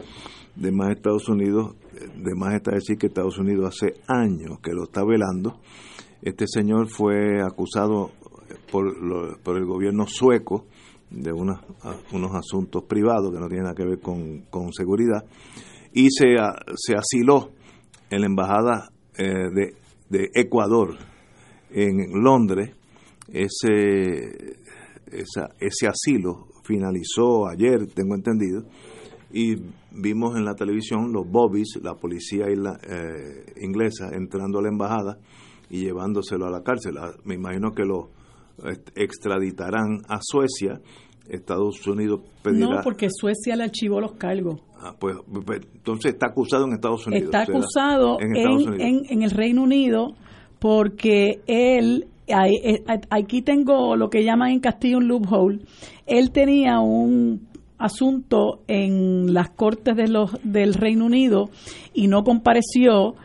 [0.55, 1.75] De más Estados Unidos,
[2.15, 5.59] de más está decir que Estados Unidos hace años que lo está velando.
[6.21, 8.11] Este señor fue acusado
[8.71, 10.65] por, lo- por el gobierno sueco
[11.09, 11.59] de unos
[12.35, 15.25] asuntos privados que no tienen nada que ver con seguridad
[15.95, 16.35] y se,
[16.75, 17.49] se asiló
[18.11, 19.73] en la embajada eh, de,
[20.09, 20.95] de Ecuador
[21.71, 22.75] en Londres.
[23.27, 24.57] Ese,
[25.11, 28.63] esa- ese asilo finalizó ayer, tengo entendido,
[29.31, 29.55] y
[29.91, 35.17] vimos en la televisión los bobbies, la policía eh, inglesa, entrando a la embajada
[35.69, 36.97] y llevándoselo a la cárcel.
[36.97, 38.09] Ah, Me imagino que lo
[38.63, 40.79] eh, extraditarán a Suecia.
[41.29, 42.67] Estados Unidos pedirá.
[42.67, 44.61] No, porque Suecia le archivó los cargos.
[44.79, 45.15] Ah, pues,
[45.45, 47.25] pues, entonces está acusado en Estados Unidos.
[47.25, 48.75] Está o sea, acusado en en, Unidos.
[48.79, 50.13] en- en el Reino Unido
[50.59, 55.59] porque él, eh, aquí tengo lo que llaman en Castillo un loophole,
[56.05, 57.47] él tenía un
[57.77, 61.49] asunto en las cortes de los, del Reino Unido
[61.93, 63.15] y no compareció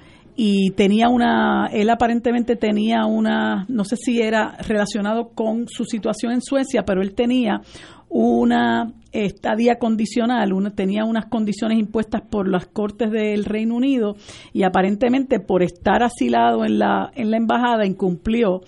[0.42, 6.32] y tenía una, él aparentemente tenía una, no sé si era relacionado con su situación
[6.32, 7.60] en Suecia, pero él tenía
[8.08, 14.16] una estadía condicional, una, tenía unas condiciones impuestas por las Cortes del Reino Unido
[14.54, 18.62] y aparentemente por estar asilado en la, en la embajada incumplió.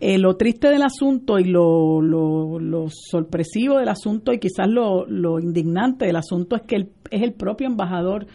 [0.00, 5.06] Eh, lo triste del asunto y lo, lo, lo sorpresivo del asunto y quizás lo,
[5.06, 6.76] lo indignante del asunto es que
[7.10, 8.26] es el propio embajador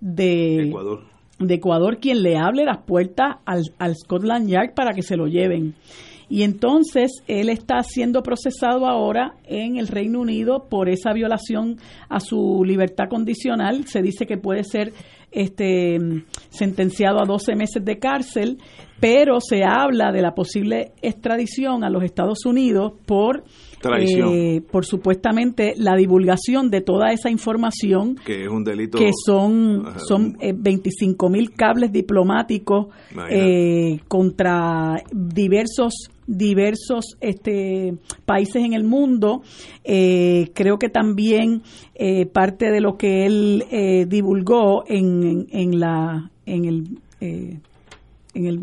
[0.00, 1.09] de Ecuador.
[1.40, 5.26] De Ecuador quien le hable las puertas al, al Scotland Yard para que se lo
[5.26, 5.74] lleven.
[6.28, 12.20] Y entonces él está siendo procesado ahora en el Reino Unido por esa violación a
[12.20, 13.86] su libertad condicional.
[13.86, 14.92] Se dice que puede ser
[15.32, 15.98] este
[16.50, 18.58] sentenciado a 12 meses de cárcel,
[19.00, 23.42] pero se habla de la posible extradición a los Estados Unidos por.
[23.82, 28.98] Eh, por supuestamente la divulgación de toda esa información Que es un delito.
[28.98, 29.98] que son Ajá.
[30.00, 32.86] son eh, 25 mil cables diplomáticos
[33.30, 35.92] eh, contra diversos
[36.26, 37.94] diversos este
[38.24, 39.42] países en el mundo
[39.84, 41.62] Eh, creo que también
[41.94, 46.84] eh, parte de lo que él eh, divulgó en, en, en la en el
[47.20, 47.58] eh,
[48.34, 48.60] en el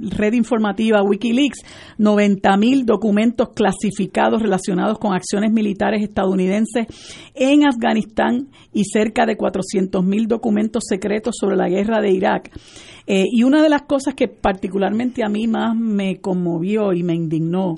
[0.00, 1.58] red informativa Wikileaks,
[1.98, 6.86] 90 mil documentos clasificados relacionados con acciones militares estadounidenses
[7.34, 12.50] en Afganistán y cerca de 400 mil documentos secretos sobre la guerra de Irak.
[13.06, 17.14] Eh, y una de las cosas que particularmente a mí más me conmovió y me
[17.14, 17.76] indignó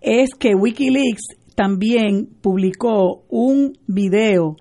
[0.00, 4.56] es que Wikileaks también publicó un video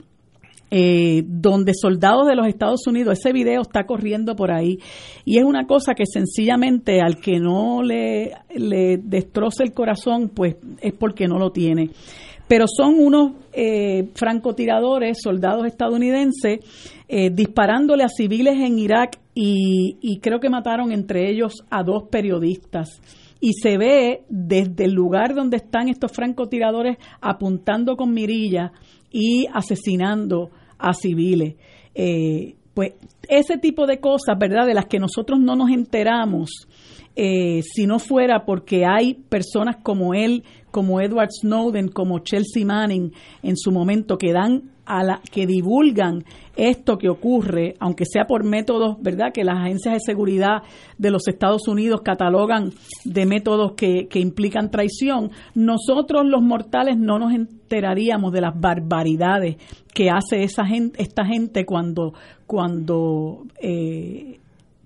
[0.72, 4.78] eh, donde soldados de los Estados Unidos, ese video está corriendo por ahí
[5.26, 10.58] y es una cosa que sencillamente al que no le, le destroce el corazón, pues
[10.82, 11.90] es porque no lo tiene.
[12.48, 16.60] pero son unos eh, francotiradores, soldados estadounidenses,
[17.08, 22.04] eh, disparándole a civiles en Irak y, y creo que mataron entre ellos a dos
[22.10, 23.02] periodistas
[23.40, 28.72] y se ve desde el lugar donde están estos francotiradores apuntando con mirilla
[29.12, 31.56] y asesinando a civiles.
[31.94, 32.94] Eh, pues
[33.28, 34.66] ese tipo de cosas, ¿verdad?
[34.66, 36.50] De las que nosotros no nos enteramos,
[37.16, 43.12] eh, si no fuera porque hay personas como él, como Edward Snowden, como Chelsea Manning
[43.44, 46.26] en su momento que dan a la que divulgan
[46.58, 49.32] esto que ocurre, aunque sea por métodos, ¿verdad?
[49.32, 50.64] Que las agencias de seguridad
[50.98, 52.72] de los Estados Unidos catalogan
[53.06, 59.58] de métodos que, que implican traición, nosotros los mortales no nos enteraríamos de las barbaridades
[59.94, 62.14] que hace esa gente, esta gente cuando,
[62.48, 64.40] cuando eh,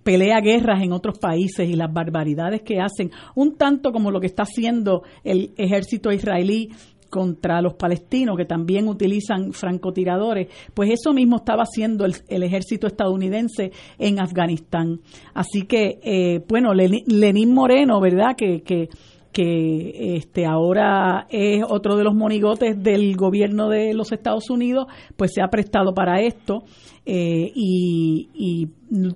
[0.04, 4.28] pelea guerras en otros países y las barbaridades que hacen, un tanto como lo que
[4.28, 6.72] está haciendo el ejército israelí
[7.14, 13.72] contra los palestinos que también utilizan francotiradores, pues eso mismo estaba haciendo el, ejército estadounidense
[14.00, 15.00] en Afganistán.
[15.36, 18.36] Así que, eh, bueno, Lenín Moreno, ¿verdad?
[18.36, 18.90] Que, que,
[19.34, 24.88] que este, ahora es otro de los monigotes del gobierno de los Estados Unidos,
[25.18, 26.64] pues se ha prestado para esto.
[27.06, 28.70] Eh, y,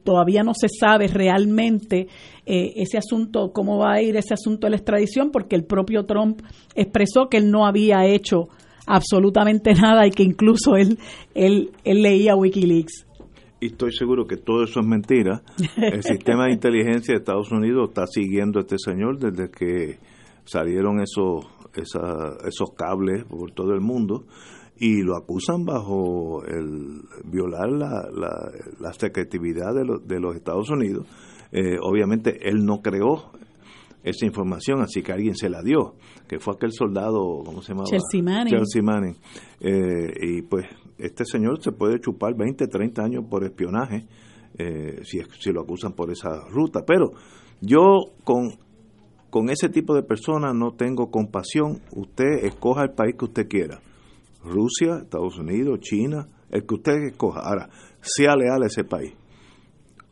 [0.04, 2.08] todavía no se sabe realmente
[2.46, 6.06] eh, ese asunto, cómo va a ir ese asunto de la extradición, porque el propio
[6.06, 6.42] Trump
[6.74, 8.50] expresó que él no había hecho
[8.88, 10.98] absolutamente nada y que incluso él,
[11.36, 13.06] él, él leía Wikileaks.
[13.60, 15.42] Y estoy seguro que todo eso es mentira.
[15.78, 19.98] El sistema de inteligencia de Estados Unidos está siguiendo a este señor desde que
[20.48, 21.46] salieron esos,
[21.76, 24.26] esos cables por todo el mundo
[24.80, 28.08] y lo acusan bajo el violar la,
[28.80, 31.08] la, secretividad de, de los Estados Unidos.
[31.52, 33.32] Eh, obviamente él no creó
[34.04, 35.96] esa información, así que alguien se la dio,
[36.28, 37.90] que fue aquel soldado, ¿cómo se llamaba?
[37.90, 38.54] Chelsea Manning.
[38.54, 39.16] Chelsea Manning.
[39.60, 40.66] Eh, y pues
[40.98, 44.06] este señor se puede chupar 20, 30 años por espionaje,
[44.58, 46.84] eh, si, si lo acusan por esa ruta.
[46.86, 47.12] Pero
[47.60, 48.52] yo con,
[49.30, 51.82] con ese tipo de personas no tengo compasión.
[51.92, 53.82] Usted escoja el país que usted quiera
[54.44, 57.42] Rusia, Estados Unidos, China, el que usted escoja.
[57.42, 57.70] Ahora,
[58.02, 59.14] sea leal a ese país.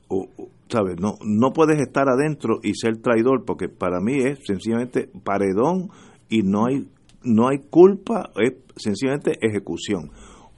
[0.07, 0.27] O,
[0.69, 0.99] ¿sabes?
[0.99, 5.89] No, no puedes estar adentro y ser traidor, porque para mí es sencillamente paredón
[6.29, 6.87] y no hay,
[7.23, 10.11] no hay culpa, es sencillamente ejecución.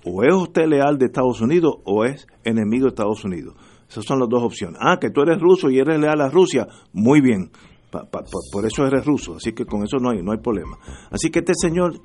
[0.03, 3.55] O es usted leal de Estados Unidos o es enemigo de Estados Unidos.
[3.89, 4.79] Esas son las dos opciones.
[4.81, 6.67] Ah, que tú eres ruso y eres leal a Rusia.
[6.93, 7.51] Muy bien
[7.89, 10.77] por, eso eres ruso, así que con eso no hay, no hay problema.
[11.09, 11.99] Así que este señor,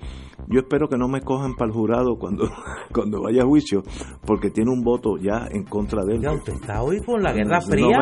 [0.49, 2.49] yo espero que no me cojan para el jurado cuando,
[2.95, 3.83] cuando vaya a juicio,
[4.27, 6.23] porque tiene un voto ya en contra de él.
[6.23, 7.99] Ya, usted está hoy por la Guerra Fría.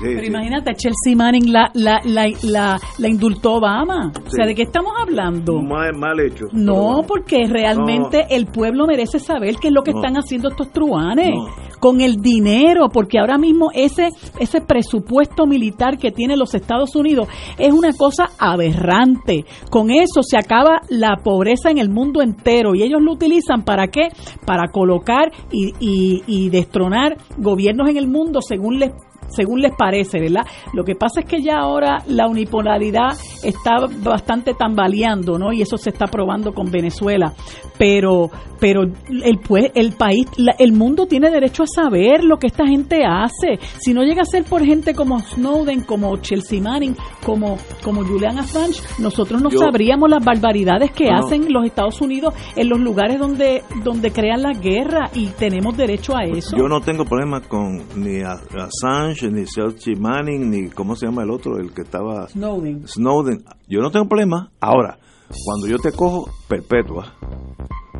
[0.00, 4.12] pero imagínate, Chelsea Manning la, la, la, la, indultó Obama.
[4.26, 5.60] O sea, ¿de qué estamos hablando?
[5.60, 6.46] Mal, mal hecho.
[6.52, 11.32] No, porque realmente el pueblo merece saber qué es lo que están haciendo estos truanes
[11.80, 17.28] con el dinero, porque ahora mismo ese, ese presupuesto militar que tienen los Estados Unidos
[17.58, 19.44] es una cosa aberrante.
[19.70, 23.88] Con eso se acaba la pobreza en el mundo entero y ellos lo utilizan para
[23.88, 24.08] qué?
[24.46, 28.92] Para colocar y, y, y destronar gobiernos en el mundo según les
[29.34, 30.46] según les parece, ¿verdad?
[30.72, 35.52] Lo que pasa es que ya ahora la unipolaridad está bastante tambaleando, ¿no?
[35.52, 37.32] Y eso se está probando con Venezuela.
[37.78, 38.30] Pero,
[38.60, 40.26] pero el, pues, el país,
[40.58, 43.58] el mundo tiene derecho a saber lo que esta gente hace.
[43.78, 48.38] Si no llega a ser por gente como Snowden, como Chelsea Manning, como, como Julian
[48.38, 53.62] Assange, nosotros no sabríamos las barbaridades que hacen los Estados Unidos en los lugares donde,
[53.82, 56.56] donde crean la guerra y tenemos derecho a eso.
[56.56, 61.30] Yo no tengo problema con ni Assange ni Chelsea Manning, ni cómo se llama el
[61.30, 62.28] otro, el que estaba...
[62.28, 62.86] Snowden.
[62.86, 63.44] Snowden.
[63.68, 64.50] Yo no tengo problema.
[64.60, 64.98] Ahora,
[65.44, 67.14] cuando yo te cojo, perpetua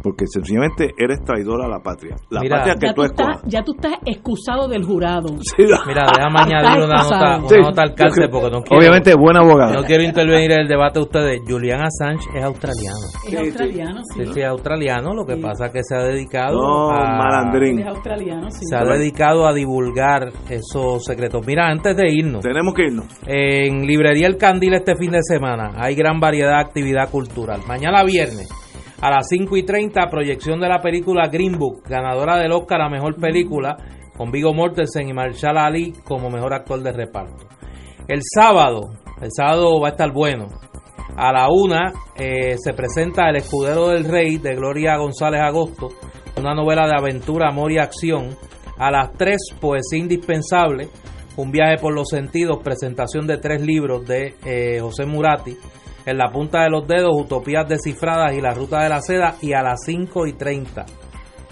[0.02, 2.16] porque sencillamente eres traidor a la patria.
[2.31, 3.43] La patria que tú, escojas.
[3.44, 5.28] ya tú estás excusado del jurado.
[5.59, 8.81] Mira, déjame añadir una nota, una nota al cárcel porque no quiero.
[8.81, 9.74] Obviamente, buen abogado.
[9.74, 11.40] No quiero intervenir en el debate de ustedes.
[11.47, 12.98] Julian Assange es australiano.
[13.27, 14.24] Es australiano, sí.
[14.32, 15.14] Sí, es australiano.
[15.14, 17.16] Lo que pasa es que se ha dedicado a.
[17.19, 17.81] Malandrín.
[17.81, 18.64] Es australiano, sí.
[18.64, 21.47] Se ha dedicado a divulgar esos secretos.
[21.47, 22.43] Mira, antes de irnos.
[22.43, 23.06] Tenemos que irnos.
[23.27, 27.60] En Librería El Candil este fin de semana hay gran variedad de actividad cultural.
[27.66, 28.61] Mañana viernes
[29.03, 32.89] a las 5 y 30, proyección de la película Green Book, ganadora del Oscar a
[32.89, 33.77] Mejor Película,
[34.16, 37.49] con Vigo Mortensen y Marshall Ali como Mejor Actor de Reparto.
[38.07, 40.47] El sábado, el sábado va a estar bueno.
[41.16, 41.77] A la 1
[42.16, 45.89] eh, se presenta El Escudero del Rey de Gloria González Agosto,
[46.39, 48.37] una novela de aventura, amor y acción.
[48.79, 50.89] A las 3, Poesía Indispensable,
[51.37, 55.57] un viaje por los sentidos, presentación de tres libros de eh, José Murati.
[56.05, 59.37] En la punta de los dedos, Utopías descifradas y la ruta de la seda.
[59.41, 60.85] Y a las 5 y 30,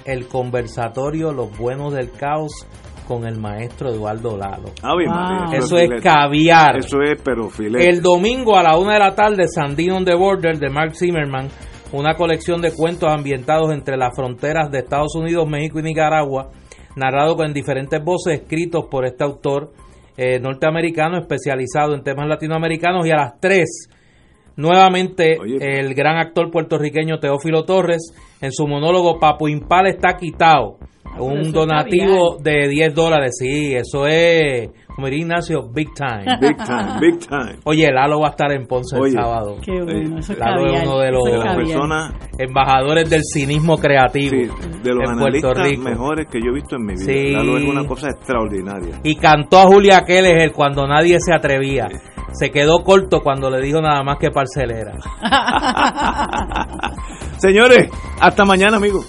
[0.04, 2.66] el conversatorio Los buenos del caos
[3.06, 4.70] con el maestro Eduardo Lalo.
[4.82, 6.78] María, Eso es caviar.
[6.78, 7.88] Eso es, pero filete.
[7.88, 11.48] El domingo a la una de la tarde, Sandino on the Border de Mark Zimmerman,
[11.90, 16.50] una colección de cuentos ambientados entre las fronteras de Estados Unidos, México y Nicaragua,
[16.94, 19.72] narrado con diferentes voces, escritos por este autor
[20.16, 23.04] eh, norteamericano especializado en temas latinoamericanos.
[23.08, 23.88] Y a las 3,
[24.60, 25.80] nuevamente, Oye.
[25.80, 30.78] el gran actor puertorriqueño Teófilo Torres, en su monólogo Papo Impal está quitado.
[31.14, 36.36] eso Un donativo de 10 dólares, sí, eso es, como diría Ignacio, big time.
[36.40, 37.56] Big time, big time.
[37.64, 39.10] Oye, Lalo va a estar en Ponce Oye.
[39.10, 39.56] el sábado.
[39.64, 43.76] Qué bueno, eso es Lalo es uno de los- De las personas, Embajadores del cinismo
[43.78, 44.48] creativo sí,
[44.82, 45.82] de los en Puerto analistas Rico.
[45.82, 47.04] mejores que yo he visto en mi vida.
[47.04, 47.32] Sí.
[47.32, 49.00] Lalo es una cosa extraordinaria.
[49.02, 51.88] Y cantó a Julia Keller cuando nadie se atrevía.
[52.32, 54.92] Se quedó corto cuando le dijo nada más que parcelera.
[57.40, 57.88] Señores,
[58.20, 59.06] hasta mañana, amigos.